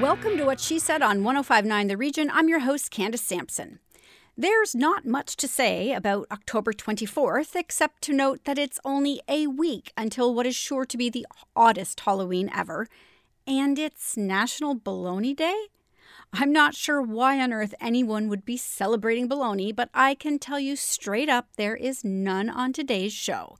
Welcome 0.00 0.36
to 0.36 0.44
What 0.44 0.60
She 0.60 0.78
Said 0.78 1.00
on 1.00 1.24
1059 1.24 1.86
The 1.86 1.96
Region. 1.96 2.30
I'm 2.30 2.50
your 2.50 2.58
host, 2.60 2.90
Candace 2.90 3.22
Sampson. 3.22 3.78
There's 4.36 4.74
not 4.74 5.06
much 5.06 5.36
to 5.36 5.48
say 5.48 5.94
about 5.94 6.26
October 6.30 6.74
24th, 6.74 7.56
except 7.56 8.02
to 8.02 8.12
note 8.12 8.44
that 8.44 8.58
it's 8.58 8.78
only 8.84 9.22
a 9.26 9.46
week 9.46 9.94
until 9.96 10.34
what 10.34 10.44
is 10.44 10.54
sure 10.54 10.84
to 10.84 10.98
be 10.98 11.08
the 11.08 11.26
oddest 11.56 12.00
Halloween 12.00 12.50
ever, 12.54 12.88
and 13.46 13.78
it's 13.78 14.18
National 14.18 14.74
Bologna 14.74 15.32
Day? 15.32 15.68
I'm 16.32 16.52
not 16.52 16.74
sure 16.74 17.00
why 17.00 17.40
on 17.40 17.52
earth 17.52 17.74
anyone 17.80 18.28
would 18.28 18.44
be 18.44 18.56
celebrating 18.56 19.26
bologna, 19.26 19.72
but 19.72 19.88
I 19.94 20.14
can 20.14 20.38
tell 20.38 20.60
you 20.60 20.76
straight 20.76 21.28
up 21.28 21.48
there 21.56 21.76
is 21.76 22.04
none 22.04 22.50
on 22.50 22.72
today's 22.72 23.12
show. 23.12 23.56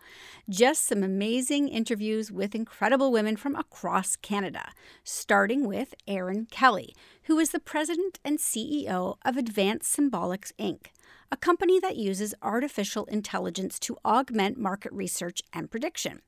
Just 0.49 0.87
some 0.87 1.03
amazing 1.03 1.69
interviews 1.69 2.31
with 2.31 2.55
incredible 2.55 3.11
women 3.11 3.37
from 3.37 3.57
across 3.57 4.17
Canada, 4.17 4.73
starting 5.05 5.67
with 5.67 5.95
Erin 6.07 6.47
Kelly, 6.51 6.95
who 7.25 7.39
is 7.39 7.51
the 7.51 7.61
president 7.61 8.19
and 8.25 8.39
CEO 8.39 9.17
of 9.25 9.37
Advanced 9.37 9.97
Symbolics 9.97 10.53
Inc., 10.59 10.89
a 11.33 11.37
company 11.37 11.81
that 11.81 11.97
uses 11.97 12.35
artificial 12.43 13.07
intelligence 13.07 13.79
to 13.81 13.97
augment 14.05 14.59
market 14.59 14.93
research 14.93 15.41
and 15.53 15.71
prediction. 15.71 16.21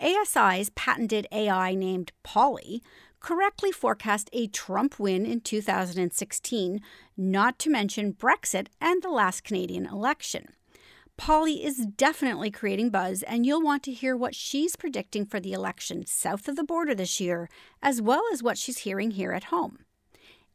ASI's 0.00 0.70
patented 0.70 1.26
AI 1.30 1.74
named 1.74 2.12
Polly 2.22 2.82
correctly 3.20 3.70
forecast 3.70 4.28
a 4.32 4.46
Trump 4.48 4.98
win 4.98 5.24
in 5.24 5.40
2016, 5.40 6.80
not 7.16 7.58
to 7.58 7.70
mention 7.70 8.14
Brexit 8.14 8.68
and 8.80 9.02
the 9.02 9.10
last 9.10 9.44
Canadian 9.44 9.86
election. 9.86 10.48
Polly 11.16 11.62
is 11.62 11.84
definitely 11.84 12.50
creating 12.50 12.88
buzz, 12.88 13.22
and 13.22 13.44
you'll 13.44 13.62
want 13.62 13.82
to 13.82 13.92
hear 13.92 14.16
what 14.16 14.34
she's 14.34 14.74
predicting 14.74 15.26
for 15.26 15.38
the 15.38 15.52
election 15.52 16.06
south 16.06 16.48
of 16.48 16.56
the 16.56 16.64
border 16.64 16.94
this 16.94 17.20
year, 17.20 17.50
as 17.82 18.00
well 18.00 18.22
as 18.32 18.42
what 18.42 18.56
she's 18.56 18.78
hearing 18.78 19.10
here 19.10 19.32
at 19.32 19.44
home. 19.44 19.80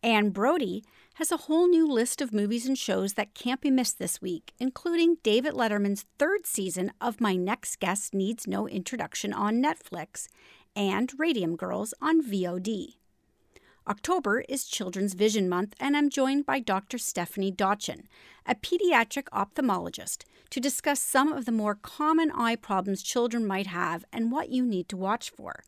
Anne 0.02 0.32
Brodie 0.32 0.84
has 1.16 1.32
a 1.32 1.38
whole 1.38 1.68
new 1.68 1.88
list 1.88 2.20
of 2.20 2.34
movies 2.34 2.66
and 2.66 2.78
shows 2.78 3.14
that 3.14 3.34
can't 3.34 3.62
be 3.62 3.72
missed 3.72 4.00
this 4.00 4.22
week, 4.22 4.54
including 4.60 5.18
David 5.24 5.54
Letterman's 5.54 6.06
third 6.20 6.46
season 6.46 6.92
of 7.00 7.22
My 7.22 7.36
Next 7.36 7.80
Guest 7.80 8.14
Needs 8.14 8.48
No 8.48 8.68
Introduction 8.68 9.34
on 9.34 9.64
Netflix 9.64 10.28
and 10.76 11.12
Radium 11.18 11.56
Girls 11.56 11.94
on 12.02 12.22
VOD. 12.22 12.96
October 13.88 14.42
is 14.50 14.66
Children's 14.66 15.14
Vision 15.14 15.48
Month, 15.48 15.76
and 15.80 15.96
I'm 15.96 16.10
joined 16.10 16.46
by 16.46 16.60
Dr. 16.60 16.98
Stephanie 16.98 17.52
Dotchin, 17.52 18.06
a 18.46 18.56
pediatric 18.56 19.26
ophthalmologist, 19.32 20.24
to 20.50 20.60
discuss 20.60 21.00
some 21.00 21.32
of 21.32 21.46
the 21.46 21.52
more 21.52 21.76
common 21.76 22.32
eye 22.32 22.56
problems 22.56 23.04
children 23.04 23.46
might 23.46 23.68
have 23.68 24.04
and 24.12 24.32
what 24.32 24.50
you 24.50 24.66
need 24.66 24.90
to 24.90 24.98
watch 24.98 25.30
for. 25.30 25.64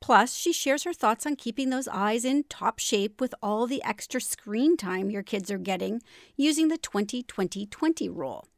Plus, 0.00 0.34
she 0.34 0.52
shares 0.52 0.84
her 0.84 0.92
thoughts 0.92 1.26
on 1.26 1.36
keeping 1.36 1.70
those 1.70 1.88
eyes 1.88 2.24
in 2.24 2.44
top 2.44 2.78
shape 2.78 3.20
with 3.20 3.34
all 3.42 3.66
the 3.66 3.82
extra 3.82 4.20
screen 4.20 4.76
time 4.76 5.10
your 5.10 5.22
kids 5.22 5.50
are 5.50 5.58
getting 5.58 6.00
using 6.36 6.68
the 6.68 6.78
20 6.78 7.22
20 7.24 7.66
20 7.66 8.08
rule. 8.08 8.48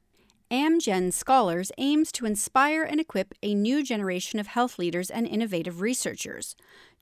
Amgen 0.50 1.12
Scholars 1.12 1.70
aims 1.78 2.10
to 2.10 2.26
inspire 2.26 2.82
and 2.82 2.98
equip 2.98 3.34
a 3.40 3.54
new 3.54 3.84
generation 3.84 4.40
of 4.40 4.48
health 4.48 4.80
leaders 4.80 5.08
and 5.08 5.24
innovative 5.24 5.80
researchers. 5.80 6.56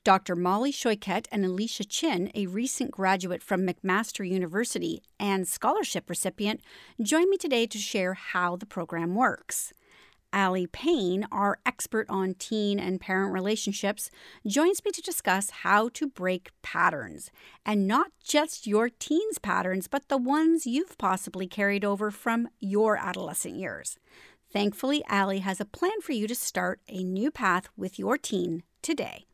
Dr. 0.04 0.36
Molly 0.36 0.70
Shoichet 0.70 1.26
and 1.32 1.46
Allysia 1.46 1.86
Chin, 1.88 2.30
a 2.34 2.46
recent 2.46 2.90
graduate 2.90 3.42
from 3.42 3.66
McMaster 3.66 4.28
University 4.28 5.02
and 5.18 5.48
scholarship 5.48 6.10
recipient, 6.10 6.60
join 7.00 7.30
me 7.30 7.38
today 7.38 7.66
to 7.66 7.78
share 7.78 8.12
how 8.12 8.54
the 8.54 8.66
program 8.66 9.14
works. 9.14 9.72
Aly 10.34 10.66
Pain, 10.66 11.26
our 11.32 11.58
expert 11.64 12.06
on 12.08 12.34
teen 12.34 12.78
and 12.78 13.00
parent 13.00 13.32
relationships, 13.32 14.10
joins 14.46 14.84
me 14.84 14.90
to 14.92 15.00
discuss 15.00 15.50
how 15.50 15.88
to 15.90 16.06
break 16.06 16.50
patterns. 16.62 17.30
And 17.64 17.86
not 17.86 18.12
just 18.22 18.66
your 18.66 18.88
teen's 18.88 19.38
patterns, 19.38 19.88
but 19.88 20.08
the 20.08 20.18
ones 20.18 20.66
you've 20.66 20.98
possibly 20.98 21.46
carried 21.46 21.84
over 21.84 22.10
from 22.10 22.48
your 22.60 22.96
adolescent 22.96 23.56
years. 23.56 23.98
Thankfully, 24.52 25.02
Aly 25.10 25.40
has 25.40 25.60
a 25.60 25.64
plan 25.64 26.00
for 26.02 26.12
you 26.12 26.26
to 26.26 26.34
start 26.34 26.80
a 26.88 27.02
new 27.02 27.30
path 27.30 27.68
with 27.76 27.98
your 27.98 28.16
teen 28.16 28.62
today. 28.82 29.26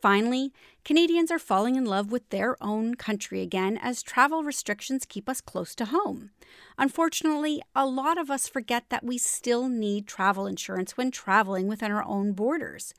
Finally, 0.00 0.52
Canadians 0.84 1.30
are 1.30 1.38
falling 1.38 1.76
in 1.76 1.86
love 1.86 2.12
with 2.12 2.28
their 2.28 2.62
own 2.62 2.94
country 2.94 3.40
again 3.40 3.78
as 3.80 4.02
travel 4.02 4.44
restrictions 4.44 5.06
keep 5.08 5.30
us 5.30 5.40
close 5.40 5.74
to 5.74 5.86
home. 5.86 6.28
Unfortunately, 6.76 7.62
a 7.74 7.86
lot 7.86 8.18
of 8.18 8.30
us 8.30 8.48
forget 8.48 8.90
that 8.90 9.02
we 9.02 9.16
still 9.16 9.68
need 9.70 10.06
travel 10.06 10.46
insurance 10.46 10.94
when 10.94 11.10
traveling 11.10 11.68
within 11.68 11.90
our 11.90 12.04
own 12.04 12.34
borders. 12.34 12.92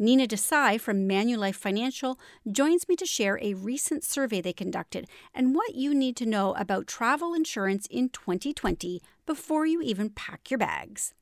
Nina 0.00 0.26
Desai 0.26 0.80
from 0.80 1.08
Manulife 1.08 1.54
Financial 1.54 2.18
joins 2.50 2.88
me 2.88 2.96
to 2.96 3.06
share 3.06 3.38
a 3.40 3.54
recent 3.54 4.02
survey 4.02 4.40
they 4.40 4.52
conducted 4.52 5.06
and 5.32 5.54
what 5.54 5.76
you 5.76 5.94
need 5.94 6.16
to 6.16 6.26
know 6.26 6.54
about 6.54 6.88
travel 6.88 7.34
insurance 7.34 7.86
in 7.86 8.08
2020 8.08 9.00
before 9.26 9.64
you 9.64 9.80
even 9.80 10.10
pack 10.10 10.50
your 10.50 10.58
bags. 10.58 11.14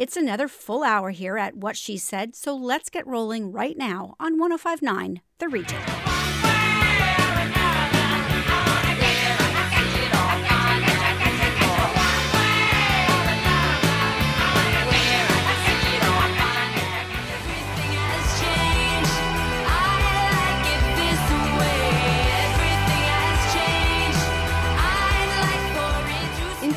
It's 0.00 0.16
another 0.16 0.48
full 0.48 0.82
hour 0.82 1.10
here 1.10 1.36
at 1.36 1.58
What 1.58 1.76
She 1.76 1.98
Said, 1.98 2.34
so 2.34 2.56
let's 2.56 2.88
get 2.88 3.06
rolling 3.06 3.52
right 3.52 3.76
now 3.76 4.14
on 4.18 4.38
1059 4.38 5.20
The 5.38 5.48
Region. 5.50 6.09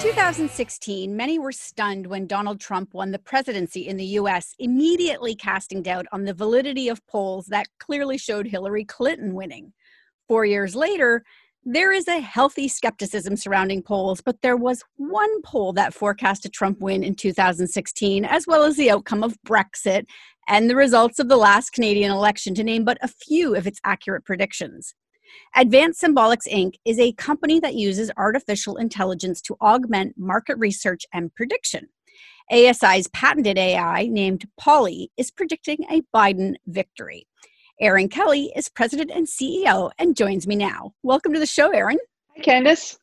2016, 0.03 1.15
many 1.15 1.39
were 1.39 1.53
stunned 1.53 2.07
when 2.07 2.27
Donald 2.27 2.59
Trump 2.59 2.93
won 2.93 3.11
the 3.11 3.19
presidency 3.19 3.87
in 3.87 3.95
the 3.95 4.19
US, 4.19 4.53
immediately 4.59 5.33
casting 5.33 5.81
doubt 5.81 6.07
on 6.11 6.25
the 6.25 6.33
validity 6.33 6.89
of 6.89 7.07
polls 7.07 7.45
that 7.45 7.67
clearly 7.79 8.17
showed 8.17 8.45
Hillary 8.45 8.83
Clinton 8.83 9.33
winning. 9.33 9.71
Four 10.27 10.43
years 10.43 10.75
later, 10.75 11.23
there 11.63 11.93
is 11.93 12.09
a 12.09 12.19
healthy 12.19 12.67
skepticism 12.67 13.37
surrounding 13.37 13.81
polls, 13.81 14.19
but 14.19 14.41
there 14.41 14.57
was 14.57 14.83
one 14.97 15.41
poll 15.41 15.71
that 15.71 15.93
forecast 15.93 16.43
a 16.43 16.49
Trump 16.49 16.81
win 16.81 17.01
in 17.01 17.15
2016, 17.15 18.25
as 18.25 18.45
well 18.45 18.63
as 18.63 18.75
the 18.75 18.91
outcome 18.91 19.23
of 19.23 19.37
Brexit 19.47 20.03
and 20.49 20.69
the 20.69 20.75
results 20.75 21.17
of 21.17 21.29
the 21.29 21.37
last 21.37 21.69
Canadian 21.69 22.11
election, 22.11 22.53
to 22.55 22.63
name 22.65 22.83
but 22.83 22.97
a 23.01 23.07
few 23.07 23.55
of 23.55 23.65
its 23.65 23.79
accurate 23.85 24.25
predictions. 24.25 24.95
Advanced 25.55 26.01
Symbolics 26.01 26.47
Inc. 26.51 26.75
is 26.85 26.99
a 26.99 27.13
company 27.13 27.59
that 27.59 27.75
uses 27.75 28.11
artificial 28.17 28.77
intelligence 28.77 29.41
to 29.41 29.55
augment 29.61 30.15
market 30.17 30.57
research 30.57 31.05
and 31.13 31.33
prediction. 31.35 31.87
ASI's 32.51 33.07
patented 33.09 33.57
AI, 33.57 34.07
named 34.07 34.47
Polly, 34.59 35.11
is 35.17 35.31
predicting 35.31 35.85
a 35.89 36.01
Biden 36.15 36.55
victory. 36.67 37.27
Erin 37.79 38.09
Kelly 38.09 38.51
is 38.55 38.69
president 38.69 39.11
and 39.11 39.27
CEO 39.27 39.91
and 39.97 40.15
joins 40.15 40.45
me 40.45 40.55
now. 40.55 40.93
Welcome 41.03 41.33
to 41.33 41.39
the 41.39 41.45
show, 41.45 41.69
Erin. 41.71 41.97
Hi, 42.35 42.41
Candace. 42.41 42.97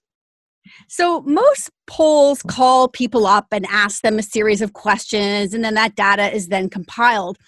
So, 0.89 1.23
most 1.23 1.71
polls 1.87 2.43
call 2.43 2.89
people 2.89 3.27
up 3.27 3.47
and 3.51 3.67
ask 3.67 4.03
them 4.03 4.19
a 4.19 4.23
series 4.23 4.63
of 4.63 4.75
questions, 4.75 5.55
and 5.55 5.65
then 5.65 5.75
that 5.75 5.97
data 5.97 6.35
is 6.35 6.49
then 6.49 6.69
compiled. 6.69 7.39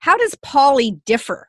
How 0.00 0.16
does 0.16 0.34
Polly 0.36 1.00
differ? 1.06 1.48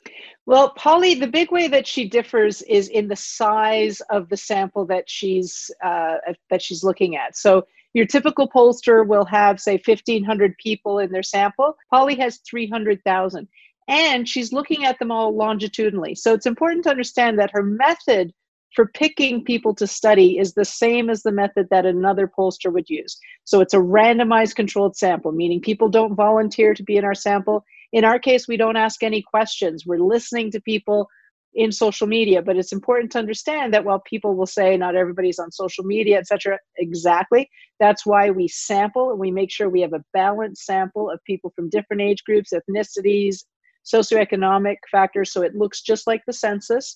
Well, 0.49 0.71
Polly, 0.71 1.13
the 1.13 1.27
big 1.27 1.51
way 1.51 1.67
that 1.67 1.85
she 1.85 2.09
differs 2.09 2.63
is 2.63 2.87
in 2.87 3.07
the 3.07 3.15
size 3.15 4.01
of 4.09 4.29
the 4.29 4.35
sample 4.35 4.83
that 4.87 5.07
she's 5.07 5.69
uh, 5.83 6.15
that 6.49 6.63
she's 6.63 6.83
looking 6.83 7.15
at. 7.15 7.37
So 7.37 7.67
your 7.93 8.07
typical 8.07 8.49
pollster 8.49 9.05
will 9.05 9.25
have, 9.25 9.61
say, 9.61 9.73
1,500 9.73 10.57
people 10.57 10.97
in 10.97 11.11
their 11.11 11.21
sample. 11.21 11.77
Polly 11.91 12.15
has 12.15 12.39
300,000. 12.49 13.47
And 13.89 14.27
she's 14.27 14.51
looking 14.51 14.85
at 14.85 14.97
them 14.97 15.11
all 15.11 15.35
longitudinally. 15.35 16.15
So 16.15 16.33
it's 16.33 16.47
important 16.47 16.83
to 16.85 16.89
understand 16.89 17.37
that 17.37 17.51
her 17.51 17.61
method 17.61 18.33
for 18.73 18.87
picking 18.87 19.43
people 19.43 19.75
to 19.75 19.85
study 19.85 20.39
is 20.39 20.55
the 20.55 20.65
same 20.65 21.11
as 21.11 21.21
the 21.21 21.31
method 21.31 21.67
that 21.69 21.85
another 21.85 22.27
pollster 22.27 22.73
would 22.73 22.89
use. 22.89 23.19
So 23.43 23.61
it's 23.61 23.75
a 23.75 23.77
randomized 23.77 24.55
controlled 24.55 24.95
sample, 24.95 25.31
meaning 25.31 25.61
people 25.61 25.89
don't 25.89 26.15
volunteer 26.15 26.73
to 26.73 26.81
be 26.81 26.97
in 26.97 27.05
our 27.05 27.13
sample 27.13 27.65
in 27.91 28.05
our 28.05 28.19
case, 28.19 28.47
we 28.47 28.57
don't 28.57 28.77
ask 28.77 29.03
any 29.03 29.21
questions. 29.21 29.85
We're 29.85 29.99
listening 29.99 30.51
to 30.51 30.61
people 30.61 31.07
in 31.55 31.71
social 31.71 32.05
media, 32.05 32.41
but 32.41 32.57
it's 32.57 32.71
important 32.71 33.11
to 33.11 33.19
understand 33.19 33.73
that 33.73 33.83
while 33.83 33.99
people 33.99 34.35
will 34.35 34.45
say 34.45 34.77
not 34.77 34.95
everybody's 34.95 35.39
on 35.39 35.51
social 35.51 35.83
media, 35.83 36.19
etc., 36.19 36.59
exactly, 36.77 37.49
that's 37.79 38.05
why 38.05 38.29
we 38.29 38.47
sample 38.47 39.09
and 39.09 39.19
we 39.19 39.31
make 39.31 39.51
sure 39.51 39.67
we 39.67 39.81
have 39.81 39.93
a 39.93 40.03
balanced 40.13 40.65
sample 40.65 41.09
of 41.09 41.19
people 41.25 41.51
from 41.55 41.69
different 41.69 42.01
age 42.01 42.23
groups, 42.23 42.53
ethnicities, 42.53 43.45
socioeconomic 43.83 44.75
factors, 44.91 45.33
so 45.33 45.41
it 45.41 45.55
looks 45.55 45.81
just 45.81 46.05
like 46.05 46.21
the 46.27 46.33
census. 46.33 46.95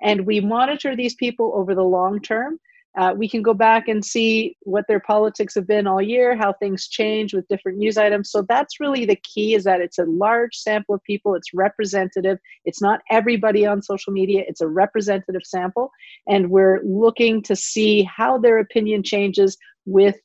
And 0.00 0.26
we 0.26 0.40
monitor 0.40 0.94
these 0.94 1.14
people 1.16 1.52
over 1.56 1.74
the 1.74 1.82
long 1.82 2.20
term 2.20 2.60
Uh, 2.98 3.14
we 3.16 3.28
can 3.28 3.42
go 3.42 3.54
back 3.54 3.86
and 3.86 4.04
see 4.04 4.56
what 4.62 4.84
their 4.88 4.98
politics 4.98 5.54
have 5.54 5.68
been 5.68 5.86
all 5.86 6.02
year, 6.02 6.36
how 6.36 6.52
things 6.52 6.88
change 6.88 7.32
with 7.32 7.46
different 7.46 7.78
news 7.78 7.96
items. 7.96 8.28
So 8.28 8.44
that's 8.48 8.80
really 8.80 9.06
the 9.06 9.14
key 9.22 9.54
is 9.54 9.62
that 9.64 9.80
it's 9.80 9.98
a 9.98 10.04
large 10.04 10.56
sample 10.56 10.96
of 10.96 11.04
people, 11.04 11.36
it's 11.36 11.54
representative. 11.54 12.38
It's 12.64 12.82
not 12.82 13.00
everybody 13.08 13.64
on 13.64 13.82
social 13.82 14.12
media, 14.12 14.42
it's 14.48 14.60
a 14.60 14.66
representative 14.66 15.42
sample. 15.44 15.92
And 16.26 16.50
we're 16.50 16.80
looking 16.82 17.40
to 17.42 17.54
see 17.54 18.02
how 18.02 18.36
their 18.36 18.58
opinion 18.58 19.04
changes 19.04 19.56
with 19.86 20.16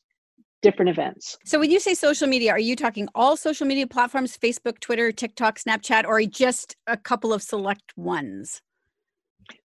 different 0.64 0.90
events. 0.90 1.38
So 1.46 1.60
when 1.60 1.70
you 1.70 1.80
say 1.80 1.94
social 1.94 2.28
media, 2.28 2.54
are 2.54 2.60
you 2.60 2.75
talking 2.75 3.08
all 3.14 3.38
social 3.38 3.68
media 3.68 3.86
platforms, 3.86 4.36
Facebook, 4.36 4.80
Twitter, 4.80 5.12
TikTok, 5.12 5.60
Snapchat, 5.60 6.06
or 6.06 6.24
just 6.24 6.75
a 6.88 6.98
couple 6.98 7.34
of 7.34 7.44
select 7.44 7.94
ones? 7.96 8.62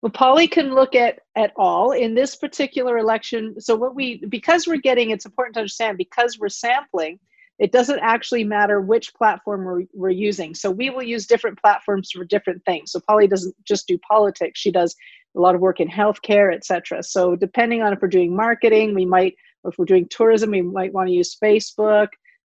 Well, 0.03 0.12
Polly 0.12 0.47
can 0.47 0.75
look 0.75 0.94
at 0.94 1.21
at 1.37 1.53
all 1.56 1.93
in 1.93 2.15
this 2.15 2.37
particular 2.37 2.99
election. 2.99 3.61
So 3.61 3.75
what 3.75 3.94
we 3.94 4.23
because 4.29 4.67
we're 4.67 4.76
getting 4.76 5.11
it's 5.11 5.25
important 5.25 5.55
to 5.55 5.61
understand 5.61 5.99
because 5.99 6.38
we're 6.38 6.49
sampling, 6.50 7.19
it 7.59 7.73
doesn't 7.73 8.00
actually 8.00 8.44
matter 8.44 8.81
which 8.81 9.15
platform 9.15 9.65
we're, 9.65 9.85
we're 9.94 10.11
using. 10.11 10.55
So 10.55 10.71
we 10.71 10.91
will 10.91 11.03
use 11.03 11.26
different 11.26 11.61
platforms 11.61 12.11
for 12.11 12.25
different 12.25 12.65
things. 12.65 12.93
So 12.93 13.00
Polly 13.00 13.26
doesn't 13.26 13.55
just 13.65 13.87
do 13.87 13.99
politics; 14.09 14.61
she 14.61 14.71
does 14.71 14.94
a 15.37 15.41
lot 15.41 15.55
of 15.55 15.61
work 15.61 15.81
in 15.81 15.88
healthcare, 15.88 16.55
etc. 16.55 17.03
So 17.03 17.35
depending 17.35 17.82
on 17.82 17.93
if 17.93 18.03
we're 18.03 18.09
doing 18.09 18.37
marketing, 18.37 18.94
we 18.94 19.06
might, 19.06 19.35
or 19.62 19.70
if 19.70 19.79
we're 19.79 19.85
doing 19.85 20.06
tourism, 20.09 20.50
we 20.50 20.62
might 20.62 20.93
want 20.93 21.09
to 21.09 21.15
use 21.15 21.37
Facebook 21.43 22.09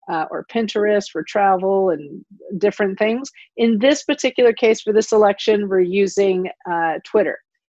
uh, 0.09 0.25
or 0.29 0.45
Pinterest 0.45 1.09
for 1.11 1.23
travel 1.23 1.89
and 1.89 2.23
different 2.57 2.97
things. 2.99 3.31
In 3.57 3.79
this 3.79 4.03
particular 4.03 4.53
case, 4.53 4.81
for 4.81 4.93
this 4.93 5.11
election, 5.11 5.67
we're 5.67 5.79
using 5.81 6.49
uh, 6.69 6.99
Twitter. 7.03 7.39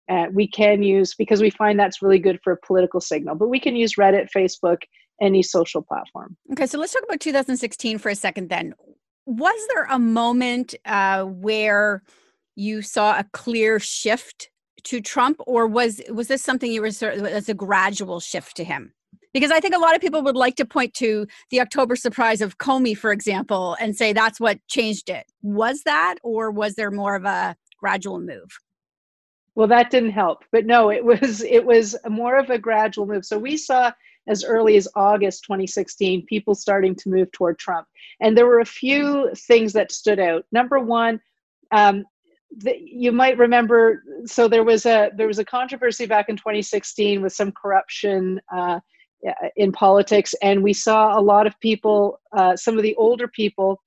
Uh, 0.10 0.26
we 0.32 0.48
can 0.48 0.84
use 0.84 1.16
because 1.16 1.42
we 1.42 1.50
find 1.50 1.80
that's 1.80 2.02
really 2.02 2.20
good 2.20 2.40
for 2.44 2.54
a 2.54 2.58
political 2.58 3.02
signal, 3.02 3.36
but 3.36 3.48
we 3.48 3.60
can 3.60 3.76
use 3.76 3.96
Reddit, 3.96 4.28
Facebook, 4.36 4.80
any 5.22 5.42
social 5.42 5.82
platform. 5.82 6.36
Okay, 6.52 6.68
so 6.68 6.78
let's 6.78 6.94
talk 6.94 7.04
about 7.04 7.20
2016 7.20 7.98
for 7.98 8.10
a 8.10 8.16
second 8.16 8.50
then. 8.50 8.74
Was 9.26 9.60
there 9.74 9.86
a 9.86 9.98
moment 9.98 10.76
uh, 10.86 11.24
where 11.24 12.04
you 12.56 12.82
saw 12.82 13.18
a 13.18 13.26
clear 13.34 13.80
shift 13.80 14.50
to 14.84 15.02
Trump, 15.02 15.40
or 15.48 15.66
was 15.66 16.02
was 16.10 16.28
this 16.28 16.44
something 16.44 16.72
you 16.72 16.82
were 16.82 16.92
sort 16.92 17.16
of 17.16 17.26
as 17.26 17.50
a 17.50 17.56
gradual 17.56 18.20
shift 18.20 18.56
to 18.58 18.64
him? 18.64 18.94
Because 19.36 19.52
I 19.52 19.60
think 19.60 19.76
a 19.76 19.80
lot 19.80 19.96
of 19.96 20.02
people 20.02 20.24
would 20.24 20.38
like 20.38 20.56
to 20.56 20.66
point 20.66 20.94
to 20.94 21.28
the 21.50 21.60
October 21.60 21.98
surprise 21.98 22.40
of 22.40 22.58
Comey, 22.58 22.98
for 22.98 23.12
example, 23.12 23.76
and 23.82 23.94
say 23.94 24.14
that's 24.14 24.40
what 24.40 24.66
changed 24.70 25.10
it. 25.10 25.26
Was 25.42 25.82
that, 25.84 26.16
or 26.24 26.52
was 26.52 26.76
there 26.76 26.90
more 26.90 27.16
of 27.18 27.26
a 27.26 27.58
gradual 27.78 28.22
move? 28.22 28.48
Well, 29.54 29.68
that 29.68 29.92
didn't 29.92 30.12
help, 30.12 30.46
but 30.54 30.66
no, 30.66 30.90
it 30.90 31.04
was 31.04 31.44
it 31.44 31.66
was 31.66 31.98
more 32.08 32.38
of 32.38 32.50
a 32.50 32.58
gradual 32.58 33.06
move. 33.06 33.26
So 33.26 33.38
we 33.38 33.58
saw 33.58 33.92
as 34.30 34.46
early 34.46 34.78
as 34.78 34.88
August 34.96 35.44
2016 35.44 36.26
people 36.28 36.56
starting 36.56 36.96
to 36.96 37.10
move 37.10 37.30
toward 37.34 37.60
Trump, 37.60 37.88
and 38.22 38.38
there 38.38 38.48
were 38.48 38.62
a 38.62 38.66
few 38.66 39.32
things 39.36 39.74
that 39.74 39.92
stood 39.92 40.18
out. 40.18 40.46
Number 40.54 40.80
one, 40.80 41.20
um, 41.72 42.06
you 42.64 43.12
might 43.12 43.38
remember. 43.38 44.02
So 44.26 44.48
there 44.48 44.64
was 44.64 44.86
a 44.86 45.12
there 45.18 45.28
was 45.28 45.40
a 45.40 45.46
controversy 45.46 46.06
back 46.06 46.30
in 46.30 46.38
2016 46.38 47.22
with 47.22 47.34
some 47.34 47.52
corruption. 47.52 48.40
Uh, 48.50 48.80
in 49.56 49.72
politics, 49.72 50.34
and 50.42 50.64
we 50.64 50.74
saw 50.74 51.18
a 51.18 51.22
lot 51.22 51.48
of 51.48 51.60
people, 51.60 52.20
uh, 52.38 52.56
some 52.56 52.78
of 52.78 52.84
the 52.84 52.96
older 52.96 53.28
people, 53.28 53.82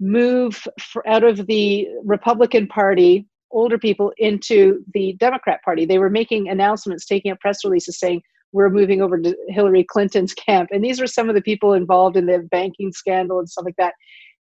move 0.00 0.66
out 1.06 1.24
of 1.24 1.46
the 1.46 1.88
Republican 2.04 2.66
Party, 2.66 3.26
older 3.50 3.78
people, 3.78 4.12
into 4.18 4.84
the 4.92 5.14
Democrat 5.14 5.60
Party. 5.64 5.84
They 5.84 5.98
were 5.98 6.10
making 6.10 6.48
announcements, 6.48 7.06
taking 7.06 7.32
up 7.32 7.40
press 7.40 7.64
releases 7.64 7.98
saying, 7.98 8.22
we're 8.52 8.70
moving 8.70 9.02
over 9.02 9.20
to 9.20 9.36
Hillary 9.48 9.84
Clinton's 9.84 10.32
camp. 10.32 10.70
And 10.72 10.82
these 10.82 11.00
were 11.00 11.08
some 11.08 11.28
of 11.28 11.34
the 11.34 11.42
people 11.42 11.72
involved 11.72 12.16
in 12.16 12.26
the 12.26 12.46
banking 12.50 12.92
scandal 12.92 13.40
and 13.40 13.48
stuff 13.48 13.64
like 13.64 13.76
that. 13.78 13.94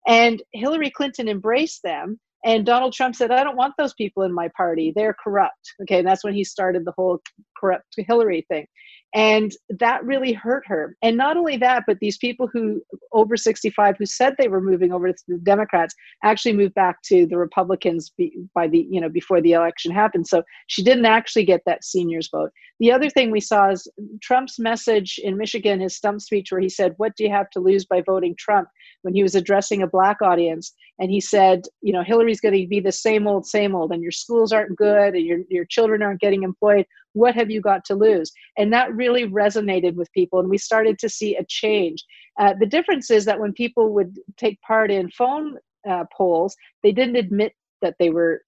And 0.07 0.41
Hillary 0.53 0.91
Clinton 0.91 1.27
embraced 1.27 1.81
them. 1.83 2.19
And 2.45 2.65
Donald 2.65 2.93
Trump 2.93 3.15
said, 3.15 3.31
I 3.31 3.43
don't 3.43 3.55
want 3.55 3.73
those 3.77 3.93
people 3.93 4.23
in 4.23 4.33
my 4.33 4.49
party. 4.55 4.93
They're 4.95 5.15
corrupt. 5.23 5.73
Okay. 5.81 5.99
And 5.99 6.07
that's 6.07 6.23
when 6.23 6.33
he 6.33 6.43
started 6.43 6.85
the 6.85 6.93
whole 6.95 7.21
corrupt 7.57 7.87
Hillary 7.97 8.45
thing. 8.49 8.67
And 9.13 9.51
that 9.69 10.03
really 10.03 10.33
hurt 10.33 10.63
her. 10.65 10.97
And 11.03 11.15
not 11.15 11.37
only 11.37 11.55
that, 11.57 11.83
but 11.85 11.99
these 11.99 12.17
people 12.17 12.49
who 12.51 12.81
over 13.11 13.37
65 13.37 13.95
who 13.97 14.05
said 14.05 14.35
they 14.37 14.47
were 14.47 14.61
moving 14.61 14.91
over 14.91 15.11
to 15.11 15.23
the 15.27 15.37
Democrats 15.37 15.93
actually 16.23 16.53
moved 16.53 16.73
back 16.73 17.01
to 17.03 17.27
the 17.27 17.37
Republicans 17.37 18.11
by 18.55 18.67
the, 18.67 18.87
you 18.89 18.99
know, 18.99 19.09
before 19.09 19.39
the 19.39 19.51
election 19.51 19.91
happened. 19.91 20.27
So 20.27 20.43
she 20.67 20.83
didn't 20.83 21.05
actually 21.05 21.45
get 21.45 21.61
that 21.65 21.83
seniors 21.83 22.29
vote. 22.31 22.49
The 22.79 22.91
other 22.91 23.09
thing 23.09 23.29
we 23.29 23.39
saw 23.39 23.69
is 23.69 23.87
Trump's 24.21 24.57
message 24.57 25.19
in 25.23 25.37
Michigan, 25.37 25.79
his 25.79 25.95
stump 25.95 26.19
speech, 26.19 26.51
where 26.51 26.61
he 26.61 26.69
said, 26.69 26.95
What 26.97 27.15
do 27.15 27.23
you 27.23 27.29
have 27.29 27.49
to 27.51 27.59
lose 27.59 27.85
by 27.85 28.01
voting 28.01 28.35
Trump? 28.37 28.67
when 29.03 29.13
he 29.13 29.21
was 29.21 29.35
addressing 29.35 29.83
a 29.83 29.87
black 29.87 30.21
audience. 30.21 30.73
And 30.99 31.11
he 31.11 31.21
said, 31.21 31.63
You 31.81 31.93
know, 31.93 32.03
Hillary's 32.03 32.41
going 32.41 32.59
to 32.59 32.67
be 32.67 32.79
the 32.79 32.91
same 32.91 33.27
old, 33.27 33.45
same 33.45 33.75
old, 33.75 33.91
and 33.91 34.01
your 34.01 34.11
schools 34.11 34.51
aren't 34.51 34.75
good, 34.75 35.13
and 35.13 35.25
your, 35.25 35.39
your 35.49 35.65
children 35.65 36.01
aren't 36.01 36.21
getting 36.21 36.43
employed 36.43 36.85
what 37.13 37.35
have 37.35 37.49
you 37.49 37.61
got 37.61 37.85
to 37.85 37.95
lose? 37.95 38.31
And 38.57 38.71
that 38.73 38.93
really 38.93 39.27
resonated 39.27 39.95
with 39.95 40.11
people, 40.11 40.39
and 40.39 40.49
we 40.49 40.57
started 40.57 40.99
to 40.99 41.09
see 41.09 41.35
a 41.35 41.45
change. 41.47 42.03
Uh, 42.39 42.53
the 42.59 42.65
difference 42.65 43.09
is 43.09 43.25
that 43.25 43.39
when 43.39 43.53
people 43.53 43.93
would 43.93 44.17
take 44.37 44.59
part 44.61 44.91
in 44.91 45.09
phone 45.11 45.57
uh, 45.89 46.05
polls, 46.15 46.55
they 46.81 46.91
didn't 46.91 47.15
admit 47.15 47.53
that 47.81 47.95
they 47.99 48.09
were 48.09 48.41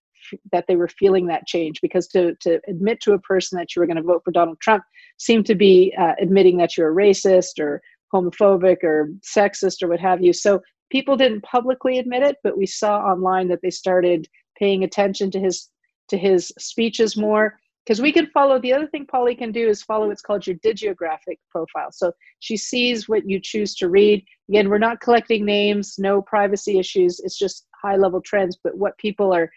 that 0.51 0.65
they 0.67 0.75
were 0.75 0.87
feeling 0.87 1.27
that 1.27 1.45
change 1.45 1.79
because 1.81 2.07
to, 2.07 2.33
to 2.41 2.59
admit 2.67 2.99
to 2.99 3.13
a 3.13 3.19
person 3.19 3.59
that 3.59 3.75
you 3.75 3.79
were 3.79 3.85
going 3.85 3.95
to 3.97 4.01
vote 4.01 4.23
for 4.25 4.31
Donald 4.31 4.59
Trump 4.59 4.83
seemed 5.17 5.45
to 5.45 5.53
be 5.53 5.93
uh, 5.99 6.13
admitting 6.19 6.57
that 6.57 6.75
you're 6.75 6.91
a 6.91 6.95
racist 6.95 7.59
or 7.59 7.79
homophobic 8.13 8.83
or 8.83 9.09
sexist 9.21 9.83
or 9.83 9.87
what 9.87 9.99
have 9.99 10.23
you. 10.23 10.33
So 10.33 10.61
people 10.89 11.17
didn't 11.17 11.43
publicly 11.43 11.99
admit 11.99 12.23
it, 12.23 12.37
but 12.43 12.57
we 12.57 12.65
saw 12.65 12.99
online 12.99 13.47
that 13.49 13.59
they 13.61 13.69
started 13.69 14.27
paying 14.57 14.83
attention 14.83 15.31
to 15.31 15.39
his 15.39 15.69
to 16.07 16.17
his 16.17 16.51
speeches 16.59 17.17
more 17.17 17.57
because 17.85 18.01
we 18.01 18.11
can 18.11 18.27
follow 18.27 18.59
the 18.59 18.73
other 18.73 18.87
thing 18.87 19.05
polly 19.05 19.35
can 19.35 19.51
do 19.51 19.67
is 19.67 19.83
follow 19.83 20.07
what's 20.07 20.21
called 20.21 20.45
your 20.45 20.55
digiographic 20.57 21.37
profile 21.49 21.91
so 21.91 22.11
she 22.39 22.57
sees 22.57 23.07
what 23.07 23.27
you 23.29 23.39
choose 23.41 23.75
to 23.75 23.89
read 23.89 24.23
again 24.49 24.69
we're 24.69 24.77
not 24.77 24.99
collecting 24.99 25.45
names 25.45 25.95
no 25.97 26.21
privacy 26.21 26.79
issues 26.79 27.19
it's 27.19 27.37
just 27.37 27.67
high 27.81 27.95
level 27.95 28.21
trends 28.21 28.57
but 28.63 28.77
what 28.77 28.97
people 28.97 29.33
are 29.33 29.49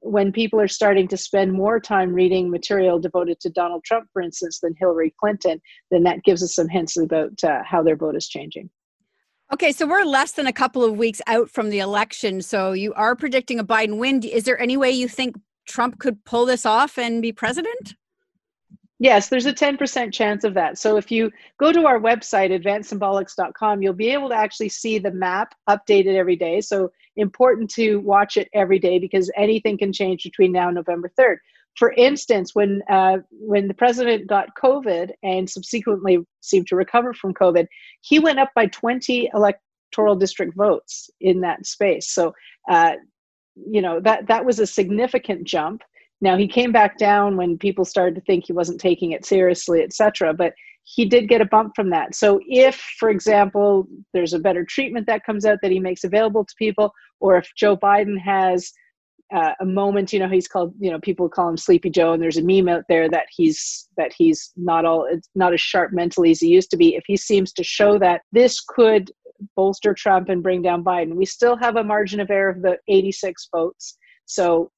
when 0.00 0.32
people 0.32 0.60
are 0.60 0.68
starting 0.68 1.06
to 1.06 1.16
spend 1.16 1.52
more 1.52 1.78
time 1.78 2.14
reading 2.14 2.50
material 2.50 2.98
devoted 2.98 3.38
to 3.40 3.50
donald 3.50 3.82
trump 3.84 4.06
for 4.12 4.22
instance 4.22 4.60
than 4.60 4.74
hillary 4.78 5.12
clinton 5.18 5.60
then 5.90 6.02
that 6.02 6.22
gives 6.24 6.42
us 6.42 6.54
some 6.54 6.68
hints 6.68 6.96
about 6.96 7.32
uh, 7.44 7.60
how 7.64 7.82
their 7.82 7.96
vote 7.96 8.16
is 8.16 8.28
changing 8.28 8.68
Okay, 9.52 9.70
so 9.70 9.86
we're 9.86 10.04
less 10.04 10.32
than 10.32 10.46
a 10.46 10.52
couple 10.52 10.82
of 10.82 10.96
weeks 10.96 11.20
out 11.26 11.50
from 11.50 11.68
the 11.68 11.80
election. 11.80 12.40
So 12.40 12.72
you 12.72 12.94
are 12.94 13.14
predicting 13.14 13.58
a 13.58 13.64
Biden 13.64 13.98
win. 13.98 14.22
Is 14.22 14.44
there 14.44 14.58
any 14.58 14.78
way 14.78 14.90
you 14.90 15.08
think 15.08 15.36
Trump 15.66 15.98
could 15.98 16.24
pull 16.24 16.46
this 16.46 16.66
off 16.66 16.98
and 16.98 17.22
be 17.22 17.32
president? 17.32 17.94
Yes, 19.02 19.28
there's 19.28 19.46
a 19.46 19.52
10% 19.52 20.12
chance 20.12 20.44
of 20.44 20.54
that. 20.54 20.78
So 20.78 20.96
if 20.96 21.10
you 21.10 21.32
go 21.58 21.72
to 21.72 21.86
our 21.86 21.98
website, 21.98 22.56
advancedsymbolics.com, 22.56 23.82
you'll 23.82 23.94
be 23.94 24.10
able 24.10 24.28
to 24.28 24.36
actually 24.36 24.68
see 24.68 25.00
the 25.00 25.10
map 25.10 25.56
updated 25.68 26.14
every 26.14 26.36
day. 26.36 26.60
So 26.60 26.92
important 27.16 27.68
to 27.72 27.96
watch 27.96 28.36
it 28.36 28.48
every 28.54 28.78
day 28.78 29.00
because 29.00 29.28
anything 29.36 29.76
can 29.76 29.92
change 29.92 30.22
between 30.22 30.52
now 30.52 30.68
and 30.68 30.76
November 30.76 31.10
3rd. 31.18 31.38
For 31.76 31.92
instance, 31.94 32.54
when 32.54 32.80
uh, 32.88 33.18
when 33.32 33.66
the 33.66 33.74
president 33.74 34.28
got 34.28 34.54
COVID 34.62 35.10
and 35.24 35.50
subsequently 35.50 36.18
seemed 36.40 36.68
to 36.68 36.76
recover 36.76 37.12
from 37.12 37.34
COVID, 37.34 37.66
he 38.02 38.20
went 38.20 38.38
up 38.38 38.50
by 38.54 38.66
20 38.66 39.30
electoral 39.34 40.14
district 40.14 40.56
votes 40.56 41.10
in 41.20 41.40
that 41.40 41.66
space. 41.66 42.10
So 42.10 42.34
uh, 42.70 42.92
you 43.56 43.82
know 43.82 44.00
that 44.00 44.26
that 44.28 44.44
was 44.44 44.58
a 44.58 44.66
significant 44.66 45.44
jump. 45.44 45.82
Now 46.20 46.36
he 46.36 46.46
came 46.46 46.72
back 46.72 46.98
down 46.98 47.36
when 47.36 47.58
people 47.58 47.84
started 47.84 48.14
to 48.14 48.20
think 48.22 48.46
he 48.46 48.52
wasn't 48.52 48.80
taking 48.80 49.12
it 49.12 49.24
seriously 49.24 49.82
etc 49.82 50.32
but 50.32 50.54
he 50.84 51.04
did 51.04 51.28
get 51.28 51.40
a 51.40 51.46
bump 51.46 51.72
from 51.76 51.90
that. 51.90 52.14
So 52.14 52.40
if 52.48 52.76
for 52.98 53.08
example 53.08 53.86
there's 54.12 54.32
a 54.32 54.38
better 54.38 54.64
treatment 54.64 55.06
that 55.06 55.24
comes 55.24 55.44
out 55.44 55.58
that 55.62 55.70
he 55.70 55.80
makes 55.80 56.04
available 56.04 56.44
to 56.44 56.54
people 56.58 56.92
or 57.20 57.36
if 57.36 57.48
joe 57.56 57.76
biden 57.76 58.18
has 58.18 58.72
uh, 59.32 59.52
a 59.60 59.64
moment 59.64 60.12
you 60.12 60.18
know 60.18 60.28
he's 60.28 60.48
called 60.48 60.74
you 60.78 60.90
know 60.90 61.00
people 61.00 61.28
call 61.28 61.48
him 61.48 61.56
sleepy 61.56 61.88
joe 61.88 62.12
and 62.12 62.22
there's 62.22 62.36
a 62.36 62.42
meme 62.42 62.68
out 62.68 62.84
there 62.88 63.08
that 63.08 63.26
he's 63.30 63.88
that 63.96 64.12
he's 64.16 64.52
not 64.56 64.84
all 64.84 65.08
not 65.34 65.54
as 65.54 65.60
sharp 65.60 65.92
mentally 65.92 66.30
as 66.30 66.40
he 66.40 66.48
used 66.48 66.70
to 66.70 66.76
be. 66.76 66.94
If 66.94 67.04
he 67.06 67.16
seems 67.16 67.52
to 67.54 67.64
show 67.64 67.98
that 67.98 68.22
this 68.32 68.60
could 68.60 69.10
bolster 69.56 69.94
Trump 69.94 70.28
and 70.28 70.42
bring 70.42 70.62
down 70.62 70.84
Biden. 70.84 71.14
We 71.14 71.26
still 71.26 71.56
have 71.56 71.76
a 71.76 71.84
margin 71.84 72.20
of 72.20 72.30
error 72.30 72.50
of 72.50 72.62
the 72.62 72.78
86 72.88 73.48
votes. 73.54 73.96
So 74.26 74.70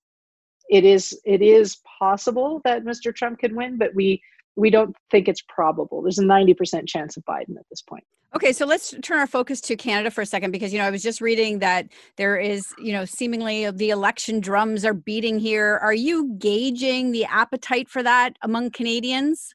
it 0.71 0.85
is 0.85 1.19
it 1.25 1.43
is 1.43 1.79
possible 1.99 2.61
that 2.65 2.85
Mr. 2.85 3.15
Trump 3.15 3.39
could 3.39 3.55
win, 3.55 3.77
but 3.79 3.95
we 3.95 4.23
we 4.57 4.71
don't 4.71 4.95
think 5.11 5.29
it's 5.29 5.43
probable. 5.49 6.01
There's 6.01 6.19
a 6.19 6.25
90% 6.25 6.87
chance 6.87 7.17
of 7.17 7.25
Biden 7.25 7.57
at 7.59 7.67
this 7.71 7.83
point. 7.83 8.05
Okay, 8.37 8.53
so 8.53 8.67
let's 8.67 8.95
turn 9.03 9.19
our 9.19 9.27
focus 9.27 9.61
to 9.63 9.77
Canada 9.77 10.11
for 10.11 10.23
a 10.23 10.27
second 10.27 10.51
because 10.51 10.73
you 10.73 10.79
know 10.79 10.85
I 10.85 10.91
was 10.91 11.03
just 11.03 11.21
reading 11.21 11.61
that 11.61 11.87
there 12.17 12.37
is, 12.37 12.67
you 12.79 12.93
know, 12.93 13.05
seemingly 13.05 13.71
the 13.71 13.91
election 13.91 14.41
drums 14.41 14.85
are 14.85 14.95
beating 14.95 15.39
here. 15.39 15.79
Are 15.83 15.95
you 15.95 16.35
gauging 16.39 17.13
the 17.13 17.25
appetite 17.27 17.89
for 17.89 18.03
that 18.03 18.37
among 18.43 18.71
Canadians? 18.71 19.55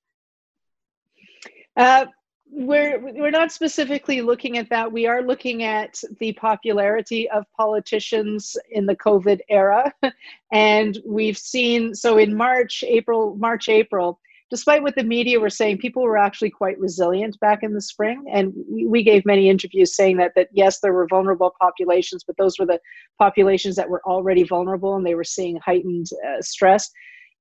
Uh, 1.76 2.06
we're 2.52 3.00
we're 3.00 3.32
not 3.32 3.52
specifically 3.52 4.22
looking 4.22 4.58
at 4.58 4.70
that. 4.70 4.92
We 4.92 5.06
are 5.06 5.22
looking 5.22 5.64
at 5.64 6.02
the 6.20 6.34
popularity 6.34 7.30
of 7.30 7.46
politicians 7.56 8.58
in 8.72 8.86
the 8.86 8.96
COVID 8.96 9.40
era, 9.50 9.94
and 10.52 10.98
we've 11.06 11.38
seen 11.38 11.94
so 11.94 12.18
in 12.18 12.36
March, 12.36 12.84
April, 12.88 13.36
March, 13.36 13.70
April. 13.70 14.20
Despite 14.50 14.82
what 14.82 14.96
the 14.96 15.04
media 15.04 15.40
were 15.40 15.52
saying, 15.52 15.78
people 15.78 16.02
were 16.02 16.18
actually 16.18 16.50
quite 16.50 16.80
resilient 16.80 17.40
back 17.40 17.60
in 17.62 17.74
the 17.74 17.82
spring, 17.82 18.26
and 18.34 18.52
we 18.88 19.04
gave 19.04 19.24
many 19.26 19.48
interviews 19.48 19.96
saying 19.96 20.18
that 20.18 20.32
that 20.36 20.50
yes, 20.52 20.80
there 20.80 20.94
were 20.94 21.08
vulnerable 21.08 21.54
populations, 21.62 22.24
but 22.26 22.36
those 22.38 22.58
were 22.58 22.66
the 22.66 22.80
populations 23.20 23.76
that 23.76 23.90
were 23.90 24.02
already 24.06 24.44
vulnerable, 24.44 24.96
and 24.96 25.06
they 25.06 25.16
were 25.16 25.24
seeing 25.24 25.60
heightened 25.64 26.08
uh, 26.28 26.42
stress. 26.42 26.90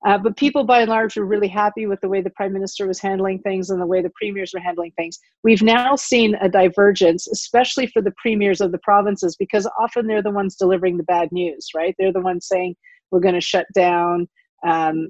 Uh, 0.05 0.17
but 0.17 0.37
people, 0.37 0.63
by 0.63 0.79
and 0.79 0.89
large, 0.89 1.17
were 1.17 1.25
really 1.25 1.47
happy 1.47 1.85
with 1.85 1.99
the 1.99 2.07
way 2.07 2.21
the 2.21 2.29
prime 2.31 2.53
minister 2.53 2.87
was 2.87 2.99
handling 2.99 3.39
things 3.39 3.69
and 3.69 3.81
the 3.81 3.85
way 3.85 4.01
the 4.01 4.11
premiers 4.15 4.53
were 4.53 4.59
handling 4.59 4.91
things. 4.95 5.19
We've 5.43 5.61
now 5.61 5.95
seen 5.95 6.35
a 6.35 6.47
divergence, 6.47 7.27
especially 7.27 7.87
for 7.87 8.01
the 8.01 8.13
premiers 8.17 8.61
of 8.61 8.71
the 8.71 8.77
provinces, 8.79 9.35
because 9.35 9.67
often 9.77 10.07
they're 10.07 10.21
the 10.21 10.31
ones 10.31 10.55
delivering 10.55 10.95
the 10.95 11.03
bad 11.03 11.31
news, 11.31 11.69
right? 11.75 11.93
They're 11.99 12.13
the 12.13 12.21
ones 12.21 12.47
saying 12.47 12.75
we're 13.11 13.19
going 13.19 13.35
to 13.35 13.41
shut 13.41 13.65
down, 13.75 14.29
um, 14.65 15.09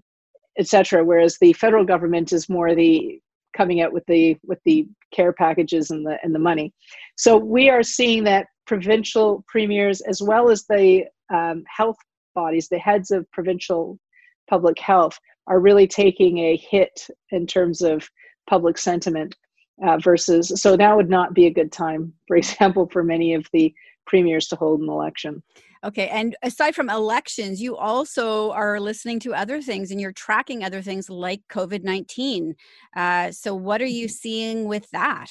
etc. 0.57 1.03
Whereas 1.03 1.37
the 1.39 1.53
federal 1.53 1.85
government 1.85 2.33
is 2.33 2.49
more 2.49 2.73
the 2.73 3.19
coming 3.55 3.81
out 3.81 3.93
with 3.93 4.05
the 4.07 4.37
with 4.43 4.59
the 4.65 4.87
care 5.13 5.33
packages 5.33 5.91
and 5.91 6.05
the 6.05 6.17
and 6.23 6.33
the 6.33 6.39
money. 6.39 6.73
So 7.15 7.37
we 7.37 7.69
are 7.69 7.83
seeing 7.83 8.23
that 8.23 8.47
provincial 8.65 9.43
premiers, 9.47 10.01
as 10.01 10.21
well 10.21 10.49
as 10.49 10.65
the 10.65 11.05
um, 11.31 11.63
health 11.75 11.97
bodies, 12.35 12.69
the 12.69 12.79
heads 12.79 13.11
of 13.11 13.29
provincial 13.31 13.99
public 14.49 14.79
health 14.79 15.19
are 15.47 15.59
really 15.59 15.87
taking 15.87 16.37
a 16.39 16.57
hit 16.57 17.07
in 17.31 17.47
terms 17.47 17.81
of 17.81 18.09
public 18.49 18.77
sentiment 18.77 19.35
uh, 19.85 19.97
versus 19.97 20.51
so 20.61 20.75
that 20.75 20.95
would 20.95 21.09
not 21.09 21.33
be 21.33 21.45
a 21.45 21.53
good 21.53 21.71
time 21.71 22.13
for 22.27 22.35
example 22.41 22.87
for 22.91 23.03
many 23.03 23.33
of 23.33 23.47
the 23.53 23.73
premiers 24.05 24.47
to 24.47 24.55
hold 24.55 24.81
an 24.81 24.89
election. 24.89 25.43
Okay 25.83 26.09
and 26.09 26.35
aside 26.43 26.75
from 26.75 26.89
elections 26.89 27.61
you 27.61 27.77
also 27.77 28.51
are 28.51 28.79
listening 28.79 29.19
to 29.21 29.33
other 29.33 29.61
things 29.61 29.91
and 29.91 30.01
you're 30.01 30.11
tracking 30.11 30.63
other 30.63 30.81
things 30.81 31.09
like 31.09 31.41
covid-19 31.49 32.53
uh, 32.97 33.31
so 33.31 33.55
what 33.55 33.81
are 33.81 33.85
you 33.85 34.07
mm-hmm. 34.07 34.11
seeing 34.11 34.65
with 34.65 34.89
that 34.91 35.27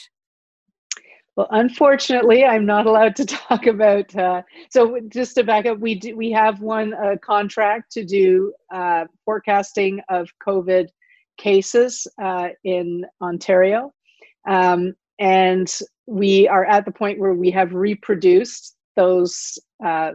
well, 1.38 1.46
unfortunately, 1.52 2.44
I'm 2.44 2.66
not 2.66 2.86
allowed 2.86 3.14
to 3.14 3.24
talk 3.26 3.66
about. 3.66 4.12
Uh, 4.16 4.42
so, 4.70 4.98
just 5.08 5.36
to 5.36 5.44
back 5.44 5.66
up, 5.66 5.78
we 5.78 5.94
do, 5.94 6.16
we 6.16 6.32
have 6.32 6.60
one 6.60 6.94
uh, 6.94 7.14
contract 7.22 7.92
to 7.92 8.04
do 8.04 8.52
uh, 8.74 9.04
forecasting 9.24 10.00
of 10.08 10.28
COVID 10.44 10.88
cases 11.36 12.08
uh, 12.20 12.48
in 12.64 13.06
Ontario, 13.22 13.94
um, 14.48 14.94
and 15.20 15.78
we 16.06 16.48
are 16.48 16.64
at 16.64 16.84
the 16.84 16.90
point 16.90 17.20
where 17.20 17.34
we 17.34 17.52
have 17.52 17.72
reproduced 17.72 18.74
those 18.96 19.60
uh, 19.86 20.14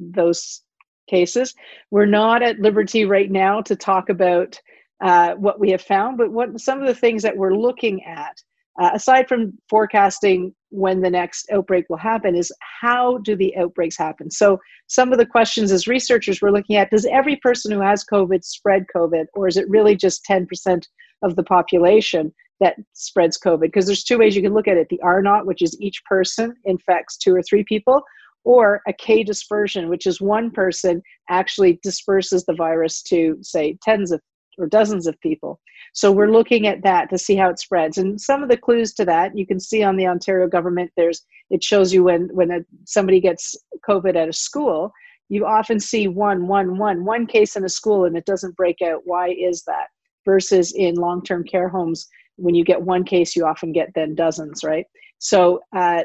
those 0.00 0.62
cases. 1.08 1.54
We're 1.92 2.06
not 2.06 2.42
at 2.42 2.58
liberty 2.58 3.04
right 3.04 3.30
now 3.30 3.60
to 3.62 3.76
talk 3.76 4.08
about 4.08 4.60
what 4.98 5.60
we 5.60 5.70
have 5.70 5.82
found, 5.82 6.18
but 6.18 6.32
what 6.32 6.58
some 6.58 6.80
of 6.80 6.88
the 6.88 6.96
things 6.96 7.22
that 7.22 7.36
we're 7.36 7.54
looking 7.54 8.02
at 8.02 8.42
uh, 8.80 8.90
aside 8.94 9.28
from 9.28 9.52
forecasting 9.70 10.52
when 10.70 11.00
the 11.00 11.10
next 11.10 11.48
outbreak 11.52 11.84
will 11.88 11.96
happen 11.96 12.34
is 12.34 12.52
how 12.82 13.18
do 13.18 13.36
the 13.36 13.56
outbreaks 13.56 13.96
happen? 13.96 14.30
So 14.30 14.58
some 14.88 15.12
of 15.12 15.18
the 15.18 15.26
questions 15.26 15.70
as 15.70 15.86
researchers 15.86 16.42
we're 16.42 16.50
looking 16.50 16.76
at 16.76 16.90
does 16.90 17.06
every 17.06 17.36
person 17.36 17.70
who 17.70 17.80
has 17.80 18.04
covid 18.04 18.44
spread 18.44 18.84
covid 18.94 19.26
or 19.34 19.46
is 19.46 19.56
it 19.56 19.68
really 19.68 19.94
just 19.94 20.24
10% 20.28 20.82
of 21.22 21.36
the 21.36 21.44
population 21.44 22.34
that 22.60 22.76
spreads 22.92 23.38
covid? 23.38 23.60
Because 23.60 23.86
there's 23.86 24.04
two 24.04 24.18
ways 24.18 24.34
you 24.34 24.42
can 24.42 24.54
look 24.54 24.68
at 24.68 24.76
it 24.76 24.88
the 24.90 25.00
r 25.02 25.22
naught 25.22 25.46
which 25.46 25.62
is 25.62 25.80
each 25.80 26.02
person 26.04 26.54
infects 26.64 27.16
two 27.16 27.34
or 27.34 27.42
three 27.42 27.64
people 27.64 28.02
or 28.42 28.82
a 28.88 28.92
k 28.92 29.22
dispersion 29.22 29.88
which 29.88 30.06
is 30.06 30.20
one 30.20 30.50
person 30.50 31.00
actually 31.30 31.78
disperses 31.82 32.44
the 32.44 32.54
virus 32.54 33.02
to 33.02 33.38
say 33.40 33.78
tens 33.82 34.10
of 34.10 34.20
or 34.58 34.66
dozens 34.66 35.06
of 35.06 35.20
people. 35.20 35.60
So 35.92 36.10
we're 36.10 36.30
looking 36.30 36.66
at 36.66 36.82
that 36.82 37.10
to 37.10 37.18
see 37.18 37.36
how 37.36 37.50
it 37.50 37.58
spreads. 37.58 37.98
And 37.98 38.20
some 38.20 38.42
of 38.42 38.48
the 38.48 38.56
clues 38.56 38.92
to 38.94 39.04
that 39.04 39.36
you 39.36 39.46
can 39.46 39.60
see 39.60 39.82
on 39.82 39.96
the 39.96 40.06
Ontario 40.06 40.48
government. 40.48 40.90
There's 40.96 41.24
it 41.50 41.62
shows 41.62 41.92
you 41.92 42.04
when 42.04 42.28
when 42.32 42.50
a, 42.50 42.60
somebody 42.84 43.20
gets 43.20 43.56
COVID 43.88 44.16
at 44.16 44.28
a 44.28 44.32
school, 44.32 44.92
you 45.28 45.46
often 45.46 45.80
see 45.80 46.08
one 46.08 46.46
one 46.46 46.78
one 46.78 47.04
one 47.04 47.26
case 47.26 47.56
in 47.56 47.64
a 47.64 47.68
school 47.68 48.04
and 48.04 48.16
it 48.16 48.26
doesn't 48.26 48.56
break 48.56 48.82
out. 48.82 49.02
Why 49.04 49.28
is 49.30 49.62
that? 49.66 49.86
Versus 50.24 50.72
in 50.72 50.94
long-term 50.94 51.44
care 51.44 51.68
homes, 51.68 52.08
when 52.36 52.54
you 52.54 52.64
get 52.64 52.80
one 52.80 53.04
case, 53.04 53.36
you 53.36 53.44
often 53.44 53.72
get 53.72 53.90
then 53.94 54.14
dozens, 54.14 54.64
right? 54.64 54.86
So 55.18 55.60
uh, 55.76 56.02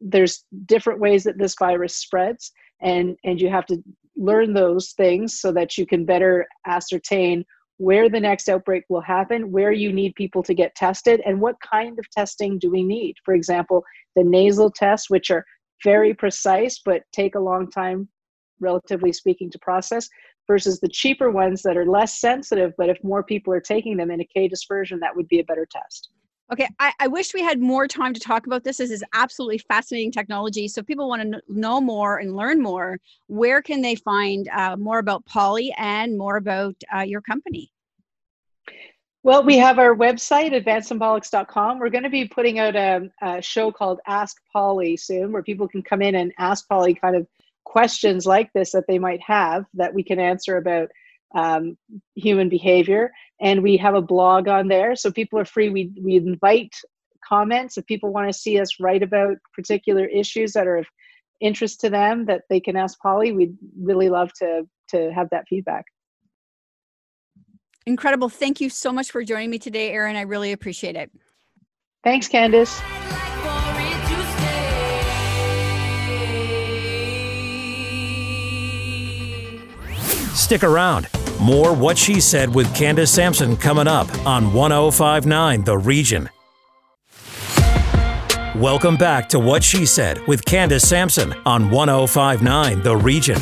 there's 0.00 0.44
different 0.66 1.00
ways 1.00 1.24
that 1.24 1.38
this 1.38 1.54
virus 1.58 1.96
spreads, 1.96 2.52
and 2.80 3.16
and 3.24 3.40
you 3.40 3.50
have 3.50 3.66
to 3.66 3.82
learn 4.16 4.52
those 4.52 4.92
things 4.92 5.40
so 5.40 5.52
that 5.52 5.78
you 5.78 5.86
can 5.86 6.04
better 6.04 6.46
ascertain 6.66 7.44
where 7.80 8.10
the 8.10 8.20
next 8.20 8.46
outbreak 8.50 8.84
will 8.90 9.00
happen, 9.00 9.50
where 9.50 9.72
you 9.72 9.90
need 9.90 10.14
people 10.14 10.42
to 10.42 10.52
get 10.52 10.74
tested, 10.74 11.22
and 11.24 11.40
what 11.40 11.56
kind 11.62 11.98
of 11.98 12.04
testing 12.10 12.58
do 12.58 12.70
we 12.70 12.82
need. 12.82 13.14
For 13.24 13.32
example, 13.32 13.82
the 14.14 14.22
nasal 14.22 14.70
tests, 14.70 15.08
which 15.08 15.30
are 15.30 15.46
very 15.82 16.12
precise 16.12 16.78
but 16.84 17.04
take 17.10 17.36
a 17.36 17.40
long 17.40 17.70
time, 17.70 18.06
relatively 18.60 19.14
speaking, 19.14 19.50
to 19.50 19.58
process, 19.60 20.10
versus 20.46 20.78
the 20.80 20.90
cheaper 20.90 21.30
ones 21.30 21.62
that 21.62 21.78
are 21.78 21.86
less 21.86 22.20
sensitive, 22.20 22.74
but 22.76 22.90
if 22.90 23.02
more 23.02 23.22
people 23.22 23.50
are 23.54 23.62
taking 23.62 23.96
them 23.96 24.10
in 24.10 24.20
a 24.20 24.26
K 24.26 24.46
dispersion, 24.46 25.00
that 25.00 25.16
would 25.16 25.28
be 25.28 25.40
a 25.40 25.44
better 25.44 25.66
test. 25.70 26.10
Okay, 26.52 26.68
I, 26.80 26.92
I, 26.98 27.06
wish 27.06 27.32
we 27.32 27.42
had 27.42 27.60
more 27.60 27.86
time 27.86 28.12
to 28.12 28.18
talk 28.18 28.46
about 28.46 28.64
this. 28.64 28.78
This 28.78 28.90
is 28.90 29.04
absolutely 29.14 29.58
fascinating 29.58 30.10
technology. 30.10 30.66
So, 30.66 30.80
if 30.80 30.86
people 30.86 31.08
want 31.08 31.22
to 31.22 31.40
know 31.48 31.80
more 31.80 32.18
and 32.18 32.34
learn 32.34 32.60
more, 32.60 32.98
where 33.28 33.62
can 33.62 33.82
they 33.82 33.94
find 33.94 34.48
uh, 34.48 34.76
more 34.76 34.98
about 34.98 35.24
Polly 35.26 35.72
and 35.78 36.18
more 36.18 36.36
about 36.36 36.74
uh, 36.94 37.02
your 37.02 37.20
company? 37.20 37.70
Well, 39.22 39.44
we 39.44 39.58
have 39.58 39.78
our 39.78 39.94
website, 39.94 40.52
advancedsymbolics.com. 40.52 41.78
We're 41.78 41.90
going 41.90 42.04
to 42.04 42.10
be 42.10 42.26
putting 42.26 42.58
out 42.58 42.74
a, 42.74 43.08
a 43.22 43.42
show 43.42 43.70
called 43.70 44.00
Ask 44.08 44.38
Polly 44.52 44.96
soon, 44.96 45.30
where 45.30 45.42
people 45.42 45.68
can 45.68 45.82
come 45.82 46.02
in 46.02 46.16
and 46.16 46.32
ask 46.38 46.66
Polly 46.68 46.94
kind 46.94 47.14
of 47.14 47.28
questions 47.64 48.26
like 48.26 48.52
this 48.54 48.72
that 48.72 48.86
they 48.88 48.98
might 48.98 49.20
have 49.20 49.66
that 49.74 49.94
we 49.94 50.02
can 50.02 50.18
answer 50.18 50.56
about 50.56 50.88
um, 51.34 51.76
human 52.14 52.48
behavior. 52.48 53.12
And 53.40 53.62
we 53.62 53.76
have 53.78 53.94
a 53.94 54.02
blog 54.02 54.48
on 54.48 54.68
there, 54.68 54.96
so 54.96 55.10
people 55.10 55.38
are 55.38 55.44
free. 55.44 55.70
We 55.70 55.90
we 56.00 56.16
invite 56.16 56.74
comments 57.26 57.78
if 57.78 57.86
people 57.86 58.12
want 58.12 58.28
to 58.28 58.38
see 58.38 58.58
us 58.58 58.80
write 58.80 59.02
about 59.02 59.36
particular 59.54 60.04
issues 60.06 60.52
that 60.52 60.66
are 60.66 60.76
of 60.76 60.86
interest 61.40 61.80
to 61.80 61.90
them 61.90 62.26
that 62.26 62.42
they 62.50 62.60
can 62.60 62.76
ask 62.76 62.98
Polly. 63.00 63.32
We'd 63.32 63.56
really 63.80 64.10
love 64.10 64.32
to 64.34 64.68
to 64.88 65.12
have 65.12 65.30
that 65.30 65.44
feedback. 65.48 65.84
Incredible. 67.86 68.28
Thank 68.28 68.60
you 68.60 68.68
so 68.68 68.92
much 68.92 69.10
for 69.10 69.24
joining 69.24 69.50
me 69.50 69.58
today, 69.58 69.92
Erin. 69.92 70.16
I 70.16 70.22
really 70.22 70.52
appreciate 70.52 70.96
it. 70.96 71.10
Thanks, 72.04 72.28
Candace. 72.28 72.80
Stick 80.34 80.64
around. 80.64 81.08
More 81.40 81.72
What 81.72 81.96
She 81.96 82.20
Said 82.20 82.54
with 82.54 82.74
Candace 82.74 83.10
Sampson 83.10 83.56
coming 83.56 83.88
up 83.88 84.06
on 84.26 84.52
1059 84.52 85.64
The 85.64 85.78
Region. 85.78 86.28
Welcome 88.56 88.98
back 88.98 89.26
to 89.30 89.38
What 89.38 89.64
She 89.64 89.86
Said 89.86 90.20
with 90.26 90.44
Candace 90.44 90.86
Sampson 90.86 91.32
on 91.46 91.70
1059 91.70 92.82
The 92.82 92.94
Region. 92.94 93.38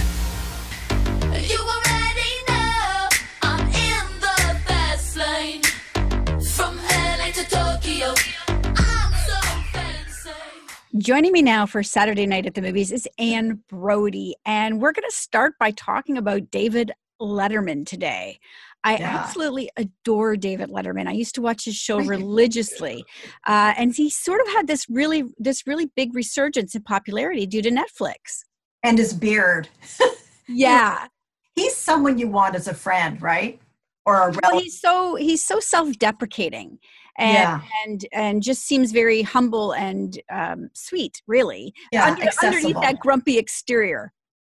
Joining 10.99 11.33
me 11.33 11.43
now 11.43 11.67
for 11.67 11.83
Saturday 11.83 12.27
Night 12.27 12.47
at 12.47 12.55
the 12.55 12.63
Movies 12.63 12.93
is 12.93 13.09
Anne 13.19 13.61
Brodie, 13.69 14.37
and 14.45 14.81
we're 14.81 14.93
going 14.93 15.09
to 15.09 15.17
start 15.17 15.59
by 15.59 15.73
talking 15.73 16.17
about 16.17 16.51
David 16.53 16.93
Letterman 17.21 17.87
today. 17.87 18.39
I 18.85 18.97
yeah. 18.97 19.19
absolutely 19.19 19.71
adore 19.77 20.37
David 20.37 20.71
Letterman. 20.71 21.09
I 21.09 21.13
used 21.13 21.35
to 21.35 21.43
watch 21.43 21.65
his 21.65 21.75
show 21.75 21.99
religiously, 21.99 23.05
uh, 23.47 23.75
and 23.77 23.95
he 23.95 24.09
sort 24.09 24.41
of 24.41 24.49
had 24.49 24.67
this 24.67 24.87
really 24.89 25.25
this 25.39 25.67
really 25.67 25.87
big 25.97 26.15
resurgence 26.15 26.75
in 26.75 26.83
popularity 26.83 27.47
due 27.47 27.63
to 27.63 27.71
Netflix 27.71 28.45
and 28.83 28.99
his 28.99 29.13
beard. 29.13 29.69
yeah, 30.49 31.07
he's 31.55 31.77
someone 31.77 32.19
you 32.19 32.29
want 32.29 32.55
as 32.55 32.69
a 32.69 32.75
friend, 32.75 33.21
right? 33.21 33.61
Or 34.07 34.15
a 34.15 34.19
relative. 34.27 34.41
Well, 34.43 34.61
he's 34.61 34.81
so 34.81 35.15
he's 35.17 35.45
so 35.45 35.61
self 35.61 35.99
deprecating, 35.99 36.79
and 37.19 37.35
yeah. 37.35 37.61
and 37.85 38.07
and 38.13 38.43
just 38.43 38.63
seems 38.63 38.93
very 38.93 39.23
humble 39.23 39.73
and 39.73 40.19
um, 40.31 40.71
sweet, 40.75 41.21
really. 41.27 41.75
Yeah, 41.93 42.07
Under, 42.07 42.29
underneath 42.43 42.81
that 42.81 43.01
grumpy 43.01 43.39
exterior. 43.39 44.13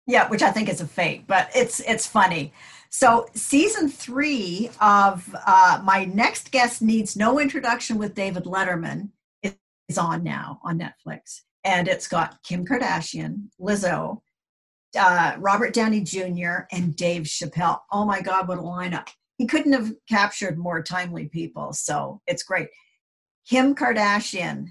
Yeah, 0.09 0.27
which 0.31 0.41
I 0.41 0.51
think 0.51 0.71
is 0.71 0.81
a 0.81 0.87
fake, 0.87 1.25
but 1.27 1.51
it's 1.55 1.81
it's 1.81 2.07
funny. 2.07 2.55
So, 2.89 3.27
season 3.35 3.91
three 3.91 4.71
of 4.81 5.29
uh, 5.47 5.83
my 5.85 6.07
next 6.07 6.51
guest 6.51 6.81
needs 6.81 7.15
no 7.15 7.39
introduction 7.39 7.99
with 7.99 8.15
David 8.15 8.45
Letterman 8.45 9.11
is 9.43 9.99
on 9.99 10.25
now 10.25 10.61
on 10.65 10.81
Netflix, 10.81 11.43
and 11.63 11.87
it's 11.89 12.09
got 12.09 12.43
Kim 12.43 12.65
Kardashian, 12.65 13.49
Lizzo, 13.61 14.23
uh, 14.99 15.35
Robert 15.39 15.75
Downey 15.75 16.01
Jr., 16.01 16.61
and 16.73 16.97
Dave 16.97 17.25
Chappelle. 17.25 17.81
Oh 17.93 18.07
my 18.07 18.23
God, 18.23 18.49
what 18.49 18.57
a 18.57 18.63
lineup! 18.63 19.09
He 19.37 19.47
couldn't 19.47 19.75
have 19.75 19.93
captured 20.09 20.57
more 20.57 20.83
timely 20.83 21.29
people, 21.29 21.75
so 21.75 22.23
it's 22.27 22.43
great. 22.43 22.69
Kim 23.47 23.75
Kardashian, 23.75 24.69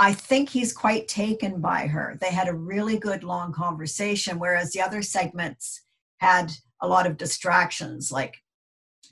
I 0.00 0.14
think 0.14 0.48
he's 0.48 0.72
quite 0.72 1.08
taken 1.08 1.60
by 1.60 1.86
her. 1.86 2.16
They 2.22 2.32
had 2.32 2.48
a 2.48 2.54
really 2.54 2.98
good 2.98 3.22
long 3.22 3.52
conversation, 3.52 4.38
whereas 4.38 4.72
the 4.72 4.80
other 4.80 5.02
segments 5.02 5.82
had 6.20 6.52
a 6.80 6.88
lot 6.88 7.06
of 7.06 7.18
distractions 7.18 8.10
like 8.10 8.38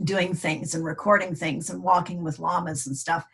doing 0.03 0.33
things 0.33 0.75
and 0.75 0.83
recording 0.83 1.35
things 1.35 1.69
and 1.69 1.83
walking 1.83 2.25
with 2.25 2.39
llamas 2.39 2.87
and 2.87 2.97
stuff. 2.97 3.27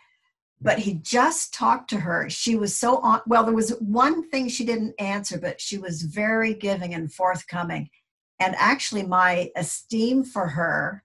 But 0.60 0.80
he 0.80 0.94
just 0.94 1.54
talked 1.54 1.90
to 1.90 2.00
her. 2.00 2.28
She 2.28 2.56
was 2.56 2.74
so 2.74 2.96
on 2.98 3.20
well 3.24 3.44
there 3.44 3.54
was 3.54 3.70
one 3.78 4.28
thing 4.30 4.48
she 4.48 4.64
didn't 4.64 4.96
answer 4.98 5.38
but 5.38 5.60
she 5.60 5.78
was 5.78 6.02
very 6.02 6.54
giving 6.54 6.92
and 6.92 7.12
forthcoming. 7.12 7.88
And 8.40 8.56
actually 8.58 9.04
my 9.04 9.52
esteem 9.54 10.24
for 10.24 10.48
her 10.48 11.04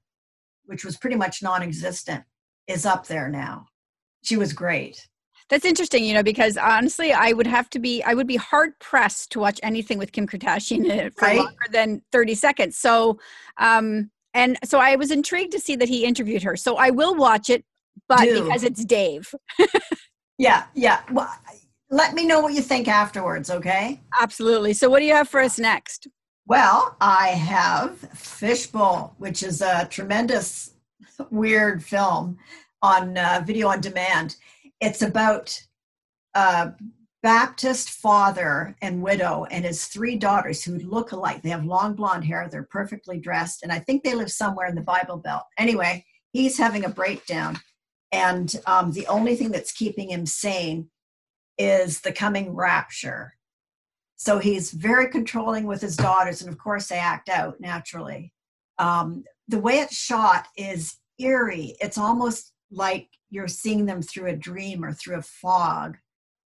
which 0.65 0.83
was 0.83 0.97
pretty 0.97 1.15
much 1.15 1.43
non-existent 1.43 2.23
is 2.65 2.87
up 2.87 3.05
there 3.05 3.29
now. 3.29 3.67
She 4.23 4.35
was 4.35 4.51
great 4.53 5.07
that's 5.49 5.65
interesting, 5.65 6.03
you 6.03 6.13
know, 6.13 6.23
because 6.23 6.57
honestly, 6.57 7.11
I 7.11 7.33
would 7.33 7.47
have 7.47 7.69
to 7.71 7.79
be, 7.79 8.03
I 8.03 8.13
would 8.13 8.27
be 8.27 8.35
hard 8.35 8.77
pressed 8.79 9.31
to 9.31 9.39
watch 9.39 9.59
anything 9.63 9.97
with 9.97 10.11
Kim 10.11 10.27
Kardashian 10.27 10.85
in 10.85 10.91
it 10.91 11.15
for 11.15 11.25
right? 11.25 11.37
longer 11.37 11.55
than 11.71 12.01
30 12.11 12.35
seconds. 12.35 12.77
So, 12.77 13.19
um, 13.57 14.11
and 14.33 14.57
so 14.63 14.79
I 14.79 14.95
was 14.95 15.09
intrigued 15.09 15.51
to 15.53 15.59
see 15.59 15.75
that 15.75 15.89
he 15.89 16.05
interviewed 16.05 16.43
her. 16.43 16.55
So 16.55 16.75
I 16.75 16.91
will 16.91 17.15
watch 17.15 17.49
it, 17.49 17.65
but 18.07 18.21
because 18.21 18.63
it's 18.63 18.85
Dave. 18.85 19.33
yeah, 20.37 20.65
yeah. 20.75 21.01
Well, 21.11 21.33
let 21.89 22.13
me 22.13 22.27
know 22.27 22.39
what 22.41 22.53
you 22.53 22.61
think 22.61 22.87
afterwards, 22.87 23.49
okay? 23.49 23.99
Absolutely. 24.19 24.73
So, 24.73 24.87
what 24.89 24.99
do 24.99 25.05
you 25.05 25.13
have 25.13 25.27
for 25.27 25.39
us 25.39 25.57
next? 25.57 26.07
Well, 26.45 26.95
I 27.01 27.29
have 27.29 27.97
Fishbowl, 27.97 29.15
which 29.17 29.41
is 29.43 29.61
a 29.61 29.87
tremendous, 29.89 30.73
weird 31.31 31.83
film 31.83 32.37
on 32.81 33.17
uh, 33.17 33.43
video 33.45 33.67
on 33.67 33.81
demand 33.81 34.35
it's 34.81 35.01
about 35.01 35.59
a 36.33 36.73
Baptist 37.21 37.89
father 37.89 38.75
and 38.81 39.01
widow 39.01 39.45
and 39.51 39.65
his 39.65 39.85
three 39.85 40.15
daughters 40.15 40.63
who 40.63 40.77
look 40.79 41.11
alike. 41.11 41.41
They 41.41 41.49
have 41.49 41.65
long 41.65 41.93
blonde 41.93 42.23
hair, 42.23 42.47
they're 42.49 42.63
perfectly 42.63 43.19
dressed, 43.19 43.61
and 43.61 43.71
I 43.71 43.79
think 43.79 44.03
they 44.03 44.15
live 44.15 44.31
somewhere 44.31 44.67
in 44.67 44.75
the 44.75 44.81
Bible 44.81 45.17
Belt. 45.17 45.43
Anyway, 45.57 46.05
he's 46.31 46.57
having 46.57 46.85
a 46.85 46.89
breakdown, 46.89 47.59
and 48.13 48.55
um, 48.65 48.93
the 48.93 49.05
only 49.07 49.35
thing 49.35 49.51
that's 49.51 49.73
keeping 49.73 50.11
him 50.11 50.25
sane 50.25 50.89
is 51.57 51.99
the 52.01 52.13
coming 52.13 52.55
rapture. 52.55 53.33
So 54.15 54.39
he's 54.39 54.71
very 54.71 55.09
controlling 55.09 55.65
with 55.65 55.81
his 55.81 55.97
daughters, 55.97 56.41
and 56.41 56.49
of 56.49 56.57
course, 56.57 56.87
they 56.87 56.99
act 56.99 57.27
out 57.27 57.59
naturally. 57.59 58.33
Um, 58.77 59.25
the 59.49 59.59
way 59.59 59.79
it's 59.79 59.95
shot 59.95 60.47
is 60.55 60.95
eerie. 61.19 61.75
It's 61.81 61.97
almost 61.97 62.53
like 62.71 63.09
you're 63.29 63.47
seeing 63.47 63.85
them 63.85 64.01
through 64.01 64.27
a 64.27 64.35
dream 64.35 64.83
or 64.83 64.93
through 64.93 65.17
a 65.17 65.21
fog. 65.21 65.97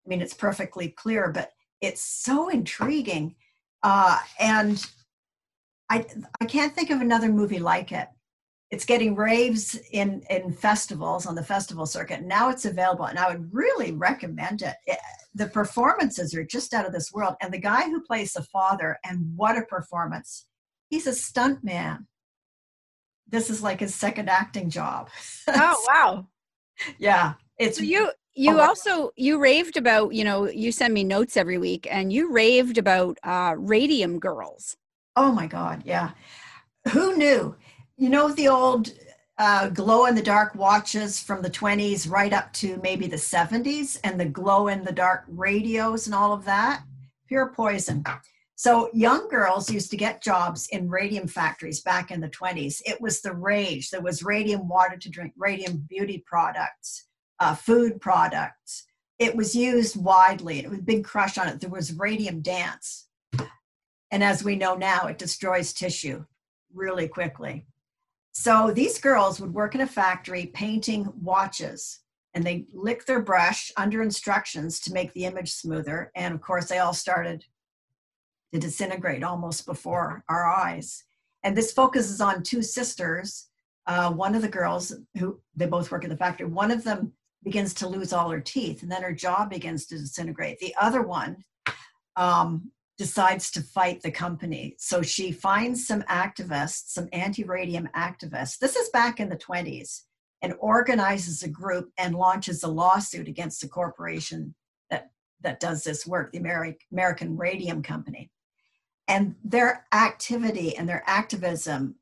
I 0.05 0.09
mean, 0.09 0.21
it's 0.21 0.33
perfectly 0.33 0.89
clear, 0.89 1.31
but 1.31 1.51
it's 1.79 2.01
so 2.01 2.49
intriguing. 2.49 3.35
Uh, 3.83 4.17
and 4.39 4.83
I, 5.89 6.05
I 6.39 6.45
can't 6.45 6.73
think 6.73 6.89
of 6.89 7.01
another 7.01 7.29
movie 7.29 7.59
like 7.59 7.91
it. 7.91 8.07
It's 8.71 8.85
getting 8.85 9.15
raves 9.15 9.77
in, 9.91 10.23
in 10.29 10.53
festivals 10.53 11.25
on 11.25 11.35
the 11.35 11.43
festival 11.43 11.85
circuit. 11.85 12.23
Now 12.23 12.49
it's 12.49 12.65
available, 12.65 13.05
and 13.05 13.19
I 13.19 13.29
would 13.29 13.53
really 13.53 13.91
recommend 13.91 14.61
it. 14.61 14.75
it. 14.85 14.97
The 15.35 15.47
performances 15.47 16.33
are 16.33 16.45
just 16.45 16.73
out 16.73 16.85
of 16.85 16.93
this 16.93 17.11
world. 17.11 17.35
And 17.41 17.53
the 17.53 17.59
guy 17.59 17.83
who 17.83 18.01
plays 18.01 18.33
the 18.33 18.43
father, 18.43 18.97
and 19.03 19.33
what 19.35 19.57
a 19.57 19.63
performance! 19.63 20.45
He's 20.89 21.05
a 21.05 21.13
stunt 21.13 21.63
man. 21.63 22.07
This 23.27 23.49
is 23.49 23.61
like 23.61 23.81
his 23.81 23.93
second 23.93 24.29
acting 24.29 24.69
job. 24.69 25.09
Oh, 25.49 25.85
wow 25.89 26.27
yeah. 26.97 27.33
It's 27.57 27.77
so 27.77 27.83
you 27.83 28.11
you 28.33 28.59
oh, 28.59 28.61
also 28.61 29.11
you 29.15 29.39
raved 29.39 29.77
about 29.77 30.13
you 30.13 30.23
know 30.23 30.49
you 30.49 30.71
send 30.71 30.93
me 30.93 31.03
notes 31.03 31.37
every 31.37 31.57
week 31.57 31.87
and 31.89 32.11
you 32.11 32.31
raved 32.31 32.77
about 32.77 33.17
uh 33.23 33.55
radium 33.57 34.19
girls. 34.19 34.77
Oh 35.15 35.31
my 35.31 35.47
god 35.47 35.83
yeah. 35.85 36.11
Who 36.91 37.15
knew? 37.17 37.55
You 37.97 38.09
know 38.09 38.31
the 38.31 38.47
old 38.47 38.91
uh, 39.37 39.69
glow 39.69 40.05
in 40.05 40.13
the 40.13 40.21
dark 40.21 40.53
watches 40.53 41.19
from 41.19 41.41
the 41.41 41.49
20s 41.49 42.09
right 42.09 42.31
up 42.31 42.53
to 42.53 42.79
maybe 42.83 43.07
the 43.07 43.15
70s 43.15 43.99
and 44.03 44.19
the 44.19 44.25
glow 44.25 44.67
in 44.67 44.83
the 44.83 44.91
dark 44.91 45.23
radios 45.27 46.05
and 46.05 46.13
all 46.13 46.31
of 46.31 46.45
that? 46.45 46.83
Pure 47.27 47.53
poison 47.55 48.03
so 48.61 48.91
young 48.93 49.27
girls 49.27 49.71
used 49.71 49.89
to 49.89 49.97
get 49.97 50.21
jobs 50.21 50.67
in 50.67 50.87
radium 50.87 51.27
factories 51.27 51.81
back 51.81 52.11
in 52.11 52.21
the 52.21 52.29
20s. 52.29 52.79
It 52.85 53.01
was 53.01 53.19
the 53.19 53.33
rage. 53.33 53.89
There 53.89 54.03
was 54.03 54.21
radium 54.21 54.67
water 54.67 54.97
to 54.97 55.09
drink, 55.09 55.33
radium 55.35 55.83
beauty 55.89 56.23
products, 56.27 57.07
uh, 57.39 57.55
food 57.55 57.99
products. 57.99 58.85
It 59.17 59.35
was 59.35 59.55
used 59.55 59.95
widely. 59.95 60.59
It 60.59 60.69
was 60.69 60.77
a 60.77 60.83
big 60.83 61.03
crush 61.03 61.39
on 61.39 61.47
it. 61.47 61.59
There 61.59 61.71
was 61.71 61.97
radium 61.97 62.41
dance. 62.41 63.07
And 64.11 64.23
as 64.23 64.43
we 64.43 64.55
know 64.55 64.75
now, 64.75 65.07
it 65.07 65.17
destroys 65.17 65.73
tissue 65.73 66.23
really 66.71 67.07
quickly. 67.07 67.65
So 68.31 68.69
these 68.71 68.99
girls 68.99 69.41
would 69.41 69.55
work 69.55 69.73
in 69.73 69.81
a 69.81 69.87
factory 69.87 70.51
painting 70.53 71.11
watches 71.19 72.01
and 72.35 72.43
they 72.43 72.67
lick 72.75 73.07
their 73.07 73.23
brush 73.23 73.71
under 73.75 74.03
instructions 74.03 74.79
to 74.81 74.93
make 74.93 75.13
the 75.13 75.25
image 75.25 75.51
smoother. 75.51 76.11
And 76.15 76.35
of 76.35 76.41
course, 76.41 76.67
they 76.67 76.77
all 76.77 76.93
started 76.93 77.43
to 78.53 78.59
disintegrate 78.59 79.23
almost 79.23 79.65
before 79.65 80.23
our 80.29 80.45
eyes. 80.45 81.03
And 81.43 81.57
this 81.57 81.71
focuses 81.71 82.21
on 82.21 82.43
two 82.43 82.61
sisters. 82.61 83.47
Uh, 83.87 84.11
one 84.11 84.35
of 84.35 84.41
the 84.41 84.49
girls 84.49 84.93
who 85.17 85.39
they 85.55 85.65
both 85.65 85.91
work 85.91 86.03
at 86.03 86.09
the 86.09 86.17
factory, 86.17 86.47
one 86.47 86.71
of 86.71 86.83
them 86.83 87.13
begins 87.43 87.73
to 87.73 87.87
lose 87.87 88.13
all 88.13 88.29
her 88.29 88.39
teeth, 88.39 88.83
and 88.83 88.91
then 88.91 89.01
her 89.01 89.13
jaw 89.13 89.45
begins 89.45 89.87
to 89.87 89.97
disintegrate. 89.97 90.59
The 90.59 90.75
other 90.79 91.01
one 91.01 91.43
um, 92.15 92.71
decides 92.97 93.49
to 93.51 93.61
fight 93.61 94.01
the 94.03 94.11
company. 94.11 94.75
So 94.77 95.01
she 95.01 95.31
finds 95.31 95.87
some 95.87 96.03
activists, 96.03 96.89
some 96.89 97.09
anti 97.11 97.43
radium 97.43 97.89
activists. 97.95 98.59
This 98.59 98.75
is 98.75 98.89
back 98.89 99.19
in 99.19 99.29
the 99.29 99.37
20s, 99.37 100.01
and 100.43 100.53
organizes 100.59 101.41
a 101.41 101.49
group 101.49 101.91
and 101.97 102.15
launches 102.15 102.63
a 102.63 102.67
lawsuit 102.67 103.27
against 103.27 103.61
the 103.61 103.67
corporation 103.67 104.53
that, 104.91 105.09
that 105.41 105.59
does 105.59 105.83
this 105.83 106.05
work, 106.05 106.31
the 106.31 106.39
Ameri- 106.39 106.77
American 106.91 107.35
Radium 107.35 107.81
Company 107.81 108.29
and 109.11 109.35
their 109.43 109.85
activity 109.91 110.77
and 110.77 110.87
their 110.87 111.03
activism 111.05 111.95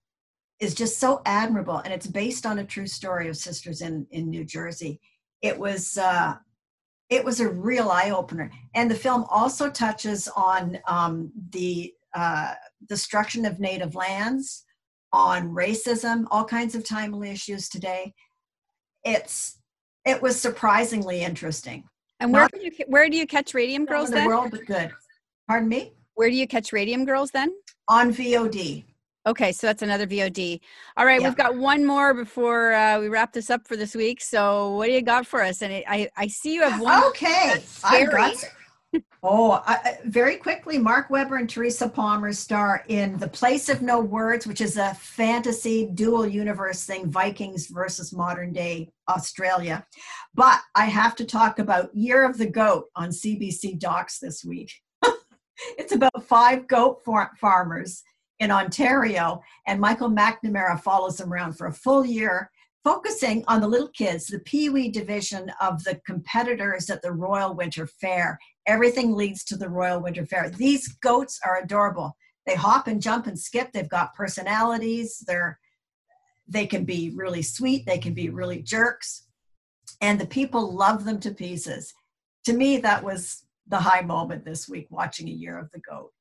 is 0.60 0.76
just 0.76 1.00
so 1.00 1.22
admirable 1.26 1.78
and 1.78 1.92
it's 1.92 2.06
based 2.06 2.46
on 2.46 2.60
a 2.60 2.64
true 2.64 2.86
story 2.86 3.28
of 3.28 3.36
sisters 3.36 3.82
in 3.82 4.06
in 4.12 4.30
new 4.30 4.46
jersey. 4.46 5.02
It 5.42 5.58
was 5.58 5.98
uh 5.98 6.36
it 7.10 7.26
was 7.26 7.40
a 7.40 7.50
real 7.50 7.90
eye-opener. 7.90 8.52
And 8.76 8.92
the 8.92 8.96
film 8.96 9.26
also 9.32 9.68
touches 9.68 10.28
on 10.28 10.78
um, 10.88 11.32
the 11.50 11.92
uh, 12.14 12.54
destruction 12.88 13.46
of 13.46 13.60
native 13.60 13.96
lands 13.96 14.64
on 15.12 15.50
racism 15.50 16.26
all 16.30 16.46
kinds 16.46 16.76
of 16.76 16.88
timely 16.88 17.32
issues 17.32 17.68
today. 17.68 18.14
It's 19.04 19.58
it 20.06 20.22
was 20.22 20.40
surprisingly 20.40 21.22
interesting. 21.22 21.86
And 22.20 22.32
where 22.32 22.44
Not, 22.44 22.62
you, 22.62 22.72
where 22.86 23.10
do 23.10 23.18
you 23.18 23.26
catch 23.26 23.56
radium 23.56 23.86
girls 23.86 24.12
in 24.12 24.22
the 24.22 24.28
world 24.28 24.52
but 24.52 24.68
good. 24.68 24.92
Pardon 25.48 25.68
me 25.68 25.94
where 26.16 26.30
do 26.30 26.36
you 26.36 26.48
catch 26.48 26.74
Radium 26.74 27.06
Girls 27.06 27.32
then? 27.32 27.54
On 27.88 28.14
VOD. 28.14 28.84
Okay, 29.28 29.52
so 29.52 29.68
that's 29.68 29.82
another 29.82 30.08
VOD. 30.08 30.60
All 30.96 31.06
right, 31.06 31.22
we've 31.22 31.36
got 31.36 31.56
one 31.56 31.86
more 31.86 32.14
before 32.14 32.74
uh, 32.74 33.00
we 33.00 33.10
wrap 33.10 33.34
this 33.34 33.50
up 33.50 33.68
for 33.68 33.76
this 33.76 33.94
week. 33.94 34.22
So, 34.22 34.76
what 34.76 34.88
do 34.88 34.94
you 34.94 35.02
got 35.02 35.28
for 35.28 35.44
us? 35.44 35.62
And 35.62 35.74
it, 35.74 35.84
I, 35.88 36.10
I 36.16 36.28
see 36.28 36.54
you 36.54 36.64
have 36.64 36.82
one. 36.82 37.04
Okay, 37.10 37.62
I 37.84 38.06
got. 38.06 38.36
oh, 39.22 39.62
I, 39.68 40.00
very 40.06 40.38
quickly, 40.38 40.80
Mark 40.80 41.10
Webber 41.10 41.36
and 41.36 41.50
Teresa 41.50 41.88
Palmer 41.90 42.32
star 42.34 42.84
in 42.88 43.18
The 43.18 43.28
Place 43.28 43.68
of 43.70 43.82
No 43.82 44.00
Words, 44.00 44.48
which 44.48 44.62
is 44.62 44.78
a 44.78 44.96
fantasy 44.96 45.90
dual 45.94 46.26
universe 46.26 46.86
thing, 46.86 47.12
Vikings 47.12 47.68
versus 47.68 48.14
modern 48.14 48.54
day 48.54 48.90
Australia. 49.10 49.86
But 50.34 50.60
I 50.76 50.86
have 50.86 51.16
to 51.18 51.26
talk 51.26 51.60
about 51.60 51.94
Year 51.94 52.28
of 52.28 52.38
the 52.38 52.48
Goat 52.48 52.86
on 52.96 53.10
CBC 53.10 53.78
Docs 53.80 54.20
this 54.20 54.44
week 54.46 54.72
it's 55.78 55.94
about 55.94 56.24
five 56.28 56.68
goat 56.68 57.02
far- 57.04 57.32
farmers 57.40 58.04
in 58.40 58.52
Ontario, 58.52 59.42
and 59.68 59.80
Michael 59.82 60.10
McNamara 60.10 60.80
follows 60.82 61.18
them 61.18 61.34
around 61.34 61.54
for 61.54 61.68
a 61.68 61.74
full 61.74 62.06
year, 62.06 62.50
focusing 62.84 63.44
on 63.48 63.60
the 63.60 63.68
little 63.68 63.90
kids, 63.90 64.28
the 64.28 64.40
Pee 64.40 64.70
Wee 64.70 64.90
division 64.90 65.52
of 65.60 65.84
the 65.84 66.00
competitors 66.06 66.90
at 66.90 67.02
the 67.02 67.12
Royal 67.12 67.54
Winter 67.54 67.86
Fair. 67.86 68.40
Everything 68.66 69.14
leads 69.14 69.44
to 69.46 69.58
the 69.58 69.68
Royal 69.70 70.02
Winter 70.02 70.26
Fair. 70.26 70.50
These 70.50 70.88
goats 71.02 71.40
are 71.46 71.62
adorable. 71.62 72.16
they 72.46 72.56
hop 72.56 72.88
and 72.88 73.02
jump 73.02 73.28
and 73.28 73.38
skip. 73.38 73.72
They've 73.74 73.90
got 73.90 74.16
personalities. 74.16 75.24
They're 75.28 75.60
they 76.48 76.66
can 76.66 76.84
be 76.84 77.12
really 77.16 77.44
sweet. 77.44 77.86
They 77.86 78.00
can 78.00 78.16
be 78.16 78.30
really 78.30 78.62
jerks, 78.64 79.28
and 80.02 80.20
the 80.20 80.26
people 80.26 80.74
love 80.74 81.06
them 81.06 81.20
to 81.20 81.32
pieces. 81.32 81.94
To 82.46 82.54
me, 82.54 82.78
that 82.78 83.04
was 83.04 83.44
the 83.70 83.78
high 83.78 84.02
moment 84.02 84.46
this 84.46 84.68
week 84.68 84.88
watching 84.90 85.28
a 85.28 85.32
year 85.32 85.58
of 85.58 85.72
the 85.72 85.80
goat. 85.80 86.12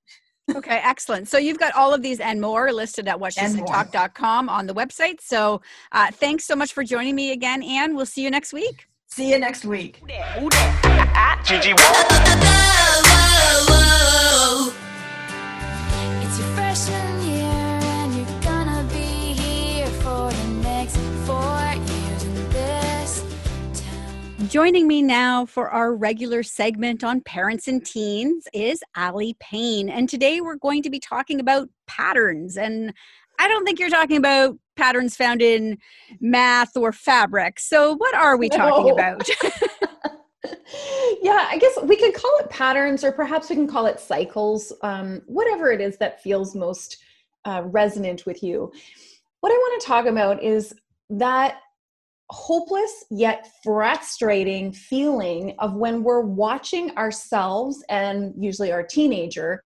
okay, 0.55 0.81
excellent. 0.83 1.29
So 1.29 1.39
you've 1.39 1.59
got 1.59 1.75
all 1.75 1.93
of 1.93 2.03
these 2.03 2.21
and 2.21 2.41
more 2.41 2.73
listed 2.73 3.09
at 3.09 3.19
whatshesaidtalk.com 3.19 4.49
on 4.49 4.67
the 4.67 4.75
website. 4.75 5.21
So 5.21 5.61
uh, 5.93 6.11
thanks 6.13 6.45
so 6.45 6.57
much 6.57 6.73
for 6.73 6.85
joining 6.85 7.15
me 7.15 7.33
again, 7.33 7.63
Anne. 7.63 7.95
We'll 7.97 8.07
see 8.07 8.23
you 8.23 8.31
next 8.31 8.53
week. 8.53 8.87
See 9.11 9.31
you 9.31 9.39
next 9.39 9.65
week. 9.65 10.03
Joining 24.49 24.89
me 24.89 25.03
now 25.03 25.45
for 25.45 25.69
our 25.69 25.95
regular 25.95 26.43
segment 26.43 27.05
on 27.05 27.21
parents 27.21 27.69
and 27.69 27.85
teens 27.85 28.49
is 28.55 28.83
Aly 28.97 29.37
Pain. 29.41 29.91
And 29.91 30.09
today 30.09 30.41
we're 30.41 30.57
going 30.57 30.83
to 30.85 30.91
be 30.91 30.99
talking 30.99 31.39
about 31.39 31.69
patterns. 31.87 32.57
And 32.57 32.95
I 33.39 33.47
don't 33.47 33.67
think 33.67 33.79
you're 33.79 33.91
talking 33.91 34.17
about 34.17 34.59
patterns 34.75 35.17
found 35.17 35.43
in 35.43 35.77
math 36.21 36.79
or 36.79 36.93
fabric. 36.93 37.61
So, 37.61 37.95
what 37.97 38.15
are 38.15 38.39
we 38.39 38.49
talking 38.49 38.87
no. 38.87 38.95
about? 38.95 39.29
yeah, 41.21 41.47
I 41.51 41.59
guess 41.61 41.79
we 41.83 41.97
could 41.97 42.15
call 42.15 42.35
it 42.39 42.49
patterns, 42.49 43.05
or 43.05 43.13
perhaps 43.13 43.51
we 43.51 43.57
can 43.57 43.69
call 43.69 43.85
it 43.85 44.01
cycles, 44.01 44.73
um, 44.81 45.21
whatever 45.27 45.71
it 45.71 45.83
is 45.83 45.99
that 45.99 46.23
feels 46.23 46.55
most 46.55 46.97
uh, 47.45 47.65
resonant 47.67 48.25
with 48.25 48.43
you. 48.43 48.73
What 49.41 49.51
I 49.51 49.57
want 49.57 49.83
to 49.83 49.87
talk 49.87 50.07
about 50.07 50.43
is 50.43 50.73
that 51.11 51.61
hopeless 52.31 53.05
yet 53.11 53.51
frustrating 53.63 54.73
feeling 54.73 55.55
of 55.61 55.75
when 55.75 56.03
we're 56.03 56.21
watching 56.21 56.91
ourselves 56.97 57.83
and 57.89 58.35
usually 58.39 58.71
our 58.71 58.83
teenager 58.83 59.63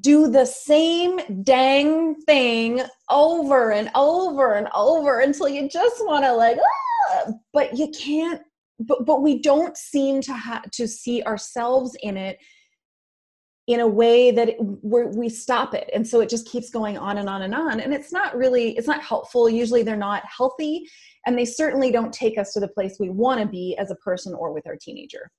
do 0.00 0.28
the 0.28 0.44
same 0.44 1.18
dang 1.42 2.14
thing 2.22 2.80
over 3.08 3.72
and 3.72 3.90
over 3.94 4.54
and 4.54 4.68
over 4.74 5.20
until 5.20 5.48
you 5.48 5.68
just 5.68 6.04
want 6.04 6.24
to 6.24 6.32
like 6.32 6.58
ah! 6.58 7.32
but 7.52 7.76
you 7.76 7.88
can't 7.90 8.42
but 8.80 9.04
but 9.04 9.22
we 9.22 9.40
don't 9.40 9.76
seem 9.76 10.20
to 10.20 10.32
have 10.32 10.68
to 10.72 10.88
see 10.88 11.22
ourselves 11.22 11.96
in 12.02 12.16
it 12.16 12.38
in 13.66 13.80
a 13.80 13.86
way 13.86 14.32
that 14.32 14.56
we 14.58 15.04
we 15.06 15.28
stop 15.28 15.74
it. 15.74 15.88
And 15.94 16.06
so 16.06 16.20
it 16.20 16.28
just 16.28 16.48
keeps 16.48 16.70
going 16.70 16.98
on 16.98 17.18
and 17.18 17.28
on 17.28 17.42
and 17.42 17.54
on. 17.54 17.78
And 17.78 17.94
it's 17.94 18.12
not 18.12 18.36
really 18.36 18.76
it's 18.76 18.88
not 18.88 19.02
helpful. 19.02 19.48
Usually 19.48 19.84
they're 19.84 19.96
not 19.96 20.24
healthy 20.24 20.88
and 21.26 21.38
they 21.38 21.44
certainly 21.44 21.90
don't 21.90 22.12
take 22.12 22.38
us 22.38 22.52
to 22.52 22.60
the 22.60 22.68
place 22.68 22.96
we 22.98 23.10
want 23.10 23.40
to 23.40 23.46
be 23.46 23.76
as 23.78 23.90
a 23.90 23.96
person 23.96 24.34
or 24.34 24.52
with 24.52 24.66
our 24.66 24.76
teenager 24.76 25.30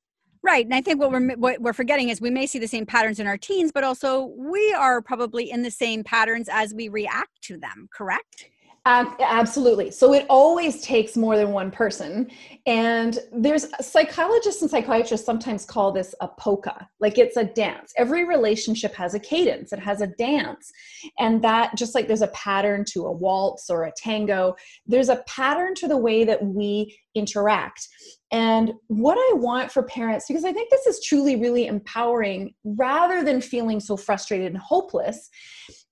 Right, 0.43 0.65
and 0.65 0.73
I 0.73 0.81
think 0.81 0.99
what 0.99 1.11
we're 1.11 1.35
what 1.35 1.61
we're 1.61 1.73
forgetting 1.73 2.09
is 2.09 2.19
we 2.19 2.31
may 2.31 2.47
see 2.47 2.57
the 2.57 2.67
same 2.67 2.83
patterns 2.83 3.19
in 3.19 3.27
our 3.27 3.37
teens, 3.37 3.71
but 3.71 3.83
also 3.83 4.33
we 4.35 4.73
are 4.73 4.99
probably 4.99 5.51
in 5.51 5.61
the 5.61 5.69
same 5.69 6.03
patterns 6.03 6.49
as 6.51 6.73
we 6.73 6.89
react 6.89 7.41
to 7.43 7.57
them. 7.57 7.87
Correct? 7.95 8.49
Absolutely. 8.83 9.91
So 9.91 10.11
it 10.13 10.25
always 10.27 10.81
takes 10.81 11.15
more 11.15 11.37
than 11.37 11.51
one 11.51 11.69
person. 11.69 12.31
And 12.65 13.19
there's 13.31 13.67
psychologists 13.79 14.63
and 14.63 14.71
psychiatrists 14.71 15.23
sometimes 15.23 15.65
call 15.65 15.91
this 15.91 16.15
a 16.19 16.27
polka, 16.27 16.89
like 16.99 17.19
it's 17.19 17.37
a 17.37 17.43
dance. 17.43 17.93
Every 17.95 18.25
relationship 18.25 18.95
has 18.95 19.13
a 19.13 19.19
cadence, 19.19 19.71
it 19.71 19.77
has 19.79 20.01
a 20.01 20.07
dance. 20.07 20.71
And 21.19 21.43
that, 21.43 21.77
just 21.77 21.93
like 21.93 22.07
there's 22.07 22.23
a 22.23 22.27
pattern 22.29 22.83
to 22.93 23.05
a 23.05 23.11
waltz 23.11 23.69
or 23.69 23.83
a 23.83 23.91
tango, 23.95 24.55
there's 24.87 25.09
a 25.09 25.23
pattern 25.27 25.75
to 25.75 25.87
the 25.87 25.97
way 25.97 26.23
that 26.23 26.43
we 26.43 26.97
interact. 27.13 27.87
And 28.31 28.73
what 28.87 29.17
I 29.19 29.33
want 29.35 29.71
for 29.71 29.83
parents, 29.83 30.25
because 30.27 30.45
I 30.45 30.53
think 30.53 30.71
this 30.71 30.87
is 30.87 31.05
truly 31.05 31.35
really 31.35 31.67
empowering, 31.67 32.55
rather 32.63 33.23
than 33.23 33.41
feeling 33.41 33.79
so 33.79 33.95
frustrated 33.95 34.47
and 34.47 34.57
hopeless, 34.57 35.29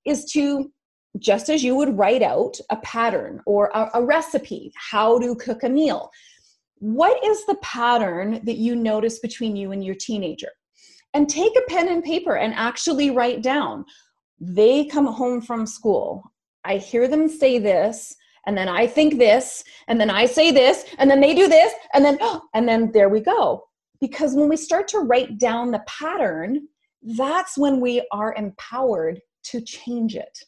is 0.06 0.26
to 0.32 0.72
just 1.20 1.50
as 1.50 1.64
you 1.64 1.76
would 1.76 1.98
write 1.98 2.22
out 2.22 2.58
a 2.70 2.78
pattern 2.78 3.42
or 3.46 3.72
a, 3.74 3.90
a, 3.96 4.04
recipe, 4.04 4.72
how 4.76 5.20
to 5.20 5.36
cook 5.36 5.64
a 5.64 5.70
meal. 5.70 6.10
What 6.80 7.24
is 7.24 7.46
the 7.46 7.58
pattern 7.62 8.42
that 8.46 8.58
you 8.58 8.76
notice 8.76 9.20
between 9.20 9.56
you 9.56 9.72
and 9.72 9.84
your 9.84 9.96
teenager? 9.96 10.52
And 11.14 11.28
take 11.28 11.54
a 11.58 11.70
pen 11.70 11.90
and 11.90 12.04
paper 12.04 12.38
and 12.38 12.54
actually 12.54 13.10
write 13.10 13.42
down. 13.42 13.86
They 14.40 14.86
come 14.86 15.08
home 15.08 15.42
from 15.42 15.66
school. 15.66 16.24
I 16.64 16.78
hear 16.78 17.08
them 17.08 17.28
say 17.28 17.60
this, 17.60 18.16
and 18.46 18.58
then 18.58 18.70
I 18.70 18.88
think 18.88 19.18
this, 19.18 19.64
and 19.88 20.00
then 20.00 20.10
I 20.10 20.26
say 20.26 20.52
this, 20.52 20.86
and 20.98 21.10
then 21.10 21.20
they 21.20 21.34
do 21.34 21.48
this, 21.48 21.74
and 21.94 22.06
then 22.06 22.18
and 22.54 22.68
then 22.68 22.92
there 22.92 23.10
we 23.10 23.22
go. 23.22 23.66
Because 24.00 24.36
when 24.36 24.48
we 24.48 24.58
start 24.58 24.88
to 24.90 25.00
write 25.00 25.38
down 25.40 25.72
the 25.72 25.84
pattern, 25.88 26.68
that's 27.02 27.58
when 27.58 27.80
we 27.80 28.06
are 28.12 28.34
empowered 28.36 29.20
to 29.44 29.62
change 29.62 30.16
it. 30.16 30.40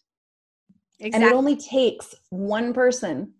Exactly. 1.01 1.25
And 1.27 1.33
it 1.33 1.35
only 1.35 1.55
takes 1.55 2.13
one 2.29 2.73
person 2.73 3.33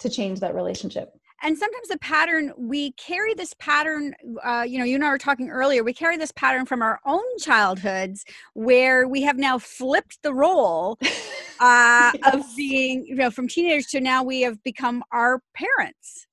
to 0.00 0.10
change 0.10 0.40
that 0.40 0.54
relationship. 0.54 1.14
And 1.42 1.56
sometimes 1.58 1.88
the 1.88 1.98
pattern, 1.98 2.52
we 2.56 2.92
carry 2.92 3.34
this 3.34 3.54
pattern, 3.58 4.14
uh, 4.44 4.64
you 4.68 4.78
know, 4.78 4.84
you 4.84 4.94
and 4.94 5.04
I 5.04 5.08
were 5.08 5.18
talking 5.18 5.48
earlier, 5.48 5.82
we 5.82 5.94
carry 5.94 6.16
this 6.18 6.32
pattern 6.32 6.66
from 6.66 6.82
our 6.82 7.00
own 7.04 7.24
childhoods 7.38 8.24
where 8.52 9.08
we 9.08 9.22
have 9.22 9.38
now 9.38 9.58
flipped 9.58 10.22
the 10.22 10.34
role 10.34 10.98
uh, 11.60 12.12
yes. 12.14 12.34
of 12.34 12.44
being, 12.56 13.06
you 13.06 13.16
know, 13.16 13.30
from 13.30 13.48
teenagers 13.48 13.86
to 13.86 14.00
now 14.00 14.22
we 14.22 14.42
have 14.42 14.62
become 14.62 15.02
our 15.10 15.42
parents. 15.54 16.26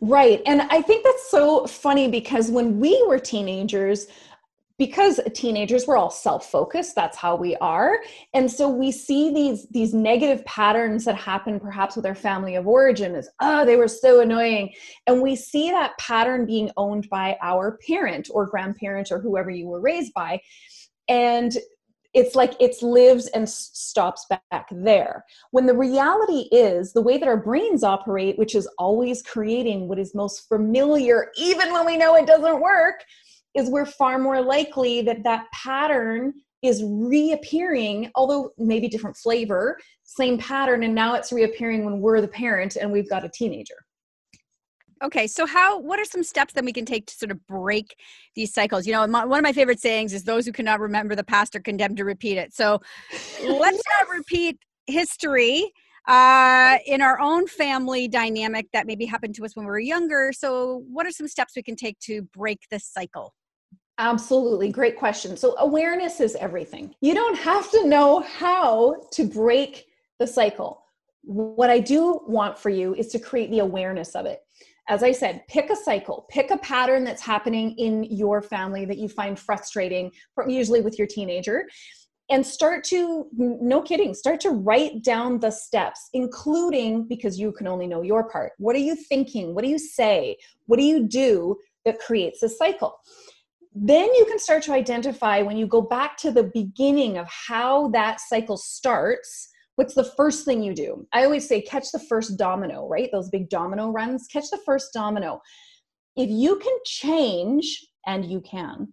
Right. 0.00 0.42
And 0.44 0.62
I 0.62 0.82
think 0.82 1.04
that's 1.04 1.30
so 1.30 1.66
funny 1.66 2.08
because 2.08 2.50
when 2.50 2.80
we 2.80 3.02
were 3.06 3.18
teenagers, 3.20 4.08
because 4.80 5.20
teenagers 5.34 5.86
we're 5.86 5.98
all 5.98 6.08
self-focused 6.08 6.94
that's 6.94 7.18
how 7.18 7.36
we 7.36 7.54
are. 7.56 7.98
And 8.32 8.50
so 8.50 8.66
we 8.66 8.90
see 8.90 9.30
these 9.30 9.68
these 9.68 9.92
negative 9.92 10.42
patterns 10.46 11.04
that 11.04 11.16
happen 11.16 11.60
perhaps 11.60 11.96
with 11.96 12.06
our 12.06 12.14
family 12.14 12.54
of 12.54 12.66
origin 12.66 13.14
is 13.14 13.28
oh 13.40 13.66
they 13.66 13.76
were 13.76 13.88
so 13.88 14.20
annoying. 14.20 14.72
And 15.06 15.20
we 15.20 15.36
see 15.36 15.70
that 15.70 15.98
pattern 15.98 16.46
being 16.46 16.70
owned 16.78 17.10
by 17.10 17.36
our 17.42 17.78
parent 17.86 18.30
or 18.32 18.46
grandparent 18.46 19.12
or 19.12 19.20
whoever 19.20 19.50
you 19.50 19.66
were 19.66 19.82
raised 19.82 20.14
by. 20.14 20.40
And 21.08 21.52
it's 22.14 22.34
like 22.34 22.54
it's 22.58 22.82
lives 22.82 23.26
and 23.28 23.46
stops 23.46 24.26
back 24.30 24.66
there. 24.70 25.26
When 25.50 25.66
the 25.66 25.76
reality 25.76 26.48
is 26.50 26.94
the 26.94 27.02
way 27.02 27.18
that 27.18 27.28
our 27.28 27.36
brains 27.36 27.84
operate 27.84 28.38
which 28.38 28.54
is 28.54 28.66
always 28.78 29.20
creating 29.20 29.88
what 29.88 29.98
is 29.98 30.14
most 30.14 30.48
familiar 30.48 31.30
even 31.36 31.70
when 31.70 31.84
we 31.84 31.98
know 31.98 32.14
it 32.14 32.26
doesn't 32.26 32.62
work 32.62 33.04
is 33.54 33.68
we're 33.68 33.86
far 33.86 34.18
more 34.18 34.40
likely 34.40 35.02
that 35.02 35.22
that 35.24 35.46
pattern 35.52 36.32
is 36.62 36.82
reappearing, 36.84 38.10
although 38.14 38.50
maybe 38.58 38.88
different 38.88 39.16
flavor, 39.16 39.78
same 40.04 40.38
pattern, 40.38 40.82
and 40.82 40.94
now 40.94 41.14
it's 41.14 41.32
reappearing 41.32 41.84
when 41.84 42.00
we're 42.00 42.20
the 42.20 42.28
parent 42.28 42.76
and 42.76 42.90
we've 42.92 43.08
got 43.08 43.24
a 43.24 43.28
teenager. 43.28 43.76
Okay, 45.02 45.26
so 45.26 45.46
how? 45.46 45.78
What 45.78 45.98
are 45.98 46.04
some 46.04 46.22
steps 46.22 46.52
that 46.52 46.64
we 46.64 46.74
can 46.74 46.84
take 46.84 47.06
to 47.06 47.14
sort 47.14 47.30
of 47.30 47.46
break 47.46 47.96
these 48.34 48.52
cycles? 48.52 48.86
You 48.86 48.92
know, 48.92 49.06
my, 49.06 49.24
one 49.24 49.38
of 49.38 49.42
my 49.42 49.52
favorite 49.52 49.80
sayings 49.80 50.12
is, 50.12 50.24
"Those 50.24 50.44
who 50.44 50.52
cannot 50.52 50.78
remember 50.78 51.14
the 51.14 51.24
past 51.24 51.56
are 51.56 51.60
condemned 51.60 51.96
to 51.96 52.04
repeat 52.04 52.36
it." 52.36 52.52
So, 52.52 52.82
let's 53.42 53.82
not 53.98 54.10
repeat 54.14 54.58
history 54.86 55.72
uh, 56.06 56.76
in 56.84 57.00
our 57.00 57.18
own 57.18 57.46
family 57.46 58.08
dynamic 58.08 58.66
that 58.74 58.86
maybe 58.86 59.06
happened 59.06 59.34
to 59.36 59.44
us 59.46 59.56
when 59.56 59.64
we 59.64 59.70
were 59.70 59.78
younger. 59.78 60.32
So, 60.34 60.84
what 60.92 61.06
are 61.06 61.12
some 61.12 61.28
steps 61.28 61.54
we 61.56 61.62
can 61.62 61.76
take 61.76 61.98
to 62.00 62.20
break 62.34 62.60
this 62.70 62.84
cycle? 62.84 63.32
Absolutely. 64.00 64.72
Great 64.72 64.96
question. 64.96 65.36
So, 65.36 65.54
awareness 65.58 66.20
is 66.20 66.34
everything. 66.36 66.94
You 67.02 67.12
don't 67.14 67.36
have 67.36 67.70
to 67.72 67.86
know 67.86 68.20
how 68.20 68.96
to 69.12 69.24
break 69.26 69.88
the 70.18 70.26
cycle. 70.26 70.82
What 71.22 71.68
I 71.68 71.80
do 71.80 72.20
want 72.26 72.58
for 72.58 72.70
you 72.70 72.94
is 72.94 73.08
to 73.08 73.18
create 73.18 73.50
the 73.50 73.58
awareness 73.58 74.16
of 74.16 74.24
it. 74.24 74.40
As 74.88 75.02
I 75.02 75.12
said, 75.12 75.46
pick 75.48 75.68
a 75.68 75.76
cycle, 75.76 76.26
pick 76.30 76.50
a 76.50 76.56
pattern 76.58 77.04
that's 77.04 77.20
happening 77.20 77.72
in 77.76 78.04
your 78.04 78.40
family 78.40 78.86
that 78.86 78.96
you 78.96 79.06
find 79.06 79.38
frustrating, 79.38 80.10
usually 80.48 80.80
with 80.80 80.98
your 80.98 81.06
teenager, 81.06 81.68
and 82.30 82.44
start 82.44 82.84
to, 82.84 83.26
no 83.32 83.82
kidding, 83.82 84.14
start 84.14 84.40
to 84.40 84.50
write 84.50 85.04
down 85.04 85.40
the 85.40 85.50
steps, 85.50 86.08
including 86.14 87.06
because 87.06 87.38
you 87.38 87.52
can 87.52 87.66
only 87.66 87.86
know 87.86 88.00
your 88.00 88.30
part. 88.30 88.52
What 88.56 88.74
are 88.74 88.80
you 88.80 88.96
thinking? 88.96 89.54
What 89.54 89.62
do 89.62 89.70
you 89.70 89.78
say? 89.78 90.38
What 90.66 90.78
do 90.78 90.84
you 90.84 91.06
do 91.06 91.56
that 91.84 91.98
creates 91.98 92.42
a 92.42 92.48
cycle? 92.48 92.98
Then 93.74 94.12
you 94.14 94.24
can 94.26 94.38
start 94.38 94.62
to 94.64 94.72
identify 94.72 95.42
when 95.42 95.56
you 95.56 95.66
go 95.66 95.80
back 95.80 96.16
to 96.16 96.30
the 96.30 96.50
beginning 96.54 97.18
of 97.18 97.28
how 97.28 97.88
that 97.88 98.20
cycle 98.20 98.56
starts 98.56 99.48
what's 99.76 99.94
the 99.94 100.12
first 100.16 100.44
thing 100.44 100.62
you 100.62 100.74
do 100.74 101.06
i 101.12 101.24
always 101.24 101.46
say 101.46 101.60
catch 101.60 101.90
the 101.92 101.98
first 102.08 102.38
domino 102.38 102.88
right 102.88 103.10
those 103.12 103.30
big 103.30 103.48
domino 103.48 103.90
runs 103.90 104.26
catch 104.26 104.50
the 104.50 104.60
first 104.66 104.92
domino 104.92 105.40
if 106.16 106.28
you 106.28 106.58
can 106.58 106.76
change 106.84 107.86
and 108.06 108.24
you 108.24 108.40
can 108.40 108.92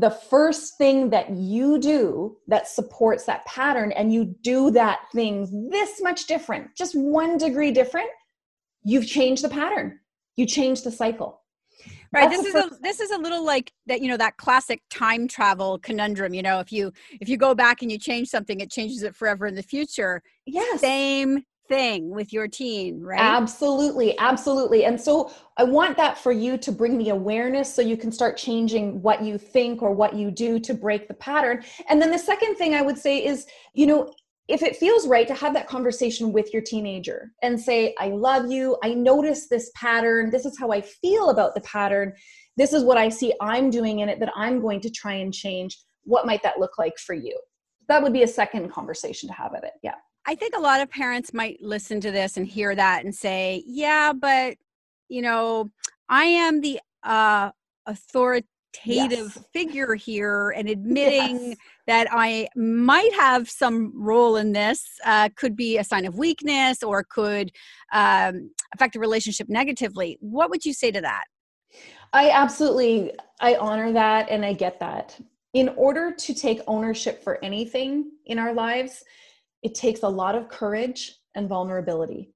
the 0.00 0.10
first 0.10 0.76
thing 0.76 1.08
that 1.10 1.30
you 1.30 1.78
do 1.78 2.36
that 2.48 2.68
supports 2.68 3.24
that 3.24 3.46
pattern 3.46 3.92
and 3.92 4.12
you 4.12 4.34
do 4.42 4.70
that 4.70 5.00
thing 5.14 5.68
this 5.70 6.02
much 6.02 6.26
different, 6.26 6.68
just 6.76 6.94
one 6.94 7.38
degree 7.38 7.70
different, 7.70 8.08
you've 8.84 9.06
changed 9.06 9.42
the 9.42 9.48
pattern. 9.48 9.98
You 10.36 10.44
change 10.44 10.82
the 10.82 10.90
cycle. 10.90 11.40
Right. 12.12 12.30
This 12.30 12.44
is 12.44 12.54
a 12.54 12.70
this 12.80 13.00
is 13.00 13.10
a 13.10 13.18
little 13.18 13.44
like 13.44 13.72
that, 13.86 14.00
you 14.00 14.08
know, 14.08 14.16
that 14.16 14.36
classic 14.36 14.82
time 14.90 15.28
travel 15.28 15.78
conundrum. 15.78 16.34
You 16.34 16.42
know, 16.42 16.60
if 16.60 16.72
you 16.72 16.92
if 17.20 17.28
you 17.28 17.36
go 17.36 17.54
back 17.54 17.82
and 17.82 17.90
you 17.90 17.98
change 17.98 18.28
something, 18.28 18.60
it 18.60 18.70
changes 18.70 19.02
it 19.02 19.14
forever 19.14 19.46
in 19.46 19.54
the 19.54 19.62
future. 19.62 20.22
Yes. 20.46 20.80
Same 20.80 21.42
thing 21.68 22.10
with 22.10 22.32
your 22.32 22.48
teen, 22.48 23.00
right? 23.00 23.20
Absolutely, 23.20 24.16
absolutely. 24.18 24.84
And 24.84 25.00
so 25.00 25.32
I 25.56 25.64
want 25.64 25.96
that 25.96 26.18
for 26.18 26.32
you 26.32 26.56
to 26.58 26.72
bring 26.72 26.98
the 26.98 27.10
awareness 27.10 27.72
so 27.72 27.82
you 27.82 27.96
can 27.96 28.12
start 28.12 28.36
changing 28.36 29.02
what 29.02 29.22
you 29.22 29.38
think 29.38 29.82
or 29.82 29.92
what 29.92 30.14
you 30.14 30.30
do 30.30 30.58
to 30.60 30.74
break 30.74 31.08
the 31.08 31.14
pattern. 31.14 31.64
And 31.88 32.00
then 32.00 32.10
the 32.10 32.18
second 32.18 32.56
thing 32.56 32.74
I 32.74 32.82
would 32.82 32.98
say 32.98 33.24
is, 33.24 33.46
you 33.74 33.86
know, 33.86 34.12
if 34.48 34.62
it 34.62 34.76
feels 34.76 35.08
right 35.08 35.26
to 35.26 35.34
have 35.34 35.54
that 35.54 35.66
conversation 35.66 36.32
with 36.32 36.52
your 36.52 36.62
teenager 36.62 37.32
and 37.42 37.60
say, 37.60 37.94
I 37.98 38.08
love 38.08 38.50
you, 38.50 38.76
I 38.82 38.94
notice 38.94 39.48
this 39.48 39.70
pattern, 39.74 40.30
this 40.30 40.46
is 40.46 40.58
how 40.58 40.70
I 40.70 40.80
feel 40.80 41.30
about 41.30 41.54
the 41.54 41.60
pattern, 41.62 42.12
this 42.56 42.72
is 42.72 42.84
what 42.84 42.96
I 42.96 43.08
see 43.08 43.32
I'm 43.40 43.70
doing 43.70 44.00
in 44.00 44.08
it 44.08 44.20
that 44.20 44.32
I'm 44.36 44.60
going 44.60 44.80
to 44.82 44.90
try 44.90 45.14
and 45.14 45.34
change. 45.34 45.78
What 46.04 46.26
might 46.26 46.42
that 46.44 46.60
look 46.60 46.78
like 46.78 46.96
for 46.98 47.14
you? 47.14 47.38
That 47.88 48.02
would 48.02 48.12
be 48.12 48.22
a 48.22 48.28
second 48.28 48.70
conversation 48.70 49.28
to 49.28 49.34
have 49.34 49.54
at 49.54 49.64
it. 49.64 49.72
Yeah. 49.82 49.94
I 50.26 50.34
think 50.34 50.56
a 50.56 50.60
lot 50.60 50.80
of 50.80 50.90
parents 50.90 51.34
might 51.34 51.58
listen 51.60 52.00
to 52.00 52.10
this 52.10 52.36
and 52.36 52.46
hear 52.46 52.74
that 52.74 53.04
and 53.04 53.14
say, 53.14 53.62
yeah, 53.66 54.12
but, 54.12 54.56
you 55.08 55.22
know, 55.22 55.70
I 56.08 56.24
am 56.24 56.60
the 56.60 56.80
uh, 57.02 57.50
authoritative 57.86 58.44
yes. 58.84 59.44
figure 59.52 59.94
here 59.94 60.50
and 60.50 60.68
admitting 60.68 61.50
yes. 61.50 61.56
That 61.86 62.08
I 62.10 62.48
might 62.56 63.12
have 63.14 63.48
some 63.48 63.92
role 63.94 64.36
in 64.36 64.52
this 64.52 64.84
uh, 65.04 65.28
could 65.36 65.56
be 65.56 65.78
a 65.78 65.84
sign 65.84 66.04
of 66.04 66.18
weakness 66.18 66.82
or 66.82 67.04
could 67.04 67.52
um, 67.92 68.50
affect 68.74 68.94
the 68.94 69.00
relationship 69.00 69.48
negatively. 69.48 70.18
What 70.20 70.50
would 70.50 70.64
you 70.64 70.72
say 70.72 70.90
to 70.90 71.00
that? 71.00 71.24
I 72.12 72.30
absolutely 72.30 73.12
I 73.40 73.56
honor 73.56 73.92
that 73.92 74.28
and 74.30 74.44
I 74.44 74.52
get 74.52 74.80
that. 74.80 75.18
In 75.52 75.70
order 75.70 76.12
to 76.12 76.34
take 76.34 76.60
ownership 76.66 77.22
for 77.22 77.42
anything 77.44 78.10
in 78.26 78.38
our 78.38 78.52
lives, 78.52 79.04
it 79.62 79.74
takes 79.74 80.02
a 80.02 80.08
lot 80.08 80.34
of 80.34 80.48
courage 80.48 81.16
and 81.34 81.48
vulnerability. 81.48 82.32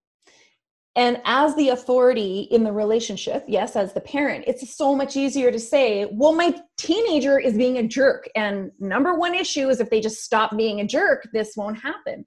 And 0.96 1.20
as 1.24 1.54
the 1.54 1.68
authority 1.68 2.48
in 2.50 2.64
the 2.64 2.72
relationship, 2.72 3.44
yes, 3.46 3.76
as 3.76 3.92
the 3.92 4.00
parent, 4.00 4.44
it's 4.48 4.76
so 4.76 4.94
much 4.94 5.16
easier 5.16 5.52
to 5.52 5.58
say, 5.58 6.08
well, 6.10 6.32
my 6.32 6.54
teenager 6.78 7.38
is 7.38 7.56
being 7.56 7.78
a 7.78 7.86
jerk. 7.86 8.28
And 8.34 8.72
number 8.80 9.14
one 9.14 9.34
issue 9.34 9.68
is 9.68 9.78
if 9.78 9.88
they 9.88 10.00
just 10.00 10.24
stop 10.24 10.56
being 10.56 10.80
a 10.80 10.86
jerk, 10.86 11.28
this 11.32 11.54
won't 11.56 11.80
happen. 11.80 12.24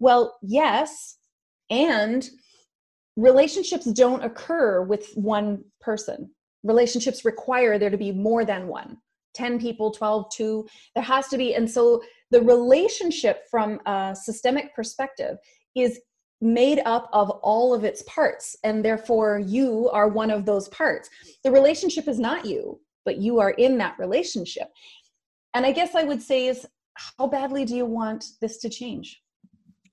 Well, 0.00 0.36
yes. 0.42 1.18
And 1.70 2.28
relationships 3.16 3.84
don't 3.92 4.24
occur 4.24 4.82
with 4.82 5.12
one 5.14 5.64
person. 5.80 6.30
Relationships 6.64 7.24
require 7.24 7.78
there 7.78 7.90
to 7.90 7.96
be 7.96 8.12
more 8.12 8.44
than 8.44 8.66
one 8.66 8.98
10 9.34 9.60
people, 9.60 9.92
12, 9.92 10.26
2. 10.32 10.68
There 10.96 11.04
has 11.04 11.28
to 11.28 11.38
be. 11.38 11.54
And 11.54 11.70
so 11.70 12.02
the 12.32 12.42
relationship 12.42 13.42
from 13.48 13.78
a 13.86 14.16
systemic 14.20 14.74
perspective 14.74 15.36
is 15.76 16.00
made 16.40 16.80
up 16.86 17.08
of 17.12 17.30
all 17.42 17.74
of 17.74 17.84
its 17.84 18.02
parts 18.04 18.56
and 18.64 18.84
therefore 18.84 19.38
you 19.38 19.90
are 19.90 20.08
one 20.08 20.30
of 20.30 20.46
those 20.46 20.68
parts. 20.68 21.10
The 21.44 21.50
relationship 21.50 22.08
is 22.08 22.18
not 22.18 22.44
you 22.44 22.80
but 23.04 23.16
you 23.16 23.40
are 23.40 23.50
in 23.50 23.78
that 23.78 23.98
relationship. 23.98 24.68
And 25.54 25.66
i 25.66 25.72
guess 25.72 25.94
i 25.94 26.04
would 26.04 26.22
say 26.22 26.46
is 26.46 26.66
how 26.94 27.26
badly 27.26 27.64
do 27.64 27.74
you 27.76 27.86
want 27.86 28.24
this 28.40 28.58
to 28.58 28.68
change? 28.68 29.22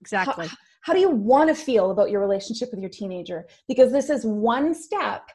Exactly. 0.02 0.48
how, 0.48 0.56
how 0.82 0.94
do 0.94 1.00
you 1.00 1.10
want 1.10 1.50
to 1.50 1.56
feel 1.56 1.92
about 1.92 2.10
your 2.10 2.22
relationship 2.22 2.70
with 2.72 2.80
your 2.80 2.90
teenager? 2.90 3.48
Because 3.68 3.92
this 3.92 4.10
is 4.10 4.26
one 4.26 4.74
step 4.74 5.30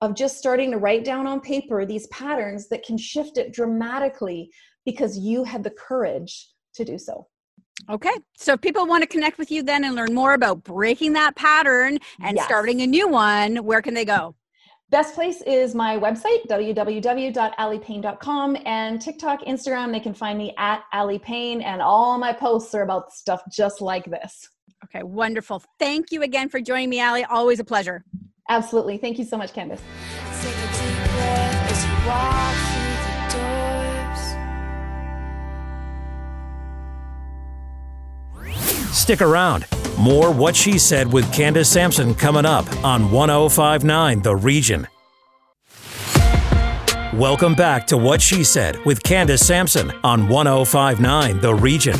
of 0.00 0.14
just 0.14 0.38
starting 0.38 0.70
to 0.70 0.78
write 0.78 1.04
down 1.04 1.26
on 1.26 1.40
paper 1.40 1.84
these 1.84 2.06
patterns 2.08 2.68
that 2.68 2.84
can 2.84 2.96
shift 2.96 3.36
it 3.36 3.52
dramatically 3.52 4.50
because 4.84 5.18
you 5.18 5.44
had 5.44 5.64
the 5.64 5.70
courage 5.70 6.48
to 6.74 6.84
do 6.84 6.98
so. 6.98 7.26
Okay. 7.90 8.12
So 8.36 8.54
if 8.54 8.60
people 8.60 8.86
want 8.86 9.02
to 9.02 9.08
connect 9.08 9.38
with 9.38 9.50
you 9.50 9.62
then 9.62 9.84
and 9.84 9.94
learn 9.94 10.14
more 10.14 10.34
about 10.34 10.64
breaking 10.64 11.12
that 11.14 11.36
pattern 11.36 11.98
and 12.20 12.36
yes. 12.36 12.44
starting 12.44 12.82
a 12.82 12.86
new 12.86 13.08
one, 13.08 13.64
where 13.64 13.82
can 13.82 13.94
they 13.94 14.04
go? 14.04 14.34
Best 14.90 15.14
place 15.14 15.42
is 15.42 15.74
my 15.74 15.98
website, 15.98 16.46
www.alypain.com, 16.48 18.56
and 18.64 19.02
TikTok, 19.02 19.42
Instagram. 19.42 19.92
They 19.92 20.00
can 20.00 20.14
find 20.14 20.38
me 20.38 20.54
at 20.56 20.82
Aly 20.94 21.18
Pain, 21.18 21.60
and 21.60 21.82
all 21.82 22.16
my 22.16 22.32
posts 22.32 22.74
are 22.74 22.84
about 22.84 23.12
stuff 23.12 23.42
just 23.52 23.82
like 23.82 24.06
this. 24.06 24.48
Okay, 24.84 25.02
wonderful. 25.02 25.62
Thank 25.78 26.10
you 26.10 26.22
again 26.22 26.48
for 26.48 26.62
joining 26.62 26.88
me, 26.88 27.02
Aly. 27.02 27.24
Always 27.24 27.60
a 27.60 27.64
pleasure. 27.64 28.02
Absolutely. 28.48 28.96
Thank 28.96 29.18
you 29.18 29.26
so 29.26 29.36
much, 29.36 29.52
Candace. 29.52 29.82
Stick 39.08 39.22
around. 39.22 39.64
More 39.98 40.30
What 40.30 40.54
She 40.54 40.76
Said 40.76 41.10
with 41.10 41.32
Candace 41.32 41.70
Sampson 41.70 42.14
coming 42.14 42.44
up 42.44 42.66
on 42.84 43.10
1059 43.10 44.20
The 44.20 44.36
Region. 44.36 44.86
Welcome 47.14 47.54
back 47.54 47.86
to 47.86 47.96
What 47.96 48.20
She 48.20 48.44
Said 48.44 48.76
with 48.84 49.02
Candace 49.02 49.46
Sampson 49.46 49.90
on 50.04 50.28
1059 50.28 51.40
The 51.40 51.54
Region. 51.54 51.96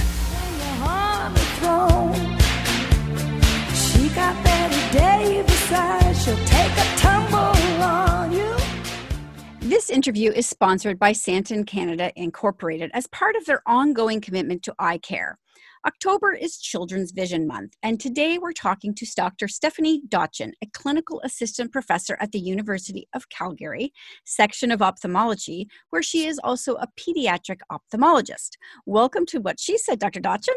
This 9.63 9.89
interview 9.89 10.31
is 10.33 10.47
sponsored 10.47 10.99
by 10.99 11.13
Santen 11.13 11.65
Canada 11.65 12.13
Incorporated 12.17 12.91
as 12.93 13.07
part 13.07 13.35
of 13.35 13.47
their 13.47 13.63
ongoing 13.67 14.21
commitment 14.21 14.63
to 14.65 14.75
eye 14.79 14.99
care. 14.99 15.39
October 15.87 16.33
is 16.33 16.59
Children's 16.59 17.13
Vision 17.13 17.47
Month, 17.47 17.75
and 17.85 18.01
today 18.01 18.37
we're 18.37 18.53
talking 18.53 18.95
to 18.95 19.07
Dr. 19.17 19.47
Stephanie 19.47 20.03
Dotchin, 20.09 20.51
a 20.61 20.67
clinical 20.73 21.21
assistant 21.23 21.71
professor 21.71 22.17
at 22.21 22.33
the 22.33 22.41
University 22.41 23.07
of 23.15 23.29
Calgary, 23.29 23.93
section 24.25 24.73
of 24.73 24.83
ophthalmology, 24.83 25.69
where 25.91 26.03
she 26.03 26.27
is 26.27 26.41
also 26.43 26.75
a 26.75 26.89
pediatric 26.99 27.61
ophthalmologist. 27.71 28.51
Welcome 28.87 29.25
to 29.27 29.39
What 29.39 29.61
She 29.61 29.79
Said, 29.79 30.01
Dr. 30.01 30.21
Dotchin. 30.21 30.57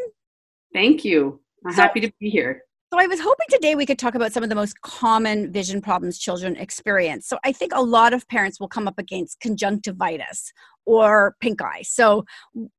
Thank 0.74 1.06
you. 1.06 1.40
I'm 1.68 1.74
so, 1.74 1.84
happy 1.84 2.00
to 2.00 2.12
be 2.20 2.32
here. 2.32 2.64
So, 2.92 3.00
I 3.00 3.06
was 3.06 3.20
hoping 3.20 3.46
today 3.50 3.76
we 3.76 3.86
could 3.86 4.00
talk 4.00 4.16
about 4.16 4.34
some 4.34 4.42
of 4.42 4.50
the 4.50 4.56
most 4.56 4.82
common 4.82 5.52
vision 5.52 5.82
problems 5.82 6.18
children 6.18 6.56
experience. 6.56 7.28
So, 7.28 7.38
I 7.46 7.52
think 7.52 7.74
a 7.76 7.82
lot 7.82 8.14
of 8.14 8.28
parents 8.28 8.60
will 8.60 8.68
come 8.68 8.88
up 8.88 8.98
against 8.98 9.40
conjunctivitis 9.40 10.52
or 10.86 11.36
pink 11.40 11.62
eye. 11.62 11.84
So, 11.84 12.26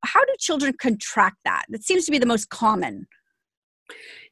how 0.04 0.24
do 0.24 0.32
children 0.38 0.74
contract 0.80 1.36
that? 1.44 1.64
That 1.68 1.84
seems 1.84 2.04
to 2.06 2.12
be 2.12 2.18
the 2.18 2.26
most 2.26 2.50
common. 2.50 3.06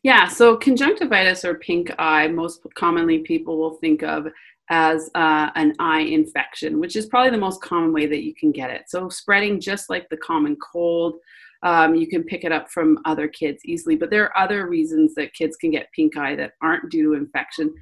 Yeah, 0.03 0.29
so 0.29 0.57
conjunctivitis 0.57 1.45
or 1.45 1.57
pink 1.57 1.93
eye, 1.99 2.29
most 2.29 2.67
commonly 2.75 3.19
people 3.19 3.59
will 3.59 3.75
think 3.75 4.03
of 4.03 4.27
as 4.71 5.11
uh, 5.15 5.51
an 5.57 5.75
eye 5.79 6.01
infection, 6.01 6.81
which 6.81 6.97
is 6.97 7.07
probably 7.07 7.31
the 7.31 7.39
most 7.39 7.61
common 7.61 7.93
way 7.93 8.07
that 8.07 8.23
you 8.23 8.35
can 8.35 8.53
get 8.53 8.71
it. 8.71 8.85
So, 8.89 9.09
spreading 9.09 9.61
just 9.61 9.91
like 9.91 10.09
the 10.09 10.17
common 10.19 10.57
cold, 10.73 11.17
um, 11.63 11.95
you 11.95 12.09
can 12.09 12.25
pick 12.25 12.45
it 12.45 12.53
up 12.53 12.71
from 12.71 12.99
other 13.05 13.29
kids 13.29 13.61
easily. 13.65 13.97
But 13.97 14.11
there 14.11 14.25
are 14.25 14.43
other 14.43 14.69
reasons 14.69 15.15
that 15.15 15.35
kids 15.35 15.57
can 15.57 15.71
get 15.71 15.93
pink 15.95 16.17
eye 16.17 16.35
that 16.37 16.53
aren't 16.63 16.91
due 16.91 17.13
to 17.13 17.19
infection. 17.19 17.75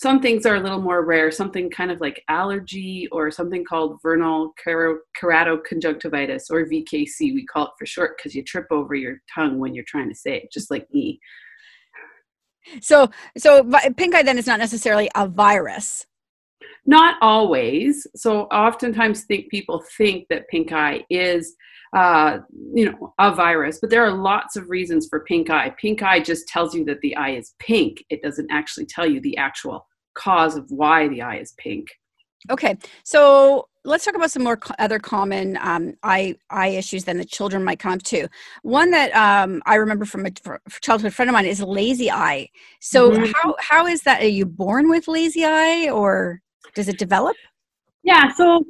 Some 0.00 0.22
things 0.22 0.46
are 0.46 0.54
a 0.54 0.60
little 0.60 0.80
more 0.80 1.04
rare, 1.04 1.30
something 1.30 1.68
kind 1.68 1.90
of 1.90 2.00
like 2.00 2.24
allergy 2.28 3.06
or 3.12 3.30
something 3.30 3.66
called 3.66 3.98
vernal 4.02 4.54
keratoconjunctivitis 4.66 6.50
or 6.50 6.64
VKC. 6.64 7.34
We 7.34 7.44
call 7.44 7.66
it 7.66 7.72
for 7.78 7.84
short 7.84 8.16
because 8.16 8.34
you 8.34 8.42
trip 8.42 8.64
over 8.70 8.94
your 8.94 9.20
tongue 9.34 9.58
when 9.58 9.74
you're 9.74 9.84
trying 9.86 10.08
to 10.08 10.14
say 10.14 10.36
it, 10.36 10.50
just 10.50 10.70
like 10.70 10.86
me. 10.90 11.20
So, 12.80 13.10
so 13.36 13.62
pink 13.98 14.14
eye 14.14 14.22
then 14.22 14.38
is 14.38 14.46
not 14.46 14.58
necessarily 14.58 15.10
a 15.14 15.28
virus. 15.28 16.06
Not 16.86 17.16
always. 17.20 18.06
So, 18.16 18.44
oftentimes, 18.44 19.24
think 19.24 19.50
people 19.50 19.84
think 19.98 20.28
that 20.30 20.48
pink 20.48 20.72
eye 20.72 21.04
is 21.10 21.54
uh, 21.94 22.38
you 22.72 22.90
know, 22.90 23.12
a 23.18 23.34
virus. 23.34 23.80
But 23.80 23.90
there 23.90 24.04
are 24.04 24.12
lots 24.12 24.56
of 24.56 24.70
reasons 24.70 25.08
for 25.08 25.20
pink 25.20 25.50
eye. 25.50 25.74
Pink 25.78 26.02
eye 26.02 26.20
just 26.20 26.48
tells 26.48 26.74
you 26.74 26.84
that 26.86 27.00
the 27.00 27.16
eye 27.16 27.32
is 27.32 27.54
pink. 27.58 28.02
It 28.08 28.22
doesn't 28.22 28.50
actually 28.50 28.86
tell 28.86 29.06
you 29.06 29.20
the 29.20 29.36
actual 29.36 29.86
cause 30.20 30.56
of 30.56 30.70
why 30.70 31.08
the 31.08 31.22
eye 31.22 31.38
is 31.38 31.52
pink. 31.56 31.88
Okay, 32.50 32.76
so 33.04 33.68
let's 33.84 34.04
talk 34.04 34.14
about 34.14 34.30
some 34.30 34.42
more 34.42 34.56
co- 34.56 34.74
other 34.78 34.98
common 34.98 35.58
um, 35.60 35.94
eye 36.02 36.34
eye 36.50 36.68
issues 36.68 37.04
then 37.04 37.18
the 37.18 37.24
children 37.24 37.64
might 37.64 37.78
come 37.78 37.98
to. 37.98 38.28
One 38.62 38.90
that 38.90 39.14
um, 39.14 39.62
I 39.66 39.74
remember 39.76 40.04
from 40.04 40.26
a 40.26 40.30
childhood 40.80 41.14
friend 41.14 41.28
of 41.28 41.34
mine 41.34 41.46
is 41.46 41.62
lazy 41.62 42.10
eye. 42.10 42.48
So 42.80 43.10
mm-hmm. 43.10 43.32
how 43.34 43.56
how 43.60 43.86
is 43.86 44.02
that? 44.02 44.22
Are 44.22 44.36
you 44.40 44.46
born 44.46 44.88
with 44.88 45.08
lazy 45.08 45.44
eye, 45.44 45.90
or 45.90 46.40
does 46.74 46.88
it 46.88 46.98
develop? 46.98 47.36
Yeah, 48.02 48.32
so 48.32 48.64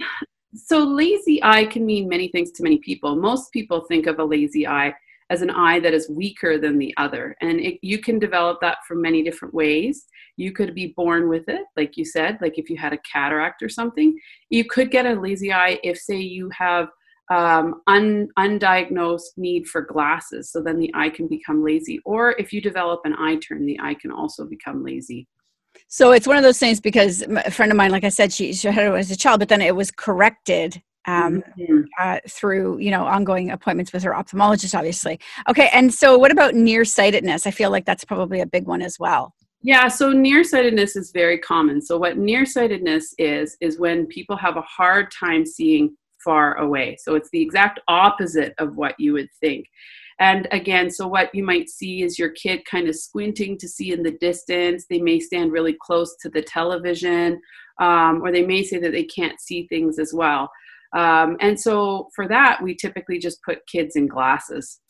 so 0.55 0.79
lazy 0.83 1.43
eye 1.43 1.65
can 1.67 1.87
mean 1.87 2.09
many 2.09 2.29
things 2.29 2.51
to 2.53 2.63
many 2.63 2.79
people. 2.79 3.17
Most 3.17 3.53
people 3.53 3.85
think 3.89 4.07
of 4.07 4.19
a 4.19 4.25
lazy 4.25 4.67
eye 4.67 4.93
as 5.31 5.43
an 5.43 5.51
eye 5.51 5.79
that 5.81 5.95
is 5.95 6.11
weaker 6.11 6.59
than 6.59 6.77
the 6.77 6.93
other. 6.97 7.37
And 7.41 7.61
it, 7.61 7.79
you 7.83 7.99
can 7.99 8.19
develop 8.19 8.59
that 8.61 8.79
from 8.87 9.01
many 9.01 9.23
different 9.23 9.55
ways. 9.55 10.07
You 10.37 10.53
could 10.53 10.75
be 10.75 10.89
born 10.97 11.29
with 11.29 11.49
it, 11.49 11.63
like 11.77 11.97
you 11.97 12.05
said, 12.05 12.39
like 12.41 12.59
if 12.59 12.69
you 12.69 12.77
had 12.77 12.93
a 12.93 12.99
cataract 12.99 13.63
or 13.63 13.69
something. 13.69 14.19
You 14.51 14.65
could 14.65 14.91
get 14.91 15.07
a 15.07 15.15
lazy 15.15 15.53
eye 15.53 15.79
if, 15.85 15.99
say, 15.99 16.19
you 16.19 16.51
have 16.51 16.89
um, 17.31 17.81
un, 17.87 18.29
undiagnosed 18.39 19.37
need 19.37 19.69
for 19.69 19.83
glasses. 19.83 20.51
So 20.51 20.61
then 20.61 20.81
the 20.81 20.91
eye 20.95 21.11
can 21.11 21.29
become 21.29 21.65
lazy. 21.65 22.01
Or 22.05 22.33
if 22.33 22.53
you 22.53 22.61
develop 22.61 23.03
an 23.05 23.15
eye 23.15 23.37
turn, 23.37 23.67
the 23.67 23.79
eye 23.81 23.95
can 23.95 24.11
also 24.11 24.45
become 24.45 24.85
lazy. 24.85 25.29
So 25.87 26.11
it's 26.11 26.27
one 26.27 26.37
of 26.37 26.43
those 26.43 26.59
things 26.59 26.81
because 26.81 27.23
a 27.23 27.51
friend 27.53 27.71
of 27.71 27.79
mine, 27.79 27.93
like 27.93 28.03
I 28.03 28.09
said, 28.09 28.33
she, 28.33 28.53
she 28.53 28.67
had 28.67 28.87
it 28.87 28.95
as 28.95 29.13
a 29.13 29.17
child, 29.17 29.39
but 29.39 29.49
then 29.49 29.63
it 29.63 29.77
was 29.77 29.93
corrected 29.93 30.83
um, 31.07 31.43
mm-hmm. 31.59 31.81
uh, 31.99 32.19
through 32.29 32.79
you 32.79 32.91
know 32.91 33.05
ongoing 33.05 33.51
appointments 33.51 33.93
with 33.93 34.03
her 34.03 34.13
ophthalmologist 34.13 34.77
obviously. 34.77 35.19
Okay 35.49 35.71
and 35.73 35.93
so 35.93 36.19
what 36.19 36.31
about 36.31 36.55
nearsightedness? 36.55 37.47
I 37.47 37.51
feel 37.51 37.71
like 37.71 37.85
that's 37.85 38.05
probably 38.05 38.41
a 38.41 38.47
big 38.47 38.67
one 38.67 38.83
as 38.83 38.99
well. 38.99 39.35
Yeah 39.63 39.89
so 39.89 40.13
nearsightedness 40.13 40.97
is 40.97 41.11
very 41.13 41.39
common. 41.39 41.81
So 41.81 41.99
what 41.99 42.19
nearsightedness 42.19 43.15
is 43.19 43.57
is 43.61 43.79
when 43.79 44.07
people 44.07 44.37
have 44.37 44.57
a 44.57 44.63
hard 44.63 45.11
time 45.11 45.47
seeing 45.47 45.97
far 46.23 46.59
away. 46.59 46.97
So 47.01 47.15
it's 47.15 47.31
the 47.31 47.41
exact 47.41 47.81
opposite 47.89 48.53
of 48.59 48.77
what 48.77 48.95
you 48.99 49.15
would 49.15 49.29
think. 49.41 49.67
And 50.19 50.47
again 50.53 50.91
so 50.91 51.09
what 51.09 51.35
you 51.35 51.45
might 51.45 51.71
see 51.71 52.03
is 52.03 52.19
your 52.19 52.31
kid 52.31 52.65
kind 52.67 52.89
of 52.89 52.95
squinting 52.95 53.57
to 53.59 53.69
see 53.69 53.93
in 53.93 54.03
the 54.03 54.19
distance. 54.21 54.85
They 54.89 55.01
may 55.01 55.19
stand 55.19 55.53
really 55.53 55.77
close 55.81 56.15
to 56.21 56.29
the 56.29 56.43
television 56.43 57.41
um, 57.81 58.21
or 58.23 58.31
they 58.31 58.45
may 58.45 58.63
say 58.63 58.79
that 58.79 58.93
they 58.93 59.05
can't 59.05 59.41
see 59.41 59.67
things 59.69 59.99
as 59.99 60.13
well 60.13 60.51
um, 60.97 61.37
and 61.41 61.59
so 61.59 62.09
for 62.15 62.27
that, 62.29 62.63
we 62.63 62.75
typically 62.75 63.19
just 63.19 63.43
put 63.43 63.67
kids 63.67 63.97
in 63.97 64.07
glasses. 64.07 64.81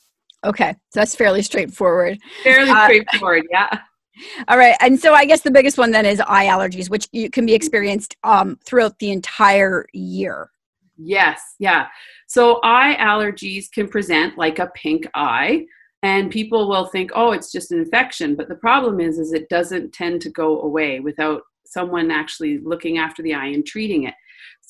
Okay, 0.45 0.73
so 0.91 1.01
that's 1.01 1.15
fairly 1.15 1.43
straightforward. 1.43 2.19
Fairly 2.43 2.71
uh, 2.71 2.85
straightforward, 2.85 3.45
yeah. 3.51 3.79
All 4.49 4.59
right, 4.59 4.77
and 4.81 4.99
so 4.99 5.15
I 5.15 5.25
guess 5.25 5.43
the 5.43 5.51
biggest 5.51 5.79
one 5.79 5.91
then 5.91 6.07
is 6.07 6.21
eye 6.27 6.47
allergies, 6.47 6.91
which 6.91 7.09
you 7.13 7.31
can 7.31 7.47
be 7.47 7.55
experienced 7.55 8.17
um, 8.25 8.59
throughout 8.65 8.99
the 8.99 9.11
entire 9.11 9.87
year. 9.93 10.51
Yes, 10.97 11.41
yeah. 11.59 11.89
So 12.27 12.61
eye 12.63 12.97
allergies 12.99 13.71
can 13.73 13.89
present 13.89 14.37
like 14.37 14.59
a 14.59 14.71
pink 14.75 15.07
eye, 15.15 15.67
and 16.03 16.31
people 16.31 16.69
will 16.69 16.87
think, 16.87 17.11
"Oh, 17.15 17.33
it's 17.33 17.53
just 17.53 17.73
an 17.73 17.79
infection," 17.79 18.35
but 18.35 18.49
the 18.49 18.57
problem 18.57 19.01
is, 19.01 19.19
is 19.19 19.33
it 19.33 19.49
doesn't 19.49 19.93
tend 19.93 20.21
to 20.23 20.31
go 20.31 20.63
away 20.63 21.01
without 21.01 21.43
someone 21.67 22.11
actually 22.11 22.59
looking 22.59 22.99
after 22.99 23.23
the 23.23 23.35
eye 23.35 23.47
and 23.47 23.65
treating 23.65 24.05
it. 24.05 24.15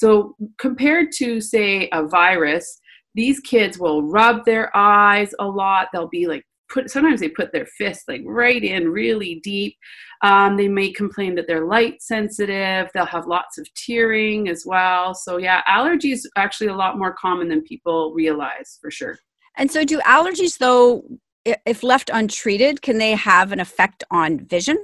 So, 0.00 0.34
compared 0.56 1.12
to, 1.18 1.42
say, 1.42 1.90
a 1.92 2.06
virus, 2.06 2.80
these 3.14 3.38
kids 3.40 3.78
will 3.78 4.02
rub 4.02 4.46
their 4.46 4.74
eyes 4.74 5.34
a 5.38 5.44
lot. 5.44 5.88
They'll 5.92 6.08
be 6.08 6.26
like, 6.26 6.42
put 6.70 6.90
sometimes 6.90 7.20
they 7.20 7.28
put 7.28 7.52
their 7.52 7.66
fists 7.66 8.04
like 8.08 8.22
right 8.24 8.64
in 8.64 8.88
really 8.88 9.40
deep. 9.44 9.76
Um, 10.22 10.56
they 10.56 10.68
may 10.68 10.90
complain 10.90 11.34
that 11.34 11.46
they're 11.46 11.66
light 11.66 12.00
sensitive. 12.00 12.88
They'll 12.94 13.04
have 13.04 13.26
lots 13.26 13.58
of 13.58 13.66
tearing 13.74 14.48
as 14.48 14.64
well. 14.64 15.12
So, 15.12 15.36
yeah, 15.36 15.60
allergies 15.68 16.20
actually 16.34 16.68
a 16.68 16.76
lot 16.76 16.96
more 16.96 17.12
common 17.12 17.48
than 17.48 17.60
people 17.60 18.14
realize 18.14 18.78
for 18.80 18.90
sure. 18.90 19.18
And 19.58 19.70
so, 19.70 19.84
do 19.84 20.00
allergies, 20.00 20.56
though, 20.56 21.04
if 21.44 21.82
left 21.82 22.08
untreated, 22.10 22.80
can 22.80 22.96
they 22.96 23.10
have 23.12 23.52
an 23.52 23.60
effect 23.60 24.02
on 24.10 24.46
vision? 24.46 24.82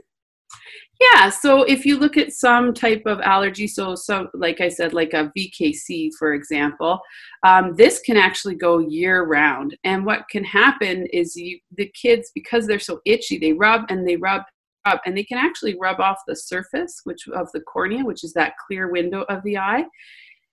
Yeah, 1.01 1.29
so 1.29 1.63
if 1.65 1.85
you 1.85 1.99
look 1.99 2.17
at 2.17 2.33
some 2.33 2.73
type 2.73 3.03
of 3.05 3.21
allergy, 3.21 3.67
so 3.67 3.95
so 3.95 4.29
like 4.33 4.61
I 4.61 4.69
said, 4.69 4.95
like 4.95 5.13
a 5.13 5.31
VKC, 5.37 6.11
for 6.19 6.33
example, 6.33 7.01
um, 7.43 7.75
this 7.77 8.01
can 8.01 8.17
actually 8.17 8.55
go 8.55 8.79
year 8.79 9.25
round. 9.25 9.77
And 9.85 10.07
what 10.07 10.29
can 10.31 10.45
happen 10.45 11.07
is 11.13 11.37
you 11.37 11.59
the 11.77 11.91
kids 12.01 12.31
because 12.35 12.67
they're 12.67 12.79
so 12.79 13.01
itchy, 13.05 13.39
they 13.39 13.53
rub 13.53 13.83
and 13.91 14.09
they 14.09 14.17
rub 14.17 14.43
up, 14.87 15.03
and 15.05 15.17
they 15.17 15.25
can 15.25 15.39
actually 15.39 15.77
rub 15.79 16.01
off 16.01 16.19
the 16.27 16.37
surface, 16.37 17.01
which 17.05 17.29
of 17.29 17.51
the 17.53 17.61
cornea, 17.61 18.05
which 18.05 18.25
is 18.25 18.33
that 18.33 18.55
clear 18.67 18.91
window 18.91 19.23
of 19.29 19.43
the 19.43 19.59
eye, 19.59 19.85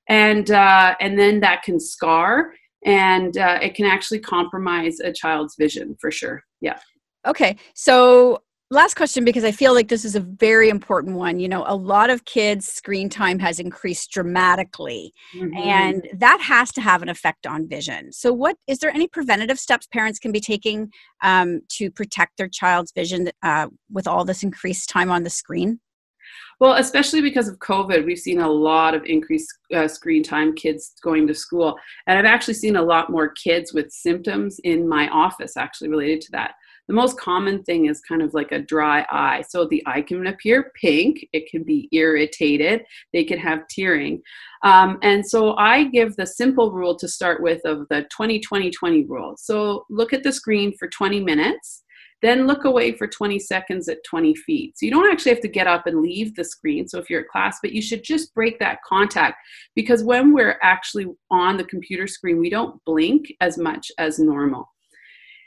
and 0.09 0.51
uh, 0.51 0.95
and 0.99 1.17
then 1.17 1.39
that 1.39 1.63
can 1.63 1.79
scar, 1.79 2.51
and 2.85 3.37
uh, 3.37 3.59
it 3.61 3.75
can 3.75 3.85
actually 3.85 4.19
compromise 4.19 4.99
a 4.99 5.13
child's 5.13 5.55
vision 5.57 5.95
for 6.01 6.11
sure. 6.11 6.43
Yeah. 6.59 6.79
Okay, 7.25 7.55
so 7.73 8.41
last 8.73 8.95
question 8.95 9.23
because 9.23 9.43
i 9.43 9.51
feel 9.51 9.73
like 9.73 9.87
this 9.87 10.03
is 10.03 10.15
a 10.15 10.19
very 10.19 10.69
important 10.69 11.15
one 11.15 11.39
you 11.39 11.47
know 11.47 11.63
a 11.67 11.75
lot 11.75 12.09
of 12.09 12.25
kids 12.25 12.67
screen 12.67 13.07
time 13.07 13.39
has 13.39 13.59
increased 13.59 14.11
dramatically 14.11 15.13
mm-hmm. 15.35 15.55
and 15.57 16.07
that 16.13 16.41
has 16.41 16.71
to 16.71 16.81
have 16.81 17.01
an 17.01 17.09
effect 17.09 17.45
on 17.45 17.67
vision 17.67 18.11
so 18.11 18.33
what 18.33 18.57
is 18.67 18.79
there 18.79 18.89
any 18.89 19.07
preventative 19.07 19.59
steps 19.59 19.87
parents 19.87 20.19
can 20.19 20.31
be 20.31 20.39
taking 20.39 20.89
um, 21.21 21.61
to 21.69 21.91
protect 21.91 22.37
their 22.37 22.49
child's 22.49 22.91
vision 22.91 23.29
uh, 23.43 23.67
with 23.91 24.07
all 24.07 24.25
this 24.25 24.43
increased 24.43 24.89
time 24.89 25.11
on 25.11 25.23
the 25.23 25.29
screen 25.29 25.79
well, 26.59 26.75
especially 26.75 27.21
because 27.21 27.47
of 27.47 27.59
COVID, 27.59 28.05
we've 28.05 28.17
seen 28.17 28.39
a 28.39 28.49
lot 28.49 28.93
of 28.93 29.03
increased 29.05 29.51
uh, 29.73 29.87
screen 29.87 30.23
time, 30.23 30.55
kids 30.55 30.93
going 31.03 31.27
to 31.27 31.33
school. 31.33 31.77
And 32.07 32.17
I've 32.17 32.25
actually 32.25 32.53
seen 32.53 32.75
a 32.75 32.81
lot 32.81 33.09
more 33.09 33.29
kids 33.29 33.73
with 33.73 33.91
symptoms 33.91 34.59
in 34.63 34.87
my 34.87 35.09
office 35.09 35.57
actually 35.57 35.89
related 35.89 36.21
to 36.21 36.31
that. 36.31 36.53
The 36.87 36.93
most 36.93 37.17
common 37.17 37.63
thing 37.63 37.85
is 37.85 38.01
kind 38.01 38.21
of 38.21 38.33
like 38.33 38.51
a 38.51 38.59
dry 38.59 39.05
eye. 39.09 39.43
So 39.47 39.65
the 39.65 39.81
eye 39.85 40.01
can 40.01 40.27
appear 40.27 40.71
pink, 40.79 41.25
it 41.31 41.49
can 41.49 41.63
be 41.63 41.87
irritated, 41.91 42.83
they 43.13 43.23
can 43.23 43.39
have 43.39 43.67
tearing. 43.69 44.21
Um, 44.63 44.99
and 45.01 45.25
so 45.25 45.55
I 45.57 45.85
give 45.85 46.15
the 46.15 46.27
simple 46.27 46.71
rule 46.71 46.95
to 46.97 47.07
start 47.07 47.41
with 47.41 47.61
of 47.65 47.87
the 47.89 48.05
20 48.11 48.39
20 48.39 48.69
20 48.71 49.05
rule. 49.05 49.35
So 49.37 49.85
look 49.89 50.13
at 50.13 50.23
the 50.23 50.31
screen 50.31 50.73
for 50.77 50.87
20 50.89 51.19
minutes 51.21 51.83
then 52.23 52.47
look 52.47 52.63
away 52.63 52.93
for 52.93 53.05
20 53.05 53.37
seconds 53.37 53.89
at 53.89 54.03
20 54.05 54.33
feet. 54.33 54.77
So 54.77 54.85
you 54.85 54.91
don't 54.91 55.11
actually 55.11 55.33
have 55.33 55.41
to 55.41 55.49
get 55.49 55.67
up 55.67 55.85
and 55.85 56.01
leave 56.01 56.33
the 56.35 56.45
screen. 56.45 56.87
So 56.87 56.97
if 56.97 57.09
you're 57.09 57.21
at 57.21 57.27
class, 57.27 57.59
but 57.61 57.73
you 57.73 57.81
should 57.81 58.01
just 58.01 58.33
break 58.33 58.57
that 58.59 58.79
contact 58.87 59.37
because 59.75 60.03
when 60.03 60.33
we're 60.33 60.57
actually 60.63 61.07
on 61.29 61.57
the 61.57 61.65
computer 61.65 62.07
screen, 62.07 62.39
we 62.39 62.49
don't 62.49 62.83
blink 62.85 63.27
as 63.41 63.57
much 63.57 63.91
as 63.99 64.19
normal. 64.19 64.72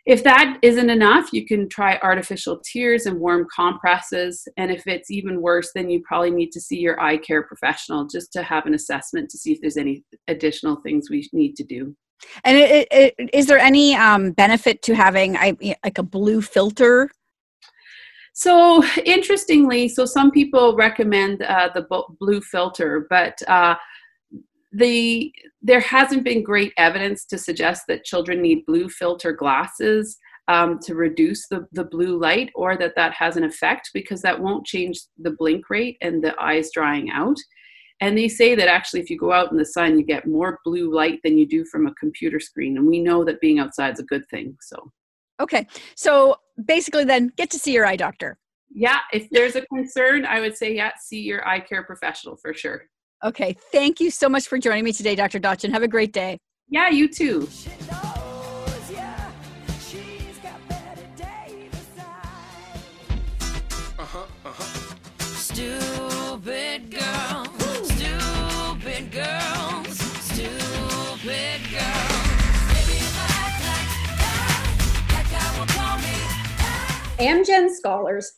If 0.07 0.23
that 0.23 0.59
isn't 0.63 0.89
enough, 0.89 1.33
you 1.33 1.45
can 1.45 1.69
try 1.69 1.99
artificial 2.01 2.61
tears 2.65 3.07
and 3.07 3.19
warm 3.19 3.47
compresses. 3.55 4.47
And 4.57 4.71
if 4.71 4.87
it's 4.87 5.11
even 5.11 5.43
worse, 5.43 5.73
then 5.75 5.91
you 5.91 6.01
probably 6.07 6.31
need 6.31 6.53
to 6.53 6.61
see 6.61 6.79
your 6.79 7.01
eye 7.01 7.17
care 7.17 7.43
professional 7.43 8.07
just 8.07 8.33
to 8.35 8.43
have 8.45 8.67
an 8.67 8.75
assessment 8.75 9.31
to 9.31 9.39
see 9.39 9.53
if 9.53 9.61
there's 9.61 9.77
any 9.77 10.05
additional 10.29 10.77
things 10.77 11.11
we 11.11 11.29
need 11.33 11.57
to 11.57 11.65
do. 11.65 11.97
And 12.45 12.57
it, 12.57 12.89
it, 12.91 13.31
is 13.33 13.47
there 13.47 13.59
any 13.59 13.97
um, 13.97 14.31
benefit 14.31 14.81
to 14.83 14.95
having 14.95 15.37
I, 15.37 15.57
like 15.85 15.99
a 15.99 16.05
blue 16.05 16.41
filter? 16.41 17.11
So 18.33 18.85
interestingly, 19.05 19.89
so 19.89 20.05
some 20.05 20.31
people 20.31 20.77
recommend 20.77 21.43
uh, 21.43 21.71
the 21.75 21.87
blue 22.21 22.41
filter, 22.41 23.07
but 23.11 23.41
uh, 23.49 23.75
the 24.77 25.33
there 25.63 25.81
hasn't 25.81 26.25
been 26.25 26.43
great 26.43 26.73
evidence 26.77 27.25
to 27.25 27.39
suggest 27.39 27.85
that 27.89 28.05
children 28.05 28.43
need 28.43 28.67
blue 28.67 28.89
filter 28.89 29.33
glasses 29.33 30.19
um, 30.49 30.79
to 30.81 30.95
reduce 30.95 31.49
the, 31.49 31.67
the 31.73 31.85
blue 31.85 32.19
light 32.19 32.51
or 32.55 32.77
that 32.77 32.95
that 32.95 33.13
has 33.15 33.37
an 33.37 33.45
effect 33.45 33.91
because 33.93 34.23
that 34.23 34.41
won't 34.41 34.67
change 34.67 35.01
the 35.19 35.31
blink 35.31 35.69
rate 35.71 35.97
and 36.03 36.23
the 36.23 36.41
eyes 36.41 36.71
drying 36.73 37.11
out. 37.11 37.37
And 38.01 38.17
they 38.17 38.29
say 38.29 38.55
that 38.55 38.69
actually 38.69 39.01
if 39.01 39.09
you 39.09 39.19
go 39.19 39.33
out 39.33 39.51
in 39.51 39.57
the 39.57 39.65
sun 39.65 39.99
you 39.99 40.05
get 40.05 40.27
more 40.27 40.61
blue 40.65 40.95
light 40.95 41.21
than 41.25 41.39
you 41.39 41.47
do 41.47 41.65
from 41.65 41.87
a 41.87 41.95
computer 41.95 42.39
screen. 42.39 42.77
And 42.77 42.87
we 42.87 43.01
know 43.01 43.25
that 43.25 43.41
being 43.41 43.59
outside 43.59 43.95
is 43.95 44.01
a 44.01 44.05
good 44.05 44.29
thing 44.29 44.57
so. 44.61 44.93
Okay 45.41 45.67
so 45.95 46.37
basically 46.65 47.05
then 47.05 47.33
get 47.37 47.51
to 47.51 47.59
see 47.59 47.73
your 47.73 47.87
eye 47.87 47.97
doctor. 47.97 48.39
Yeah 48.71 48.99
if 49.13 49.29
there's 49.31 49.57
a 49.57 49.63
concern 49.63 50.27
i 50.27 50.41
would 50.41 50.57
say 50.57 50.75
yeah 50.75 50.91
see 51.01 51.21
your 51.21 51.47
eye 51.49 51.61
care 51.61 51.83
professional 51.83 52.37
for 52.37 52.53
sure 52.53 52.83
Okay. 53.27 53.57
Thank 53.73 53.99
you 53.99 54.13
so 54.13 54.29
much 54.29 54.47
for 54.47 54.57
joining 54.57 54.85
me 54.85 54.93
today, 54.93 55.17
Dr. 55.17 55.41
Dotchin. 55.41 55.73
Have 55.73 55.83
a 55.83 55.89
great 55.89 56.13
day. 56.13 56.39
Yeah, 56.69 56.91
you 56.91 57.09
too. 57.09 57.49
Uh-huh, 63.99 64.27
uh-huh. 64.45 64.95
Stupid 65.19 66.91
girl. 66.93 67.45
Stupid 67.83 69.11
girls. 69.11 69.99
Stupid 70.31 71.61
girls. 71.73 72.17
Amgen 77.19 77.71
scholars 77.71 78.31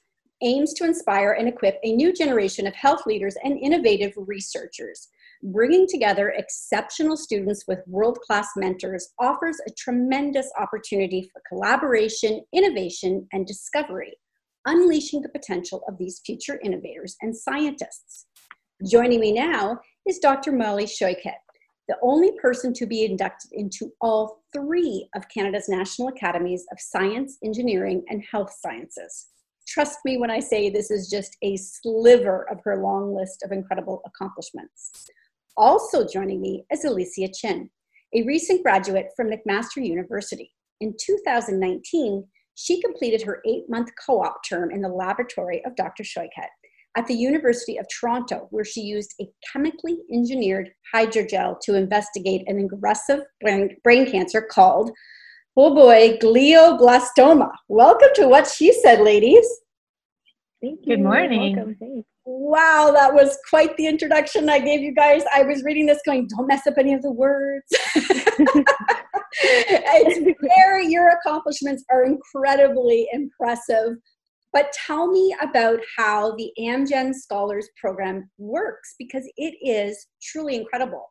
aims 0.42 0.72
to 0.74 0.84
inspire 0.84 1.32
and 1.32 1.48
equip 1.48 1.78
a 1.82 1.92
new 1.92 2.12
generation 2.12 2.66
of 2.66 2.74
health 2.74 3.06
leaders 3.06 3.36
and 3.42 3.58
innovative 3.58 4.12
researchers. 4.16 5.08
Bringing 5.42 5.86
together 5.86 6.30
exceptional 6.30 7.16
students 7.16 7.64
with 7.68 7.86
world 7.86 8.18
class 8.26 8.48
mentors 8.56 9.10
offers 9.20 9.56
a 9.66 9.70
tremendous 9.78 10.50
opportunity 10.58 11.30
for 11.32 11.42
collaboration, 11.48 12.44
innovation, 12.52 13.26
and 13.32 13.46
discovery, 13.46 14.16
unleashing 14.66 15.22
the 15.22 15.28
potential 15.28 15.82
of 15.88 15.96
these 15.96 16.20
future 16.26 16.60
innovators 16.64 17.16
and 17.22 17.36
scientists. 17.36 18.26
Joining 18.88 19.20
me 19.20 19.32
now 19.32 19.78
is 20.08 20.18
Dr. 20.18 20.52
Molly 20.52 20.86
Shoichet. 20.86 21.34
the 21.88 21.96
only 22.02 22.32
person 22.40 22.74
to 22.74 22.86
be 22.86 23.04
inducted 23.04 23.50
into 23.52 23.90
all 24.00 24.42
three 24.52 25.08
of 25.14 25.28
Canada's 25.28 25.68
National 25.68 26.08
Academies 26.08 26.66
of 26.70 26.78
Science, 26.78 27.38
Engineering, 27.42 28.04
and 28.08 28.22
Health 28.30 28.52
Sciences. 28.60 29.28
Trust 29.68 29.98
me 30.04 30.16
when 30.16 30.30
I 30.30 30.40
say 30.40 30.70
this 30.70 30.90
is 30.90 31.10
just 31.10 31.36
a 31.42 31.56
sliver 31.58 32.48
of 32.50 32.58
her 32.64 32.82
long 32.82 33.14
list 33.14 33.42
of 33.44 33.52
incredible 33.52 34.00
accomplishments. 34.06 35.06
Also 35.58 36.06
joining 36.06 36.40
me 36.40 36.64
is 36.72 36.86
Allysia 36.86 37.30
Chin, 37.36 37.68
a 38.14 38.22
recent 38.22 38.62
graduate 38.62 39.10
from 39.14 39.28
McMaster 39.28 39.84
University. 39.84 40.50
In 40.80 40.94
2019, 40.98 42.24
she 42.54 42.80
completed 42.80 43.20
her 43.22 43.42
eight 43.46 43.64
month 43.68 43.90
co 44.06 44.22
op 44.22 44.38
term 44.48 44.70
in 44.70 44.80
the 44.80 44.88
laboratory 44.88 45.62
of 45.66 45.76
Dr. 45.76 46.02
Shoichet 46.02 46.48
at 46.96 47.06
the 47.06 47.14
University 47.14 47.76
of 47.76 47.86
Toronto, 47.88 48.46
where 48.50 48.64
she 48.64 48.80
used 48.80 49.14
a 49.20 49.28
chemically 49.52 49.98
engineered 50.10 50.70
hydrogel 50.94 51.60
to 51.60 51.74
investigate 51.74 52.48
an 52.48 52.58
aggressive 52.58 53.20
brain, 53.42 53.76
brain 53.84 54.10
cancer 54.10 54.40
called, 54.40 54.90
oh 55.60 55.74
boy, 55.74 56.16
glioblastoma. 56.22 57.50
Welcome 57.66 58.10
to 58.14 58.28
What 58.28 58.46
She 58.46 58.72
Said, 58.72 59.00
ladies. 59.00 59.44
Thank 60.62 60.80
you. 60.84 60.96
Good 60.96 61.02
morning. 61.02 62.04
Wow, 62.24 62.92
that 62.94 63.12
was 63.12 63.36
quite 63.50 63.76
the 63.76 63.88
introduction 63.88 64.48
I 64.48 64.60
gave 64.60 64.82
you 64.82 64.94
guys. 64.94 65.24
I 65.34 65.42
was 65.42 65.64
reading 65.64 65.86
this 65.86 65.98
going, 66.06 66.28
don't 66.28 66.46
mess 66.46 66.64
up 66.68 66.74
any 66.78 66.94
of 66.94 67.02
the 67.02 67.10
words. 67.10 67.64
it's 69.40 70.36
very, 70.56 70.86
your 70.86 71.08
accomplishments 71.08 71.84
are 71.90 72.04
incredibly 72.04 73.08
impressive. 73.12 73.96
But 74.52 74.72
tell 74.86 75.10
me 75.10 75.34
about 75.42 75.80
how 75.96 76.36
the 76.36 76.52
Amgen 76.60 77.12
Scholars 77.14 77.68
Program 77.80 78.30
works 78.38 78.94
because 78.96 79.28
it 79.36 79.56
is 79.60 80.06
truly 80.22 80.54
incredible. 80.54 81.10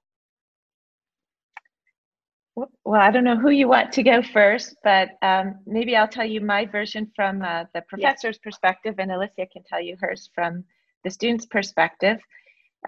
Well, 2.57 3.01
I 3.01 3.11
don't 3.11 3.23
know 3.23 3.37
who 3.37 3.51
you 3.51 3.67
want 3.67 3.91
to 3.93 4.03
go 4.03 4.23
first, 4.23 4.75
but 4.83 5.09
um, 5.21 5.59
maybe 5.67 5.95
I'll 5.95 6.07
tell 6.07 6.25
you 6.25 6.41
my 6.41 6.65
version 6.65 7.11
from 7.15 7.43
uh, 7.43 7.65
the 7.75 7.81
professor's 7.81 8.39
perspective, 8.39 8.95
and 8.97 9.11
Allysia 9.11 9.51
can 9.51 9.63
tell 9.63 9.79
you 9.79 9.95
hers 9.99 10.31
from 10.33 10.63
the 11.03 11.11
student's 11.11 11.45
perspective. 11.45 12.17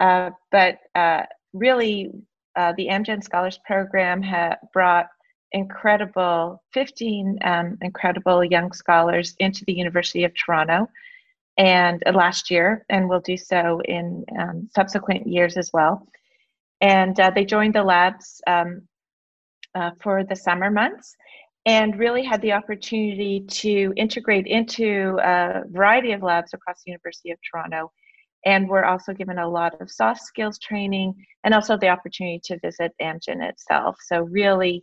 Uh, 0.00 0.30
but 0.50 0.78
uh, 0.96 1.22
really, 1.52 2.10
uh, 2.56 2.72
the 2.76 2.88
Amgen 2.88 3.22
Scholars 3.22 3.60
Program 3.64 4.22
ha- 4.22 4.56
brought 4.72 5.06
incredible 5.52 6.62
15 6.72 7.38
um, 7.44 7.78
incredible 7.80 8.42
young 8.42 8.72
scholars 8.72 9.36
into 9.38 9.64
the 9.66 9.72
University 9.72 10.24
of 10.24 10.32
Toronto 10.34 10.88
and 11.58 12.02
uh, 12.06 12.12
last 12.12 12.50
year, 12.50 12.84
and 12.88 13.08
will 13.08 13.20
do 13.20 13.36
so 13.36 13.80
in 13.84 14.24
um, 14.36 14.68
subsequent 14.74 15.28
years 15.28 15.56
as 15.56 15.70
well. 15.72 16.08
And 16.80 17.18
uh, 17.20 17.30
they 17.30 17.44
joined 17.44 17.74
the 17.74 17.84
labs 17.84 18.40
um, 18.46 18.82
uh, 19.74 19.90
for 20.00 20.24
the 20.24 20.36
summer 20.36 20.70
months 20.70 21.16
and 21.66 21.98
really 21.98 22.24
had 22.24 22.40
the 22.40 22.52
opportunity 22.52 23.44
to 23.48 23.92
integrate 23.96 24.46
into 24.46 25.18
a 25.22 25.62
variety 25.70 26.12
of 26.12 26.22
labs 26.22 26.54
across 26.54 26.82
the 26.84 26.90
University 26.90 27.30
of 27.30 27.38
Toronto. 27.48 27.92
And 28.46 28.68
we're 28.68 28.84
also 28.84 29.12
given 29.12 29.38
a 29.38 29.48
lot 29.48 29.78
of 29.80 29.90
soft 29.90 30.22
skills 30.22 30.58
training 30.58 31.14
and 31.44 31.52
also 31.52 31.76
the 31.76 31.88
opportunity 31.88 32.40
to 32.44 32.58
visit 32.60 32.92
Amgen 33.00 33.46
itself. 33.46 33.96
So, 34.06 34.22
really 34.22 34.82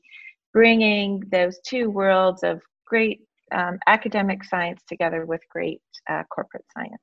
bringing 0.53 1.23
those 1.31 1.59
two 1.65 1.89
worlds 1.89 2.43
of 2.43 2.61
great 2.85 3.21
um, 3.51 3.79
academic 3.88 4.43
science 4.43 4.81
together 4.88 5.25
with 5.25 5.41
great 5.49 5.81
uh, 6.09 6.23
corporate 6.29 6.65
science. 6.71 7.01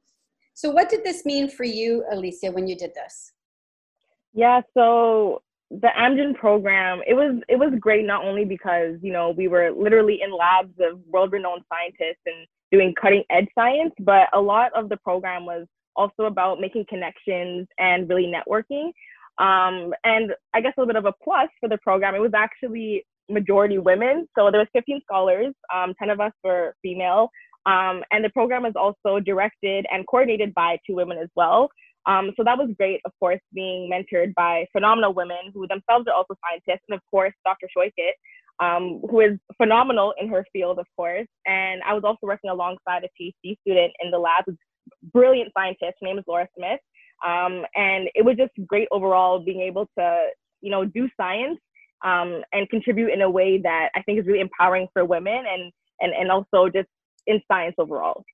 So, 0.55 0.70
what 0.70 0.89
did 0.89 1.03
this 1.03 1.26
mean 1.26 1.49
for 1.49 1.64
you, 1.64 2.05
Allysia, 2.12 2.55
when 2.55 2.68
you 2.68 2.76
did 2.76 2.95
this? 2.95 3.32
Yeah, 4.32 4.61
so 4.74 5.43
the 5.71 5.89
Amgen 5.99 6.35
program, 6.37 7.01
it 7.07 7.15
was 7.15 7.41
it 7.49 7.57
was 7.57 7.73
great 7.81 8.05
not 8.05 8.25
only 8.25 8.45
because 8.45 8.97
you 9.03 9.12
know 9.12 9.31
we 9.31 9.49
were 9.49 9.71
literally 9.71 10.21
in 10.23 10.31
labs 10.37 10.75
of 10.81 11.01
world-renowned 11.07 11.62
scientists 11.73 12.23
and 12.27 12.47
doing 12.71 12.95
cutting-edge 13.01 13.49
science, 13.55 13.93
but 14.01 14.29
a 14.33 14.41
lot 14.41 14.73
of 14.75 14.89
the 14.89 14.97
program 14.99 15.47
was 15.47 15.67
also 15.97 16.25
about 16.25 16.61
making 16.61 16.85
connections 16.89 17.67
and 17.79 18.09
really 18.09 18.27
networking. 18.27 18.91
Um, 19.39 19.93
and 20.05 20.33
I 20.53 20.61
guess 20.61 20.73
a 20.77 20.81
little 20.81 20.93
bit 20.93 20.97
of 20.97 21.07
a 21.07 21.15
plus 21.23 21.49
for 21.61 21.69
the 21.69 21.79
program, 21.79 22.15
it 22.15 22.21
was 22.21 22.35
actually 22.35 23.05
majority 23.29 23.79
women. 23.79 24.29
So 24.37 24.51
there 24.51 24.61
was 24.61 24.69
15 24.73 25.01
scholars, 25.03 25.55
um, 25.75 25.95
10 25.99 26.11
of 26.11 26.21
us 26.21 26.33
were 26.43 26.75
female. 26.83 27.31
Um, 27.67 28.03
and 28.12 28.25
the 28.25 28.31
program 28.31 28.67
is 28.67 28.75
also 28.77 29.21
directed 29.21 29.87
and 29.91 30.07
coordinated 30.07 30.53
by 30.55 30.79
two 30.87 30.95
women 30.95 31.19
as 31.19 31.29
well. 31.35 31.71
Um, 32.07 32.32
so 32.36 32.44
that 32.44 32.59
was 32.59 32.70
great, 32.76 33.00
of 33.05 33.12
course, 33.18 33.40
being 33.55 33.90
mentored 33.90 34.34
by 34.34 34.66
phenomenal 34.72 35.14
women 35.14 35.50
who 35.52 35.66
themselves 35.66 36.07
are 36.07 36.14
also 36.14 36.34
scientists, 36.44 36.84
and 36.88 36.96
of 36.96 37.00
course, 37.11 37.32
Dr. 37.44 37.68
Shoichet, 37.76 38.12
um, 38.61 39.00
who 39.11 39.20
is 39.20 39.38
phenomenal 39.57 40.14
in 40.20 40.28
her 40.28 40.44
field, 40.52 40.78
of 40.78 40.86
course. 40.96 41.26
And 41.46 41.82
I 41.82 41.94
was 41.94 42.05
also 42.05 42.20
working 42.22 42.50
alongside 42.50 43.05
a 43.05 43.22
PhD 43.22 43.59
student 43.61 43.92
in 44.02 44.11
the 44.11 44.18
lab, 44.18 44.44
a 44.48 44.52
brilliant 45.12 45.50
scientist. 45.57 45.94
Her 46.00 46.07
name 46.07 46.18
is 46.18 46.24
Laura 46.26 46.46
Smith. 46.57 46.80
Um, 47.24 47.64
and 47.74 48.09
it 48.14 48.24
was 48.24 48.36
just 48.36 48.52
great 48.66 48.88
overall 48.92 49.40
being 49.40 49.61
able 49.61 49.88
to, 49.98 50.26
you 50.61 50.70
know, 50.70 50.84
do 50.84 51.09
science 51.16 51.59
um, 52.05 52.42
and 52.52 52.68
contribute 52.68 53.12
in 53.12 53.22
a 53.22 53.30
way 53.30 53.59
that 53.62 53.88
I 53.94 54.02
think 54.02 54.20
is 54.20 54.26
really 54.26 54.40
empowering 54.40 54.88
for 54.92 55.05
women 55.05 55.44
and 55.50 55.72
and 56.00 56.12
and 56.12 56.30
also 56.30 56.68
just 56.68 56.88
in 57.26 57.40
science 57.50 57.74
overall. 57.78 58.24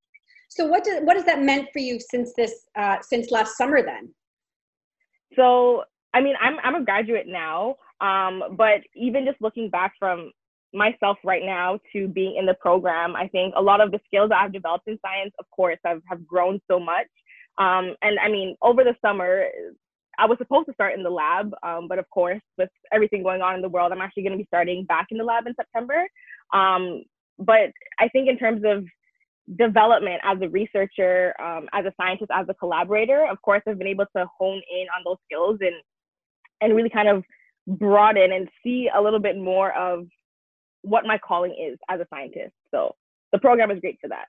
So 0.50 0.66
what 0.66 0.82
does 0.82 1.00
what 1.04 1.16
has 1.16 1.24
that 1.26 1.40
meant 1.40 1.68
for 1.72 1.78
you 1.78 1.98
since 2.00 2.32
this 2.36 2.66
uh, 2.76 2.96
since 3.02 3.30
last 3.30 3.56
summer 3.56 3.82
then? 3.82 4.12
So 5.36 5.84
I 6.12 6.20
mean 6.20 6.34
I'm 6.40 6.58
I'm 6.64 6.74
a 6.74 6.84
graduate 6.84 7.26
now, 7.28 7.76
um, 8.00 8.42
but 8.56 8.80
even 8.96 9.24
just 9.24 9.40
looking 9.40 9.70
back 9.70 9.92
from 9.98 10.32
myself 10.74 11.18
right 11.24 11.44
now 11.44 11.78
to 11.92 12.08
being 12.08 12.36
in 12.36 12.46
the 12.46 12.54
program, 12.54 13.14
I 13.14 13.28
think 13.28 13.54
a 13.56 13.62
lot 13.62 13.80
of 13.80 13.92
the 13.92 14.00
skills 14.06 14.30
that 14.30 14.40
I've 14.40 14.52
developed 14.52 14.88
in 14.88 14.98
science, 15.02 15.32
of 15.38 15.46
course, 15.50 15.78
have 15.84 16.02
have 16.08 16.26
grown 16.26 16.60
so 16.68 16.80
much. 16.80 17.08
Um, 17.58 17.94
and 18.02 18.18
I 18.18 18.28
mean, 18.28 18.56
over 18.60 18.82
the 18.82 18.96
summer, 19.04 19.46
I 20.18 20.26
was 20.26 20.38
supposed 20.38 20.66
to 20.66 20.74
start 20.74 20.94
in 20.94 21.04
the 21.04 21.10
lab, 21.10 21.52
um, 21.62 21.86
but 21.86 22.00
of 22.00 22.10
course, 22.10 22.42
with 22.58 22.70
everything 22.92 23.22
going 23.22 23.40
on 23.40 23.54
in 23.54 23.62
the 23.62 23.68
world, 23.68 23.92
I'm 23.92 24.00
actually 24.00 24.24
going 24.24 24.32
to 24.32 24.38
be 24.38 24.48
starting 24.48 24.84
back 24.84 25.06
in 25.10 25.18
the 25.18 25.24
lab 25.24 25.46
in 25.46 25.54
September. 25.54 26.08
Um, 26.52 27.04
but 27.38 27.70
I 28.00 28.08
think 28.08 28.28
in 28.28 28.36
terms 28.36 28.62
of 28.64 28.84
development 29.56 30.20
as 30.24 30.38
a 30.42 30.48
researcher, 30.48 31.34
um, 31.40 31.68
as 31.72 31.84
a 31.84 31.92
scientist, 32.00 32.30
as 32.32 32.46
a 32.48 32.54
collaborator, 32.54 33.26
of 33.30 33.40
course, 33.42 33.62
I've 33.66 33.78
been 33.78 33.86
able 33.86 34.06
to 34.16 34.26
hone 34.38 34.60
in 34.70 34.86
on 34.96 35.02
those 35.04 35.16
skills 35.24 35.58
and 35.60 35.74
and 36.60 36.76
really 36.76 36.90
kind 36.90 37.08
of 37.08 37.24
broaden 37.66 38.32
and 38.32 38.48
see 38.62 38.90
a 38.94 39.00
little 39.00 39.18
bit 39.18 39.38
more 39.38 39.72
of 39.72 40.06
what 40.82 41.06
my 41.06 41.18
calling 41.18 41.52
is 41.52 41.78
as 41.88 42.00
a 42.00 42.06
scientist. 42.12 42.54
So 42.70 42.94
the 43.32 43.38
program 43.38 43.70
is 43.70 43.80
great 43.80 43.98
for 44.00 44.08
that. 44.08 44.26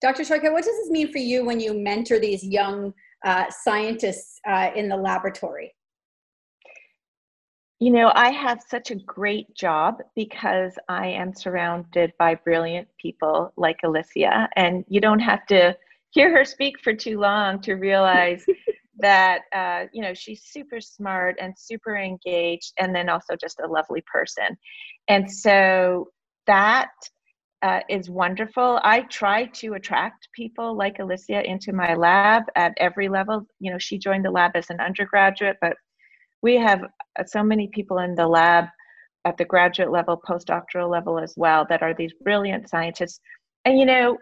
Dr. 0.00 0.22
Shoichet, 0.22 0.52
what 0.52 0.64
does 0.64 0.76
this 0.76 0.90
mean 0.90 1.10
for 1.10 1.18
you 1.18 1.44
when 1.44 1.58
you 1.58 1.74
mentor 1.74 2.20
these 2.20 2.44
young 2.44 2.92
uh, 3.24 3.46
scientists 3.50 4.38
uh, 4.46 4.70
in 4.76 4.88
the 4.88 4.96
laboratory? 4.96 5.74
You 7.80 7.92
know, 7.92 8.10
I 8.14 8.30
have 8.30 8.60
such 8.68 8.90
a 8.90 8.96
great 8.96 9.54
job 9.54 10.02
because 10.16 10.72
I 10.88 11.06
am 11.06 11.32
surrounded 11.32 12.12
by 12.18 12.34
brilliant 12.34 12.88
people 13.00 13.52
like 13.56 13.76
Allysia, 13.84 14.48
and 14.56 14.84
you 14.88 15.00
don't 15.00 15.20
have 15.20 15.46
to 15.46 15.76
hear 16.10 16.36
her 16.36 16.44
speak 16.44 16.80
for 16.80 16.92
too 16.92 17.20
long 17.20 17.60
to 17.62 17.74
realize 17.74 18.44
that 18.98 19.42
uh, 19.54 19.84
you 19.92 20.02
know 20.02 20.12
she's 20.12 20.42
super 20.42 20.80
smart 20.80 21.36
and 21.40 21.56
super 21.56 21.96
engaged, 21.96 22.72
and 22.78 22.92
then 22.92 23.08
also 23.08 23.36
just 23.36 23.60
a 23.60 23.68
lovely 23.68 24.02
person. 24.12 24.58
And 25.06 25.30
so 25.30 26.08
that 26.48 26.90
uh, 27.62 27.80
is 27.88 28.10
wonderful. 28.10 28.80
I 28.82 29.02
try 29.02 29.46
to 29.46 29.74
attract 29.74 30.28
people 30.34 30.76
like 30.76 30.98
Allysia 30.98 31.44
into 31.44 31.72
my 31.72 31.94
lab 31.94 32.42
at 32.56 32.72
every 32.78 33.08
level. 33.08 33.46
You 33.60 33.70
know, 33.70 33.78
she 33.78 33.98
joined 33.98 34.24
the 34.24 34.32
lab 34.32 34.52
as 34.56 34.70
an 34.70 34.80
undergraduate, 34.80 35.58
but 35.60 35.76
we 36.42 36.56
have 36.56 36.82
uh, 37.18 37.24
so 37.24 37.42
many 37.42 37.68
people 37.68 37.98
in 37.98 38.14
the 38.14 38.26
lab 38.26 38.66
at 39.24 39.36
the 39.36 39.44
graduate 39.44 39.90
level, 39.90 40.20
postdoctoral 40.26 40.90
level 40.90 41.18
as 41.18 41.34
well, 41.36 41.66
that 41.68 41.82
are 41.82 41.94
these 41.94 42.12
brilliant 42.22 42.68
scientists. 42.68 43.20
And 43.64 43.78
you 43.78 43.86
know, 43.86 44.16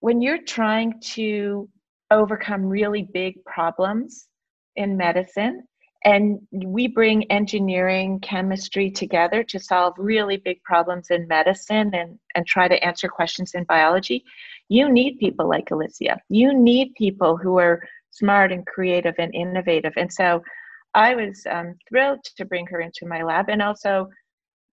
when 0.00 0.20
you're 0.20 0.42
trying 0.42 1.00
to 1.14 1.68
overcome 2.10 2.64
really 2.64 3.08
big 3.12 3.44
problems 3.44 4.28
in 4.76 4.96
medicine, 4.96 5.64
and 6.04 6.38
we 6.52 6.86
bring 6.86 7.24
engineering 7.30 8.20
chemistry 8.20 8.90
together 8.90 9.42
to 9.42 9.58
solve 9.58 9.94
really 9.98 10.36
big 10.36 10.62
problems 10.62 11.10
in 11.10 11.26
medicine 11.26 11.92
and, 11.94 12.18
and 12.34 12.46
try 12.46 12.68
to 12.68 12.82
answer 12.84 13.08
questions 13.08 13.52
in 13.54 13.64
biology 13.64 14.24
you 14.68 14.88
need 14.88 15.18
people 15.18 15.48
like 15.48 15.70
Allysia 15.70 16.18
you 16.28 16.56
need 16.56 16.94
people 16.94 17.36
who 17.36 17.58
are 17.58 17.82
smart 18.10 18.52
and 18.52 18.66
creative 18.66 19.14
and 19.18 19.34
innovative 19.34 19.92
and 19.96 20.12
so 20.12 20.42
i 20.98 21.14
was 21.14 21.46
um, 21.50 21.74
thrilled 21.88 22.20
to 22.36 22.44
bring 22.44 22.66
her 22.66 22.80
into 22.80 23.06
my 23.06 23.22
lab 23.22 23.48
and 23.48 23.62
also 23.62 24.08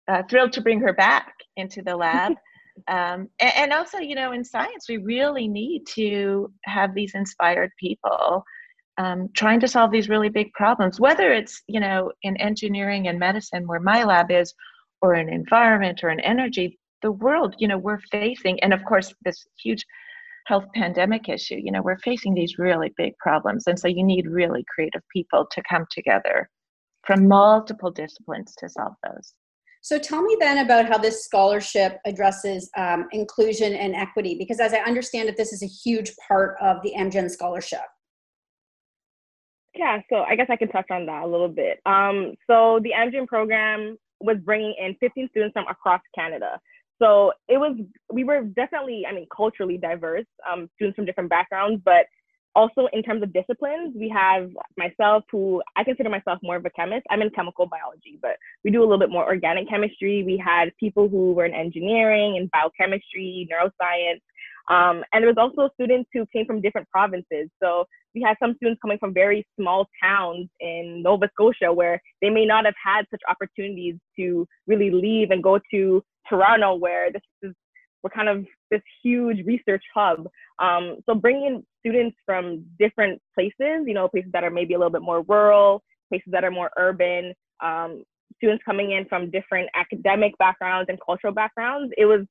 uh, 0.07 0.21
thrilled 0.29 0.53
to 0.53 0.61
bring 0.61 0.79
her 0.79 0.93
back 0.93 1.33
into 1.57 1.81
the 1.81 1.95
lab 1.95 2.33
um, 2.87 3.29
and, 3.39 3.53
and 3.57 3.73
also 3.73 3.97
you 3.99 4.15
know 4.15 4.31
in 4.31 4.43
science 4.43 4.85
we 4.89 4.97
really 4.97 5.47
need 5.47 5.83
to 5.87 6.51
have 6.65 6.93
these 6.93 7.13
inspired 7.15 7.71
people 7.79 8.43
um, 8.97 9.29
trying 9.33 9.59
to 9.59 9.67
solve 9.67 9.91
these 9.91 10.09
really 10.09 10.29
big 10.29 10.53
problems, 10.53 10.99
whether 10.99 11.33
it's 11.33 11.61
you 11.67 11.79
know 11.79 12.11
in 12.23 12.37
engineering 12.37 13.07
and 13.07 13.19
medicine 13.19 13.67
where 13.67 13.79
my 13.79 14.03
lab 14.03 14.31
is, 14.31 14.53
or 15.01 15.15
in 15.15 15.29
environment 15.29 16.03
or 16.03 16.09
in 16.09 16.19
energy. 16.21 16.79
The 17.01 17.11
world, 17.11 17.55
you 17.59 17.67
know, 17.67 17.77
we're 17.77 17.99
facing, 18.11 18.59
and 18.61 18.73
of 18.73 18.83
course 18.85 19.13
this 19.23 19.45
huge 19.61 19.85
health 20.45 20.65
pandemic 20.73 21.29
issue. 21.29 21.59
You 21.61 21.71
know, 21.71 21.81
we're 21.81 21.99
facing 21.99 22.33
these 22.33 22.57
really 22.57 22.93
big 22.97 23.17
problems, 23.17 23.65
and 23.67 23.79
so 23.79 23.87
you 23.87 24.03
need 24.03 24.27
really 24.27 24.63
creative 24.73 25.01
people 25.11 25.47
to 25.51 25.61
come 25.69 25.85
together 25.91 26.49
from 27.05 27.27
multiple 27.27 27.91
disciplines 27.91 28.53
to 28.57 28.69
solve 28.69 28.93
those. 29.03 29.33
So 29.81 29.99
tell 29.99 30.23
me 30.23 30.35
then 30.39 30.65
about 30.65 30.87
how 30.87 30.97
this 30.97 31.23
scholarship 31.23 31.99
addresses 32.07 32.71
um, 32.75 33.07
inclusion 33.11 33.73
and 33.75 33.93
equity, 33.93 34.35
because 34.35 34.59
as 34.59 34.73
I 34.73 34.79
understand 34.79 35.29
it, 35.29 35.37
this 35.37 35.53
is 35.53 35.61
a 35.61 35.67
huge 35.67 36.11
part 36.27 36.57
of 36.59 36.77
the 36.81 36.93
Amgen 36.97 37.29
scholarship. 37.29 37.85
Yeah, 39.75 40.01
so 40.09 40.23
I 40.27 40.35
guess 40.35 40.47
I 40.49 40.55
can 40.55 40.69
touch 40.69 40.87
on 40.89 41.05
that 41.05 41.23
a 41.23 41.27
little 41.27 41.49
bit. 41.49 41.81
Um, 41.85 42.33
so 42.49 42.79
the 42.81 42.93
Amgen 42.97 43.27
program 43.27 43.97
was 44.21 44.37
bringing 44.43 44.73
in 44.79 44.95
15 44.99 45.29
students 45.29 45.53
from 45.53 45.67
across 45.67 46.01
Canada. 46.17 46.59
So 47.01 47.33
it 47.47 47.57
was, 47.57 47.77
we 48.11 48.23
were 48.23 48.43
definitely, 48.43 49.05
I 49.07 49.13
mean, 49.13 49.27
culturally 49.35 49.77
diverse, 49.77 50.25
um, 50.49 50.69
students 50.75 50.95
from 50.95 51.05
different 51.05 51.29
backgrounds, 51.29 51.81
but 51.83 52.05
also 52.55 52.87
in 52.93 53.03
terms 53.03 53.21
of 53.21 53.33
disciplines, 53.33 53.93
we 53.99 54.07
have 54.09 54.49
myself 54.77 55.25
who 55.29 55.61
I 55.75 55.83
consider 55.83 56.09
myself 56.09 56.39
more 56.41 56.55
of 56.55 56.65
a 56.65 56.69
chemist. 56.69 57.05
I'm 57.09 57.21
in 57.21 57.29
chemical 57.31 57.65
biology, 57.67 58.17
but 58.21 58.37
we 58.63 58.71
do 58.71 58.79
a 58.79 58.85
little 58.85 58.97
bit 58.97 59.09
more 59.09 59.25
organic 59.25 59.69
chemistry. 59.69 60.23
We 60.23 60.37
had 60.37 60.71
people 60.79 61.09
who 61.09 61.33
were 61.33 61.45
in 61.45 61.53
engineering 61.53 62.37
and 62.37 62.49
biochemistry, 62.51 63.47
neuroscience. 63.51 64.21
Um, 64.69 65.03
and 65.11 65.21
there 65.21 65.27
was 65.27 65.37
also 65.37 65.69
students 65.73 66.09
who 66.13 66.25
came 66.33 66.45
from 66.45 66.61
different 66.61 66.89
provinces. 66.89 67.49
So 67.61 67.85
we 68.15 68.21
had 68.21 68.37
some 68.41 68.55
students 68.55 68.79
coming 68.81 68.97
from 68.97 69.13
very 69.13 69.45
small 69.59 69.87
towns 70.01 70.47
in 70.61 71.03
Nova 71.03 71.29
Scotia 71.33 71.71
where 71.71 72.01
they 72.21 72.29
may 72.29 72.45
not 72.45 72.65
have 72.65 72.73
had 72.83 73.05
such 73.11 73.21
opportunities 73.29 73.95
to 74.17 74.47
really 74.65 74.89
leave 74.89 75.31
and 75.31 75.43
go 75.43 75.59
to 75.71 76.03
Toronto, 76.29 76.75
where 76.75 77.11
this 77.11 77.21
is 77.41 77.53
we're 78.03 78.09
kind 78.11 78.29
of 78.29 78.45
this 78.69 78.81
huge 79.03 79.43
research 79.47 79.83
hub. 79.93 80.27
Um, 80.59 80.97
so 81.07 81.15
bringing 81.15 81.65
students 81.79 82.15
from 82.23 82.63
different 82.77 83.19
places, 83.33 83.85
you 83.87 83.95
know, 83.95 84.07
places 84.07 84.29
that 84.33 84.43
are 84.43 84.51
maybe 84.51 84.75
a 84.75 84.77
little 84.77 84.91
bit 84.91 85.01
more 85.01 85.23
rural, 85.23 85.83
places 86.09 86.27
that 86.31 86.43
are 86.43 86.51
more 86.51 86.69
urban, 86.77 87.33
um, 87.63 88.03
students 88.37 88.63
coming 88.63 88.91
in 88.91 89.05
from 89.05 89.31
different 89.31 89.69
academic 89.75 90.37
backgrounds 90.37 90.87
and 90.89 90.99
cultural 91.03 91.33
backgrounds, 91.33 91.91
it 91.97 92.05
was 92.05 92.21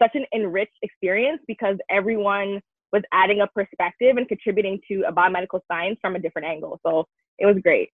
such 0.00 0.12
an 0.14 0.24
enriched 0.34 0.78
experience 0.82 1.40
because 1.46 1.76
everyone 1.90 2.60
was 2.92 3.02
adding 3.12 3.40
a 3.42 3.46
perspective 3.48 4.16
and 4.16 4.28
contributing 4.28 4.80
to 4.88 5.02
a 5.06 5.12
biomedical 5.12 5.60
science 5.70 5.98
from 6.00 6.16
a 6.16 6.18
different 6.18 6.48
angle. 6.48 6.80
So 6.86 7.06
it 7.38 7.46
was 7.46 7.56
great. 7.62 7.90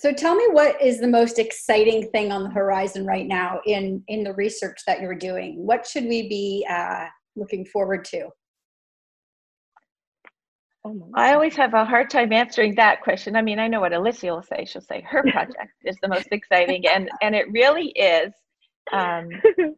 So 0.00 0.10
tell 0.12 0.34
me 0.34 0.46
what 0.52 0.80
is 0.80 1.00
the 1.00 1.08
most 1.08 1.38
exciting 1.38 2.10
thing 2.10 2.32
on 2.32 2.44
the 2.44 2.50
horizon 2.50 3.04
right 3.04 3.26
now 3.26 3.60
in 3.66 4.02
in 4.08 4.24
the 4.24 4.32
research 4.34 4.80
that 4.86 5.00
you're 5.00 5.14
doing? 5.14 5.66
What 5.66 5.86
should 5.86 6.04
we 6.04 6.28
be 6.28 6.66
uh, 6.68 7.06
looking 7.36 7.66
forward 7.66 8.04
to? 8.06 8.28
Oh 10.84 11.10
I 11.14 11.34
always 11.34 11.54
have 11.56 11.74
a 11.74 11.84
hard 11.84 12.08
time 12.10 12.32
answering 12.32 12.74
that 12.76 13.02
question. 13.02 13.36
I 13.36 13.42
mean, 13.42 13.58
I 13.58 13.68
know 13.68 13.80
what 13.80 13.92
Allysia 13.92 14.34
will 14.34 14.42
say. 14.42 14.64
She'll 14.64 14.80
say 14.80 15.02
her 15.02 15.22
project 15.30 15.72
is 15.84 15.96
the 16.02 16.08
most 16.08 16.28
exciting, 16.32 16.86
and 16.88 17.10
and 17.20 17.34
it 17.34 17.50
really 17.52 17.88
is. 17.88 18.32
Um, 18.92 19.28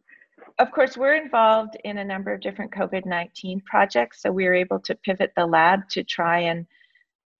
of 0.59 0.71
course, 0.71 0.95
we're 0.95 1.15
involved 1.15 1.77
in 1.83 1.97
a 1.97 2.05
number 2.05 2.33
of 2.33 2.39
different 2.39 2.71
COVID 2.71 3.05
nineteen 3.05 3.61
projects, 3.69 4.21
so 4.21 4.31
we 4.31 4.45
were 4.45 4.53
able 4.53 4.79
to 4.79 4.95
pivot 4.95 5.33
the 5.35 5.45
lab 5.45 5.89
to 5.89 6.05
try 6.05 6.39
and 6.39 6.65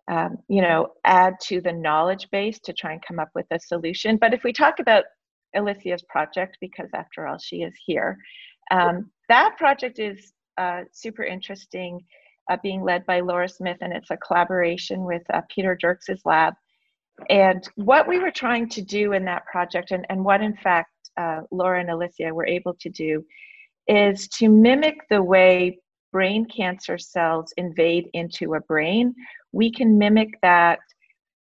um, 0.08 0.38
you 0.48 0.62
know, 0.62 0.90
add 1.06 1.36
to 1.44 1.62
the 1.62 1.72
knowledge 1.72 2.28
base 2.32 2.60
to 2.60 2.74
try 2.74 2.94
and 2.94 3.04
come 3.06 3.20
up 3.20 3.30
with 3.34 3.48
a 3.52 3.60
solution. 3.60 4.18
But 4.18 4.34
if 4.34 4.44
we 4.44 4.54
talk 4.54 4.80
about 4.80 5.06
Allysia's 5.56 6.04
project, 6.04 6.58
because 6.62 6.90
after 6.94 7.28
all, 7.28 7.38
she 7.38 7.58
is 7.58 7.74
here, 7.86 8.18
um, 8.72 9.10
that 9.30 9.58
project 9.58 10.00
is 10.00 10.34
uh, 10.58 10.82
super 10.92 11.24
interesting, 11.24 12.00
uh, 12.52 12.58
being 12.62 12.84
led 12.84 13.06
by 13.06 13.20
Laura 13.20 13.50
Smith, 13.50 13.78
and 13.82 13.94
it's 13.94 14.12
a 14.12 14.18
collaboration 14.18 15.04
with 15.04 15.24
uh, 15.34 15.42
Peter 15.50 15.76
Dirks' 15.76 16.10
lab. 16.26 16.54
And 17.30 17.68
what 17.76 18.08
we 18.08 18.20
were 18.20 18.32
trying 18.32 18.70
to 18.70 18.82
do 18.82 19.14
in 19.14 19.26
that 19.26 19.46
project, 19.46 19.92
and, 19.92 20.06
and 20.10 20.24
what 20.24 20.42
in 20.42 20.56
fact 20.58 20.92
uh, 21.18 21.42
Laura 21.50 21.80
and 21.80 21.90
Allysia 21.90 22.32
were 22.32 22.46
able 22.46 22.76
to 22.82 22.90
do, 22.90 23.26
is 23.88 24.28
to 24.30 24.50
mimic 24.50 24.98
the 25.10 25.22
way 25.22 25.80
brain 26.12 26.46
cancer 26.46 26.98
cells 26.98 27.54
invade 27.58 28.10
into 28.14 28.54
a 28.54 28.62
brain 28.62 29.14
we 29.56 29.72
can 29.72 29.98
mimic 29.98 30.30
that 30.42 30.80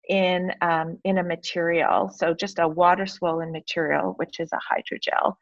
in 0.07 0.51
um, 0.61 0.97
in 1.03 1.17
a 1.17 1.23
material. 1.23 2.09
So 2.09 2.33
just 2.33 2.59
a 2.59 2.67
water 2.67 3.05
swollen 3.05 3.51
material 3.51 4.13
which 4.17 4.39
is 4.39 4.49
a 4.53 4.59
hydrogel. 4.73 5.35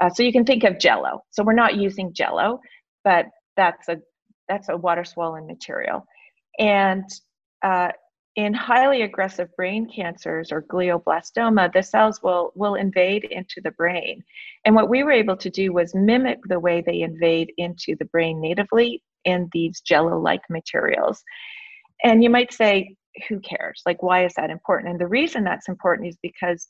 Uh, 0.00 0.10
so 0.10 0.22
you 0.22 0.32
can 0.32 0.44
think 0.44 0.64
of 0.64 0.78
jello. 0.78 1.22
So 1.30 1.42
we're 1.42 1.52
not 1.64 1.76
using 1.76 2.12
jello 2.12 2.60
but 3.04 3.26
that's 3.56 3.88
a 3.88 3.96
that's 4.48 4.68
a 4.68 4.76
water 4.76 5.04
swollen 5.04 5.46
material. 5.46 6.04
And 6.58 7.04
uh, 7.62 7.92
in 8.36 8.52
highly 8.52 9.02
aggressive 9.02 9.48
brain 9.56 9.88
cancers 9.94 10.52
or 10.52 10.62
glioblastoma 10.62 11.72
the 11.72 11.82
cells 11.82 12.20
will 12.22 12.52
will 12.54 12.74
invade 12.74 13.24
into 13.24 13.60
the 13.62 13.72
brain. 13.72 14.22
And 14.64 14.74
what 14.74 14.90
we 14.90 15.04
were 15.04 15.12
able 15.12 15.36
to 15.38 15.50
do 15.50 15.72
was 15.72 15.94
mimic 15.94 16.38
the 16.48 16.60
way 16.60 16.82
they 16.84 17.00
invade 17.00 17.52
into 17.56 17.96
the 17.98 18.06
brain 18.06 18.40
natively 18.40 19.02
in 19.24 19.48
these 19.52 19.80
jello 19.80 20.18
like 20.18 20.42
materials 20.50 21.22
and 22.04 22.22
you 22.22 22.30
might 22.30 22.52
say, 22.52 22.94
who 23.28 23.40
cares? 23.40 23.82
Like, 23.86 24.02
why 24.02 24.24
is 24.24 24.34
that 24.36 24.50
important? 24.50 24.90
And 24.90 25.00
the 25.00 25.06
reason 25.06 25.44
that's 25.44 25.68
important 25.68 26.08
is 26.08 26.16
because 26.22 26.68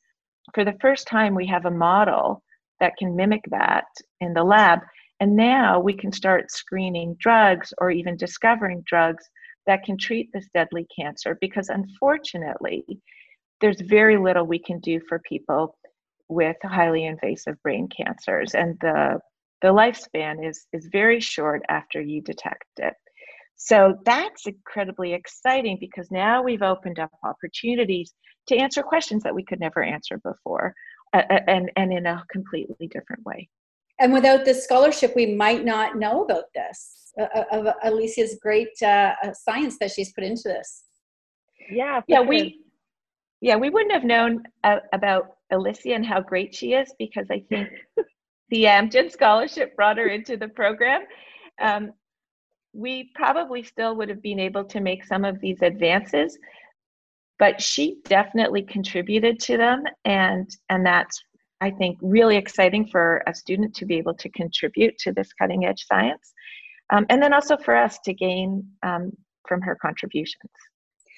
for 0.55 0.65
the 0.65 0.77
first 0.81 1.07
time, 1.07 1.35
we 1.35 1.47
have 1.47 1.67
a 1.67 1.71
model 1.71 2.43
that 2.81 2.97
can 2.97 3.15
mimic 3.15 3.43
that 3.51 3.85
in 4.21 4.33
the 4.33 4.43
lab. 4.45 4.81
And 5.21 5.37
now 5.37 5.81
we 5.81 5.93
can 5.93 6.13
start 6.13 6.51
screening 6.51 7.17
drugs 7.21 7.73
or 7.79 7.91
even 7.91 8.17
discovering 8.17 8.83
drugs 8.87 9.29
that 9.67 9.85
can 9.85 9.99
treat 9.99 10.31
this 10.33 10.49
deadly 10.55 10.87
cancer 10.99 11.37
because 11.41 11.69
unfortunately, 11.69 12.85
there's 13.61 13.81
very 13.83 14.17
little 14.17 14.47
we 14.47 14.59
can 14.59 14.81
do 14.81 15.01
for 15.09 15.19
people 15.19 15.77
with 16.29 16.57
highly 16.63 17.05
invasive 17.05 17.63
brain 17.63 17.89
cancers. 17.89 18.55
And 18.55 18.79
the, 18.81 19.21
the 19.61 19.69
lifespan 19.69 20.49
is, 20.49 20.67
is 20.73 20.89
very 20.91 21.21
short 21.21 21.63
after 21.69 22.01
you 22.01 22.23
detect 22.23 22.65
it. 22.79 22.95
So 23.63 23.95
that's 24.07 24.47
incredibly 24.47 25.13
exciting 25.13 25.77
because 25.79 26.11
now 26.11 26.43
we've 26.43 26.63
opened 26.63 26.99
up 26.99 27.11
opportunities 27.23 28.15
to 28.49 28.57
answer 28.57 28.83
questions 28.83 29.23
that 29.23 29.35
we 29.35 29.45
could 29.45 29.61
never 29.61 29.83
answer 29.83 30.17
before 30.17 30.75
uh, 31.13 31.23
and, 31.47 31.71
and 31.77 31.93
in 31.93 32.07
a 32.07 32.25
completely 32.33 32.89
different 32.89 33.25
way. 33.27 33.51
And 34.01 34.15
without 34.15 34.47
this 34.47 34.65
scholarship, 34.65 35.13
we 35.15 35.35
might 35.35 35.67
not 35.67 35.99
know 35.99 36.25
about 36.25 36.45
this, 36.55 37.13
uh, 37.21 37.45
of 37.53 37.67
Allysia's 37.85 38.39
great 38.41 38.71
uh, 38.83 39.13
uh, 39.23 39.35
science 39.35 39.77
that 39.79 39.91
she's 39.91 40.11
put 40.15 40.25
into 40.25 40.45
this. 40.45 40.85
Yeah, 41.71 42.01
yeah, 42.09 42.23
we, 42.23 42.63
yeah, 43.43 43.57
we 43.57 43.69
wouldn't 43.69 43.93
have 43.93 44.05
known 44.05 44.43
uh, 44.65 44.79
about 44.95 45.37
Allysia 45.53 45.95
and 45.95 46.07
how 46.07 46.23
great 46.23 46.55
she 46.55 46.73
is 46.73 46.95
because 46.99 47.27
I 47.31 47.45
think 47.51 47.69
the 48.49 48.65
Amgen 48.65 49.13
scholarship 49.13 49.77
brought 49.77 49.99
her 49.99 50.07
into 50.07 50.39
the 50.39 50.49
program. 50.49 51.03
Um, 51.61 51.93
we 52.73 53.11
probably 53.15 53.63
still 53.63 53.97
would 53.97 54.09
have 54.09 54.23
been 54.23 54.39
able 54.39 54.65
to 54.65 54.81
make 54.81 55.05
some 55.05 55.25
of 55.25 55.41
these 55.41 55.61
advances 55.63 56.39
but 57.41 57.59
she 57.59 57.97
definitely 58.05 58.63
contributed 58.63 59.41
to 59.41 59.57
them. 59.57 59.83
And 60.05 60.49
and 60.69 60.87
that's 60.87 61.21
i 61.63 61.71
think 61.71 61.99
really 62.01 62.37
exciting 62.37 62.87
for 62.87 63.23
a 63.27 63.35
student 63.35 63.75
to 63.75 63.85
be 63.85 63.97
able 63.97 64.15
to 64.15 64.29
contribute 64.31 64.97
to 64.99 65.13
this 65.13 65.33
cutting 65.35 65.67
edge 65.67 65.85
science 65.87 66.33
um, 66.91 67.05
and 67.11 67.23
then 67.23 67.35
also 67.35 67.57
for 67.57 67.77
us 67.77 67.99
to 68.05 68.15
gain 68.15 68.67
um, 68.83 69.13
from 69.47 69.61
her 69.61 69.77
contributions. 69.77 70.51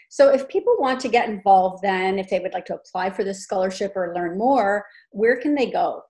So 0.09 0.29
if 0.29 0.49
people 0.49 0.77
want 0.79 1.01
to 1.01 1.09
get 1.09 1.29
involved 1.29 1.83
then 1.83 2.19
if 2.19 2.29
they 2.31 2.41
would 2.41 2.55
like 2.55 2.67
to 2.67 2.75
apply 2.75 3.11
for 3.11 3.25
this 3.25 3.43
scholarship 3.43 3.93
or 3.95 4.15
learn 4.15 4.39
more 4.39 4.85
where 5.11 5.37
can 5.37 5.55
they 5.55 5.71
go? 5.71 6.03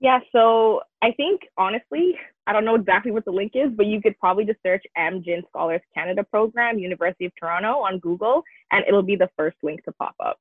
Yeah, 0.00 0.18
so 0.32 0.80
I 1.02 1.12
think 1.12 1.42
honestly, 1.56 2.18
I 2.46 2.52
don't 2.52 2.64
know 2.64 2.74
exactly 2.74 3.10
what 3.10 3.24
the 3.24 3.30
link 3.30 3.52
is, 3.54 3.70
but 3.74 3.86
you 3.86 4.02
could 4.02 4.18
probably 4.18 4.44
just 4.44 4.60
search 4.62 4.82
Amgen 4.98 5.42
Scholars 5.48 5.80
Canada 5.94 6.22
Program, 6.24 6.78
University 6.78 7.24
of 7.24 7.32
Toronto 7.38 7.78
on 7.78 7.98
Google, 8.00 8.42
and 8.72 8.84
it'll 8.86 9.02
be 9.02 9.16
the 9.16 9.30
first 9.36 9.56
link 9.62 9.82
to 9.84 9.92
pop 9.92 10.14
up. 10.24 10.38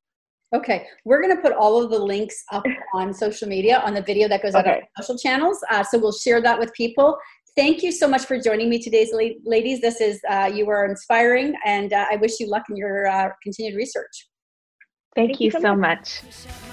Okay, 0.54 0.86
we're 1.04 1.22
going 1.22 1.36
to 1.36 1.42
put 1.42 1.54
all 1.54 1.82
of 1.82 1.90
the 1.90 1.98
links 1.98 2.44
up 2.52 2.64
on 2.94 3.14
social 3.14 3.48
media 3.48 3.80
on 3.80 3.94
the 3.94 4.02
video 4.02 4.28
that 4.28 4.44
goes 4.44 4.54
okay. 4.54 4.70
out 4.70 4.78
on 4.78 5.04
social 5.04 5.18
channels. 5.18 5.64
Uh, 5.72 5.84
so 5.84 5.98
we'll 5.98 6.12
share 6.12 6.42
that 6.42 6.60
with 6.60 6.72
people. 6.74 7.18
Thank 7.56 7.84
you 7.84 7.92
so 7.92 8.08
much 8.08 8.26
for 8.26 8.40
joining 8.40 8.70
me 8.70 8.80
today, 8.80 9.08
ladies. 9.46 9.80
This 9.80 10.02
is 10.02 10.20
uh, 10.30 10.52
you 10.54 10.70
are 10.70 10.86
inspiring, 10.86 11.56
and 11.66 11.94
uh, 11.94 12.06
I 12.12 12.18
wish 12.18 12.40
you 12.40 12.48
luck 12.50 12.64
in 12.70 12.76
your 12.76 13.08
uh, 13.08 13.30
continued 13.44 13.76
research. 13.76 14.28
Thank, 15.16 15.30
Thank 15.30 15.40
you, 15.40 15.52
you 15.54 15.62
so 15.62 15.76
much. 15.76 16.24
much. 16.24 16.73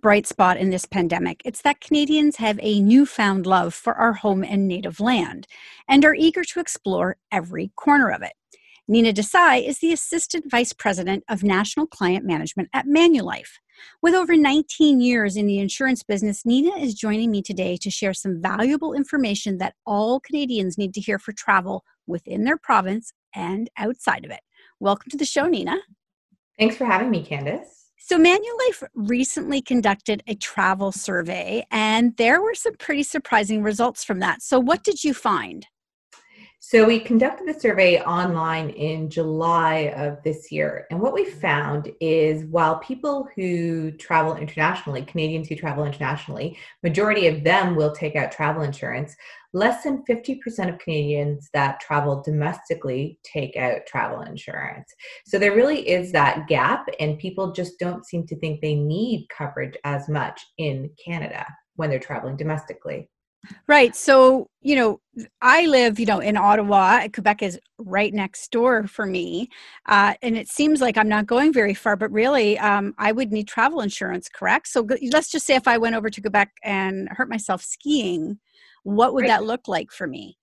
Bright 0.00 0.26
spot 0.26 0.56
in 0.56 0.70
this 0.70 0.86
pandemic, 0.86 1.42
it's 1.44 1.62
that 1.62 1.80
Canadians 1.80 2.36
have 2.36 2.58
a 2.62 2.80
newfound 2.80 3.46
love 3.46 3.74
for 3.74 3.94
our 3.94 4.12
home 4.12 4.42
and 4.44 4.66
native 4.66 5.00
land 5.00 5.46
and 5.88 6.04
are 6.04 6.14
eager 6.14 6.44
to 6.44 6.60
explore 6.60 7.16
every 7.30 7.72
corner 7.76 8.10
of 8.10 8.22
it. 8.22 8.32
Nina 8.88 9.12
Desai 9.12 9.64
is 9.64 9.78
the 9.78 9.92
Assistant 9.92 10.50
Vice 10.50 10.72
President 10.72 11.22
of 11.28 11.44
National 11.44 11.86
Client 11.86 12.24
Management 12.24 12.68
at 12.72 12.86
Manulife. 12.86 13.58
With 14.02 14.14
over 14.14 14.36
19 14.36 15.00
years 15.00 15.36
in 15.36 15.46
the 15.46 15.58
insurance 15.58 16.02
business, 16.02 16.44
Nina 16.44 16.76
is 16.76 16.94
joining 16.94 17.30
me 17.30 17.40
today 17.40 17.76
to 17.78 17.90
share 17.90 18.12
some 18.12 18.42
valuable 18.42 18.92
information 18.92 19.58
that 19.58 19.74
all 19.86 20.20
Canadians 20.20 20.76
need 20.76 20.92
to 20.94 21.00
hear 21.00 21.18
for 21.18 21.32
travel 21.32 21.84
within 22.06 22.44
their 22.44 22.58
province 22.58 23.12
and 23.34 23.70
outside 23.76 24.24
of 24.24 24.30
it. 24.30 24.40
Welcome 24.80 25.10
to 25.10 25.16
the 25.16 25.24
show, 25.24 25.46
Nina. 25.46 25.76
Thanks 26.58 26.76
for 26.76 26.84
having 26.84 27.10
me, 27.10 27.22
Candace. 27.24 27.79
So, 28.02 28.18
Manulife 28.18 28.82
recently 28.94 29.60
conducted 29.60 30.22
a 30.26 30.34
travel 30.34 30.90
survey, 30.90 31.66
and 31.70 32.16
there 32.16 32.40
were 32.40 32.54
some 32.54 32.74
pretty 32.76 33.02
surprising 33.02 33.62
results 33.62 34.04
from 34.04 34.20
that. 34.20 34.40
So, 34.40 34.58
what 34.58 34.82
did 34.82 35.04
you 35.04 35.12
find? 35.12 35.66
So, 36.60 36.86
we 36.86 36.98
conducted 36.98 37.46
the 37.46 37.60
survey 37.60 38.00
online 38.00 38.70
in 38.70 39.10
July 39.10 39.92
of 39.94 40.22
this 40.24 40.50
year. 40.50 40.86
And 40.90 40.98
what 40.98 41.12
we 41.12 41.26
found 41.26 41.92
is 42.00 42.46
while 42.46 42.78
people 42.78 43.28
who 43.36 43.90
travel 43.92 44.34
internationally, 44.34 45.02
Canadians 45.02 45.48
who 45.48 45.54
travel 45.54 45.84
internationally, 45.84 46.56
majority 46.82 47.26
of 47.26 47.44
them 47.44 47.76
will 47.76 47.92
take 47.92 48.16
out 48.16 48.32
travel 48.32 48.62
insurance, 48.62 49.14
less 49.52 49.82
than 49.82 50.04
50% 50.08 50.38
of 50.72 50.78
Canadians 50.78 51.48
that 51.52 51.80
travel 51.80 52.22
domestically 52.24 53.18
take 53.24 53.56
out 53.56 53.86
travel 53.86 54.22
insurance. 54.22 54.92
So, 55.26 55.38
there 55.38 55.54
really 55.54 55.88
is 55.88 56.12
that 56.12 56.46
gap, 56.48 56.86
and 56.98 57.18
people 57.18 57.52
just 57.52 57.78
don't 57.78 58.06
seem 58.06 58.26
to 58.26 58.36
think 58.36 58.60
they 58.60 58.74
need 58.74 59.26
coverage 59.36 59.76
as 59.84 60.08
much 60.08 60.40
in 60.58 60.90
Canada 61.02 61.46
when 61.76 61.90
they're 61.90 61.98
traveling 61.98 62.36
domestically. 62.36 63.08
Right. 63.66 63.96
So, 63.96 64.48
you 64.60 64.76
know, 64.76 65.00
I 65.40 65.66
live, 65.66 65.98
you 65.98 66.06
know, 66.06 66.20
in 66.20 66.36
Ottawa. 66.36 67.08
Quebec 67.08 67.42
is 67.42 67.58
right 67.78 68.12
next 68.12 68.50
door 68.50 68.86
for 68.86 69.06
me. 69.06 69.48
Uh, 69.86 70.14
and 70.22 70.36
it 70.36 70.48
seems 70.48 70.80
like 70.80 70.98
I'm 70.98 71.08
not 71.08 71.26
going 71.26 71.52
very 71.52 71.74
far, 71.74 71.96
but 71.96 72.12
really, 72.12 72.58
um, 72.58 72.94
I 72.98 73.12
would 73.12 73.32
need 73.32 73.48
travel 73.48 73.80
insurance, 73.80 74.28
correct? 74.28 74.68
So 74.68 74.86
let's 75.10 75.30
just 75.30 75.46
say 75.46 75.54
if 75.54 75.66
I 75.66 75.78
went 75.78 75.96
over 75.96 76.10
to 76.10 76.20
Quebec 76.20 76.52
and 76.62 77.08
hurt 77.10 77.30
myself 77.30 77.62
skiing, 77.62 78.38
what 78.84 79.14
would 79.14 79.22
Right. 79.22 79.28
that 79.28 79.44
look 79.44 79.68
like 79.68 79.90
for 79.90 80.06
me? 80.06 80.36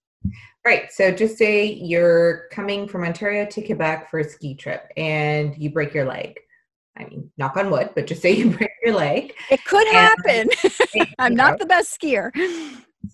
Right. 0.65 0.91
So 0.91 1.11
just 1.11 1.37
say 1.37 1.65
you're 1.65 2.47
coming 2.51 2.87
from 2.87 3.03
Ontario 3.03 3.45
to 3.45 3.61
Quebec 3.65 4.09
for 4.09 4.19
a 4.19 4.23
ski 4.29 4.55
trip 4.55 4.91
and 4.97 5.55
you 5.57 5.69
break 5.69 5.93
your 5.93 6.05
leg. 6.05 6.37
I 6.97 7.05
mean, 7.05 7.29
knock 7.37 7.55
on 7.57 7.69
wood, 7.69 7.91
but 7.95 8.07
just 8.07 8.21
say 8.23 8.31
you 8.33 8.49
break 8.49 8.71
your 8.83 8.95
leg. 8.95 9.33
It 9.49 9.63
could 9.65 9.87
And- 9.87 9.95
happen. 9.95 10.49
I'm 11.19 11.35
not 11.35 11.59
the 11.59 11.65
best 11.65 11.97
skier. 11.99 12.31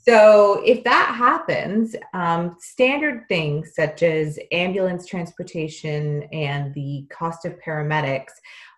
So 0.01 0.63
if 0.65 0.84
that 0.86 1.13
happens, 1.15 1.95
um, 2.15 2.55
standard 2.59 3.26
things 3.30 3.74
such 3.76 4.01
as 4.01 4.39
ambulance 4.51 5.05
transportation 5.05 6.24
and 6.32 6.74
the 6.74 7.05
cost 7.11 7.45
of 7.45 7.59
paramedics 7.59 8.32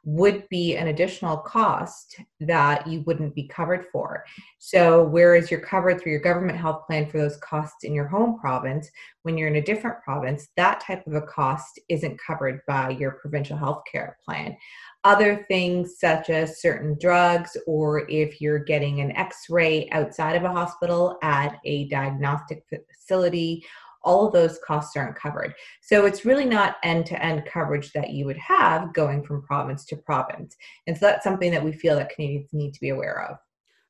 would 0.06 0.48
be 0.50 0.76
an 0.76 0.88
additional 0.88 1.38
cost 1.38 2.20
that 2.40 2.86
you 2.86 3.02
wouldn't 3.02 3.34
be 3.34 3.48
covered 3.48 3.86
for. 3.92 4.24
So 4.60 5.04
whereas 5.06 5.50
you're 5.50 5.60
covered 5.60 6.00
through 6.00 6.12
your 6.12 6.22
government 6.22 6.60
health 6.60 6.86
plan 6.86 7.10
for 7.10 7.18
those 7.18 7.38
costs 7.38 7.84
in 7.84 7.94
your 7.94 8.08
home 8.08 8.40
province, 8.40 8.90
when 9.24 9.36
you're 9.38 9.48
in 9.48 9.56
a 9.56 9.62
different 9.62 10.02
province, 10.04 10.48
that 10.58 10.80
type 10.80 11.06
of 11.08 11.16
a 11.16 11.22
cost 11.22 11.80
isn't 11.90 12.20
covered 12.26 12.62
by 12.68 12.92
your 12.92 13.14
provincial 13.14 13.58
health 13.58 13.82
care 13.92 14.18
plan. 14.24 14.56
Other 15.04 15.46
things 15.48 16.00
such 16.00 16.30
as 16.30 16.62
certain 16.62 16.98
drugs, 17.00 17.58
or 17.68 18.10
if 18.10 18.42
you're 18.42 18.60
getting 18.60 19.02
an 19.02 19.16
x 19.16 19.46
ray 19.50 19.90
outside 19.92 20.36
of 20.36 20.44
a 20.44 20.52
hospital 20.52 21.18
at 21.24 21.60
a 21.64 21.88
diagnostic 21.90 22.64
facility, 22.70 23.64
all 24.06 24.28
of 24.28 24.34
those 24.34 24.60
costs 24.66 24.96
aren't 24.96 25.16
covered. 25.16 25.54
So 25.82 26.06
it's 26.06 26.24
really 26.24 26.46
not 26.46 26.78
end 26.84 27.06
to 27.08 27.22
end 27.22 27.44
coverage 27.52 27.92
that 27.94 28.12
you 28.12 28.26
would 28.26 28.38
have 28.38 28.94
going 28.94 29.24
from 29.24 29.42
province 29.42 29.84
to 29.86 29.98
province. 29.98 30.56
And 30.88 30.98
so 30.98 31.08
that's 31.08 31.24
something 31.24 31.52
that 31.52 31.64
we 31.64 31.74
feel 31.74 31.96
that 31.98 32.10
Canadians 32.10 32.54
need 32.54 32.74
to 32.74 32.80
be 32.80 32.90
aware 32.90 33.28
of. 33.30 33.38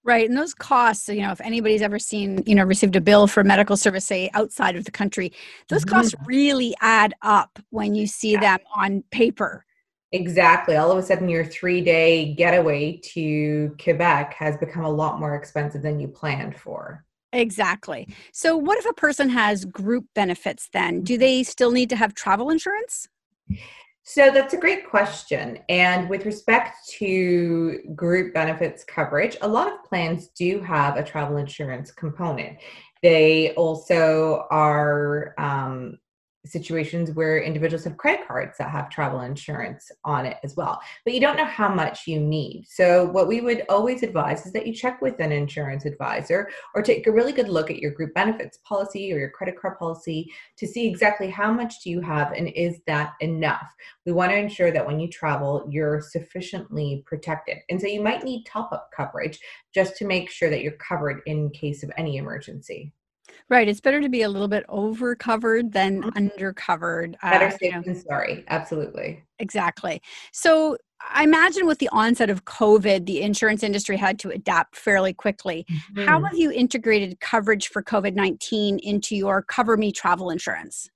Right. 0.03 0.30
And 0.30 0.38
those 0.38 0.53
costs, 0.53 1.09
you 1.09 1.22
know, 1.22 1.32
if 1.32 1.41
anybody's 1.41 1.82
ever 1.82 1.97
seen, 1.97 2.43
you 2.45 2.53
know, 2.53 2.63
received 2.63 2.95
a 2.95 3.01
bill 3.01 3.26
for 3.26 3.43
medical 3.43 3.76
service, 3.76 4.05
say 4.05 4.30
outside 4.36 4.76
of 4.76 4.86
the 4.86 4.91
country, 4.91 5.34
those 5.68 5.84
mm-hmm. 5.84 5.95
costs 5.95 6.13
really 6.26 6.76
add 6.80 7.16
up 7.24 7.57
when 7.72 7.95
you 7.95 8.05
see 8.05 8.36
them 8.38 8.59
on 8.76 9.03
paper. 9.09 9.66
Exactly. 10.11 10.76
All 10.76 10.91
of 10.91 10.97
a 10.97 11.01
sudden, 11.01 11.28
your 11.28 11.43
three 11.43 11.82
day 11.82 12.36
getaway 12.36 13.01
to 13.13 13.76
Quebec 13.84 14.36
has 14.38 14.55
become 14.57 14.86
a 14.86 14.89
lot 14.89 15.20
more 15.20 15.36
expensive 15.36 15.82
than 15.82 15.99
you 15.99 16.07
planned 16.07 16.55
for. 16.55 17.03
Exactly. 17.36 18.08
So, 18.32 18.56
what 18.56 18.78
if 18.78 18.86
a 18.86 18.94
person 18.94 19.30
has 19.30 19.66
group 19.66 20.06
benefits 20.16 20.70
then? 20.72 21.02
Do 21.02 21.18
they 21.18 21.44
still 21.44 21.72
need 21.72 21.90
to 21.90 21.96
have 21.98 22.14
travel 22.14 22.50
insurance? 22.50 23.10
So 24.08 24.30
that's 24.30 24.54
a 24.54 24.58
great 24.58 24.88
question. 24.88 25.58
And 25.68 26.08
with 26.10 26.26
respect 26.26 26.78
to 27.00 27.80
group 27.96 28.36
benefits 28.36 28.84
coverage, 28.84 29.36
a 29.42 29.48
lot 29.48 29.68
of 29.68 29.84
plans 29.84 30.28
do 30.28 30.62
have 30.62 30.96
a 30.96 31.04
travel 31.04 31.38
insurance 31.38 31.92
component. 31.92 32.60
They 33.02 33.56
also 33.56 34.46
are 34.52 35.34
um, 35.40 35.98
situations 36.46 37.12
where 37.12 37.41
individuals 37.41 37.84
have 37.84 37.98
credit 37.98 38.28
cards 38.28 38.58
that 38.58 38.70
have 38.70 38.89
travel 38.89 39.22
insurance 39.22 39.91
on 40.04 40.26
it 40.26 40.38
as 40.43 40.56
well. 40.56 40.80
But 41.04 41.14
you 41.14 41.20
don't 41.20 41.38
know 41.38 41.46
how 41.46 41.70
much 41.70 42.08
you 42.08 42.20
need. 42.20 42.66
So, 42.70 43.06
what 43.06 43.28
we 43.28 43.41
would 43.41 43.64
always 43.70 44.04
advise 44.04 44.46
is 44.46 44.54
that 44.54 44.68
you 44.68 44.74
check 44.74 45.02
with 45.02 45.20
an 45.20 45.32
insurance 45.32 45.86
advisor 45.86 46.50
or 46.74 46.82
take 46.82 47.08
a 47.08 47.12
really 47.12 47.32
good 47.32 47.50
look 47.50 47.70
at 47.70 47.80
your 47.80 47.91
group 47.91 48.14
benefits 48.14 48.60
policy 48.64 49.12
or 49.14 49.18
your 49.18 49.30
credit 49.30 49.60
card 49.60 49.78
policy 49.78 50.32
to 50.58 50.68
see 50.68 50.88
exactly 50.88 51.30
how 51.30 51.52
much 51.52 51.82
do 51.84 51.89
you 51.89 52.02
have 52.02 52.32
and 52.34 52.50
is 52.50 52.80
that 52.88 53.14
enough. 53.20 53.68
We 54.06 54.12
want 54.12 54.32
to 54.32 54.38
ensure 54.38 54.72
that 54.72 54.86
when 54.86 55.00
you 55.00 55.10
travel, 55.10 55.68
you're 55.70 56.02
sufficiently 56.02 57.04
protected. 57.06 57.58
And 57.70 57.80
so, 57.80 57.88
you 57.88 58.02
might 58.02 58.24
need 58.24 58.46
top 58.46 58.72
up 58.72 58.89
coverage 58.96 59.39
just 59.74 59.98
to 59.98 60.06
make 60.06 60.30
sure 60.30 60.50
that 60.50 60.62
you're 60.62 60.74
covered 60.74 61.22
in 61.26 61.50
case 61.50 61.84
of 61.84 61.91
any 61.98 62.18
emergency. 62.18 62.93
Right. 63.50 63.68
It's 63.68 63.82
better 63.82 64.02
to 64.02 64.10
be 64.10 64.24
a 64.24 64.30
little 64.30 64.48
bit 64.48 64.66
over 64.70 65.16
covered 65.16 65.72
than 65.72 66.12
under 66.16 66.54
covered. 66.54 67.18
Better 67.22 67.46
uh, 67.48 67.52
you 67.52 67.58
safe 67.58 67.74
know. 67.74 67.82
than 67.86 67.96
sorry. 67.96 68.44
Absolutely. 68.48 69.24
Exactly. 69.40 70.02
So 70.32 70.78
I 71.14 71.24
imagine 71.24 71.68
with 71.68 71.80
the 71.80 71.90
onset 71.90 72.30
of 72.30 72.46
COVID, 72.46 73.06
the 73.06 73.22
insurance 73.22 73.64
industry 73.64 73.98
had 73.98 74.18
to 74.20 74.30
adapt 74.30 74.76
fairly 74.76 75.14
quickly. 75.14 75.66
How 76.06 76.20
Mhm. 76.20 76.30
have 76.30 76.38
you 76.38 76.52
integrated 76.52 77.20
coverage 77.20 77.68
for 77.68 77.84
COVID 77.84 78.16
19 78.16 78.80
into 78.80 79.16
your 79.16 79.44
Cover 79.44 79.78
Me 79.78 79.92
travel 79.92 80.30
insurance? 80.30 80.90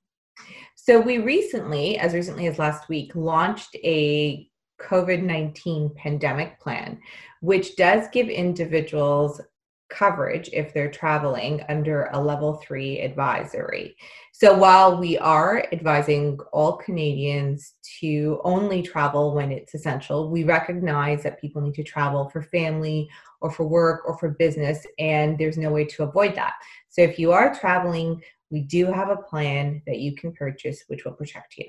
So 0.75 0.99
we 0.99 1.17
recently, 1.19 1.97
as 1.97 2.13
recently 2.13 2.47
as 2.47 2.57
last 2.57 2.89
week, 2.89 3.13
launched 3.13 3.75
a 3.83 4.49
COVID 4.81 5.21
19 5.21 5.93
pandemic 5.95 6.59
plan, 6.59 6.99
which 7.41 7.75
does 7.75 8.07
give 8.13 8.29
individuals 8.29 9.41
coverage 9.89 10.49
if 10.53 10.73
they're 10.73 10.91
traveling 10.91 11.61
under 11.69 12.09
a 12.13 12.21
level 12.21 12.55
three 12.55 12.99
advisory. 12.99 13.95
So 14.31 14.57
while 14.57 14.97
we 14.97 15.17
are 15.17 15.65
advising 15.71 16.39
all 16.53 16.77
Canadians 16.77 17.73
to 17.99 18.39
only 18.43 18.81
travel 18.81 19.33
when 19.35 19.51
it's 19.51 19.75
essential, 19.75 20.29
we 20.29 20.43
recognize 20.43 21.23
that 21.23 21.41
people 21.41 21.61
need 21.61 21.73
to 21.75 21.83
travel 21.83 22.29
for 22.29 22.41
family 22.41 23.09
or 23.41 23.51
for 23.51 23.67
work 23.67 24.03
or 24.05 24.17
for 24.17 24.29
business, 24.29 24.85
and 24.97 25.37
there's 25.37 25.57
no 25.57 25.71
way 25.71 25.85
to 25.85 26.03
avoid 26.03 26.35
that. 26.35 26.53
So 26.87 27.01
if 27.01 27.19
you 27.19 27.31
are 27.31 27.53
traveling, 27.53 28.21
we 28.49 28.61
do 28.61 28.85
have 28.85 29.09
a 29.09 29.17
plan 29.17 29.81
that 29.85 29.99
you 29.99 30.15
can 30.15 30.31
purchase 30.31 30.83
which 30.87 31.05
will 31.05 31.13
protect 31.13 31.57
you. 31.57 31.65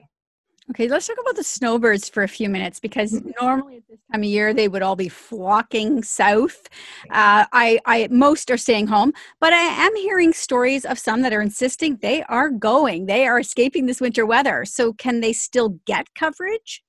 Okay, 0.71 0.87
let's 0.87 1.09
talk 1.09 1.17
about 1.21 1.35
the 1.35 1.43
snowbirds 1.43 2.09
for 2.09 2.23
a 2.23 2.29
few 2.29 2.49
minutes 2.49 2.79
because 2.79 3.21
normally 3.41 3.79
at 3.79 3.83
this 3.89 3.99
time 4.13 4.21
of 4.21 4.25
year 4.25 4.55
they 4.55 4.69
would 4.69 4.83
all 4.83 4.95
be 4.95 5.09
flocking 5.09 6.01
south. 6.05 6.69
Uh, 7.11 7.45
I, 7.53 7.81
I 7.87 8.07
most 8.13 8.53
are 8.53 8.57
staying 8.57 8.87
home, 8.87 9.13
but 9.41 9.53
I 9.53 9.57
am 9.57 9.97
hearing 9.97 10.33
stories 10.33 10.85
of 10.85 10.97
some 10.97 11.23
that 11.23 11.33
are 11.33 11.43
insisting 11.43 11.97
they 11.97 12.23
are 12.25 12.51
going. 12.51 13.07
They 13.07 13.27
are 13.27 13.41
escaping 13.41 13.87
this 13.87 14.01
winter 14.01 14.25
weather. 14.25 14.65
So 14.65 14.93
can 14.93 15.21
they 15.21 15.33
still 15.33 15.81
get 15.87 16.15
coverage? 16.15 16.85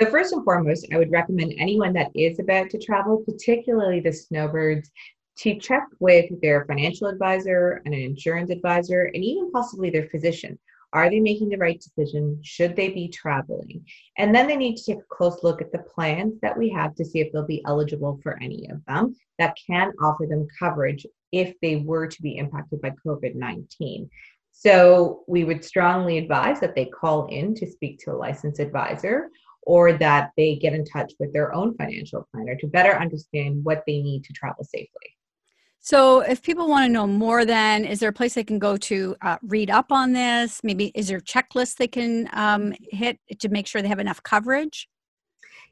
So 0.00 0.10
first 0.10 0.32
and 0.32 0.42
foremost, 0.42 0.86
I 0.90 0.96
would 0.96 1.12
recommend 1.12 1.52
anyone 1.58 1.92
that 1.92 2.10
is 2.14 2.38
about 2.38 2.70
to 2.70 2.78
travel, 2.78 3.22
particularly 3.26 4.00
the 4.00 4.12
snowbirds, 4.12 4.90
to 5.40 5.58
check 5.58 5.84
with 6.00 6.30
their 6.40 6.64
financial 6.64 7.08
advisor 7.08 7.82
and 7.84 7.92
an 7.92 8.00
insurance 8.00 8.50
advisor 8.50 9.10
and 9.12 9.22
even 9.22 9.50
possibly 9.52 9.90
their 9.90 10.08
physician. 10.08 10.58
Are 10.94 11.10
they 11.10 11.18
making 11.18 11.48
the 11.48 11.58
right 11.58 11.80
decision? 11.80 12.38
Should 12.44 12.76
they 12.76 12.88
be 12.88 13.08
traveling? 13.08 13.84
And 14.16 14.32
then 14.32 14.46
they 14.46 14.56
need 14.56 14.76
to 14.76 14.84
take 14.84 15.00
a 15.00 15.14
close 15.14 15.42
look 15.42 15.60
at 15.60 15.72
the 15.72 15.80
plans 15.80 16.34
that 16.40 16.56
we 16.56 16.70
have 16.70 16.94
to 16.94 17.04
see 17.04 17.18
if 17.18 17.32
they'll 17.32 17.44
be 17.44 17.64
eligible 17.66 18.20
for 18.22 18.40
any 18.40 18.68
of 18.70 18.80
them 18.86 19.16
that 19.40 19.56
can 19.66 19.92
offer 20.00 20.26
them 20.26 20.46
coverage 20.56 21.04
if 21.32 21.52
they 21.60 21.76
were 21.76 22.06
to 22.06 22.22
be 22.22 22.36
impacted 22.36 22.80
by 22.80 22.94
COVID 23.04 23.34
19. 23.34 24.08
So 24.52 25.24
we 25.26 25.42
would 25.42 25.64
strongly 25.64 26.16
advise 26.16 26.60
that 26.60 26.76
they 26.76 26.86
call 26.86 27.26
in 27.26 27.56
to 27.56 27.66
speak 27.66 27.98
to 28.04 28.12
a 28.12 28.16
licensed 28.16 28.60
advisor 28.60 29.30
or 29.62 29.94
that 29.94 30.30
they 30.36 30.54
get 30.54 30.74
in 30.74 30.84
touch 30.84 31.12
with 31.18 31.32
their 31.32 31.52
own 31.52 31.76
financial 31.76 32.28
planner 32.32 32.54
to 32.56 32.68
better 32.68 32.92
understand 32.92 33.64
what 33.64 33.82
they 33.84 34.00
need 34.00 34.22
to 34.24 34.32
travel 34.32 34.62
safely. 34.62 35.13
So, 35.86 36.20
if 36.20 36.40
people 36.40 36.66
want 36.66 36.86
to 36.86 36.90
know 36.90 37.06
more, 37.06 37.44
then 37.44 37.84
is 37.84 38.00
there 38.00 38.08
a 38.08 38.12
place 38.12 38.32
they 38.32 38.42
can 38.42 38.58
go 38.58 38.78
to 38.78 39.14
uh, 39.20 39.36
read 39.42 39.68
up 39.68 39.92
on 39.92 40.14
this? 40.14 40.64
Maybe 40.64 40.90
is 40.94 41.08
there 41.08 41.18
a 41.18 41.20
checklist 41.20 41.76
they 41.76 41.88
can 41.88 42.26
um, 42.32 42.72
hit 42.80 43.18
to 43.40 43.50
make 43.50 43.66
sure 43.66 43.82
they 43.82 43.88
have 43.88 43.98
enough 43.98 44.22
coverage? 44.22 44.88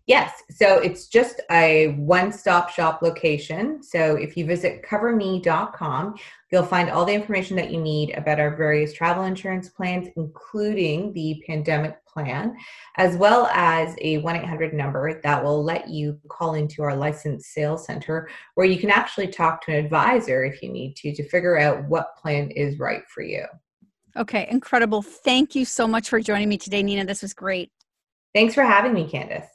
Yes, 0.07 0.42
so 0.50 0.78
it's 0.78 1.07
just 1.07 1.40
a 1.50 1.94
one 1.98 2.32
stop 2.32 2.70
shop 2.70 3.03
location. 3.03 3.82
So 3.84 4.16
if 4.16 4.36
you 4.36 4.44
visit 4.44 4.82
coverme.com, 4.82 6.16
you'll 6.50 6.64
find 6.64 6.90
all 6.90 7.05
the 7.05 7.14
information 7.14 7.57
that 7.57 7.70
you 7.70 7.80
need 7.80 8.11
about 8.16 8.40
our 8.40 8.57
various 8.57 8.92
travel 8.92 9.24
insurance 9.24 9.68
plans, 9.68 10.09
including 10.16 11.12
the 11.12 11.40
pandemic 11.46 12.05
plan, 12.05 12.57
as 12.96 13.16
well 13.16 13.46
as 13.53 13.94
a 14.00 14.18
1 14.18 14.36
800 14.36 14.74
number 14.74 15.20
that 15.22 15.42
will 15.42 15.62
let 15.62 15.88
you 15.88 16.18
call 16.28 16.55
into 16.55 16.82
our 16.82 16.96
licensed 16.96 17.53
sales 17.53 17.86
center 17.86 18.28
where 18.55 18.66
you 18.66 18.78
can 18.78 18.90
actually 18.90 19.28
talk 19.28 19.64
to 19.64 19.72
an 19.72 19.84
advisor 19.84 20.44
if 20.44 20.62
you 20.62 20.72
need 20.72 20.96
to 20.96 21.14
to 21.14 21.28
figure 21.28 21.59
out 21.59 21.84
what 21.88 22.16
plan 22.16 22.50
is 22.50 22.80
right 22.80 23.03
for 23.09 23.22
you. 23.22 23.44
Okay, 24.16 24.48
incredible. 24.50 25.00
Thank 25.00 25.55
you 25.55 25.64
so 25.64 25.86
much 25.86 26.09
for 26.09 26.20
joining 26.20 26.48
me 26.48 26.59
today, 26.59 26.82
Nina. 26.82 27.05
This 27.05 27.22
was 27.22 27.32
great. 27.32 27.70
Thanks 28.34 28.55
for 28.55 28.62
having 28.62 28.92
me, 28.92 29.09
Candace. 29.09 29.46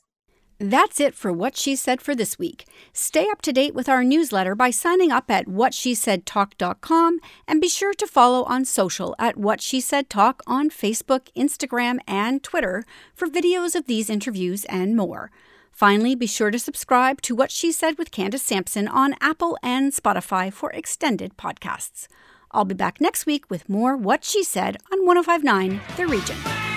That's 0.59 0.99
it 0.99 1.13
for 1.13 1.31
What 1.31 1.55
She 1.55 1.75
Said 1.75 2.01
for 2.01 2.15
this 2.15 2.39
week. 2.39 2.65
Stay 2.91 3.29
up 3.29 3.43
to 3.43 3.53
date 3.53 3.75
with 3.75 3.87
our 3.87 4.03
newsletter 4.03 4.55
by 4.55 4.71
signing 4.71 5.11
up 5.11 5.29
at 5.29 5.45
whatshesaidtalk.com 5.45 7.19
and 7.47 7.61
be 7.61 7.69
sure 7.69 7.93
to 7.93 8.07
follow 8.07 8.43
on 8.45 8.65
social 8.65 9.15
at 9.19 9.37
What 9.37 9.61
She 9.61 9.79
Said 9.79 10.09
Talk 10.09 10.41
on 10.47 10.71
Facebook, 10.71 11.27
Instagram, 11.35 11.99
and 12.07 12.41
Twitter 12.41 12.85
for 13.13 13.27
videos 13.27 13.75
of 13.75 13.85
these 13.85 14.09
interviews 14.09 14.65
and 14.65 14.95
more. 14.95 15.29
Finally, 15.71 16.15
be 16.15 16.25
sure 16.25 16.49
to 16.49 16.57
subscribe 16.57 17.21
to 17.21 17.35
What 17.35 17.51
She 17.51 17.71
Said 17.71 17.99
with 17.99 18.09
Candace 18.09 18.41
Sampson 18.41 18.87
on 18.87 19.13
Apple 19.21 19.59
and 19.61 19.93
Spotify 19.93 20.51
for 20.51 20.71
extended 20.71 21.37
podcasts. 21.37 22.07
I'll 22.49 22.65
be 22.65 22.73
back 22.73 22.99
next 22.99 23.27
week 23.27 23.47
with 23.47 23.69
more 23.69 23.95
What 23.95 24.23
She 24.23 24.43
Said 24.43 24.77
on 24.91 25.05
1059 25.05 25.81
The 25.97 26.07
Region. 26.07 26.76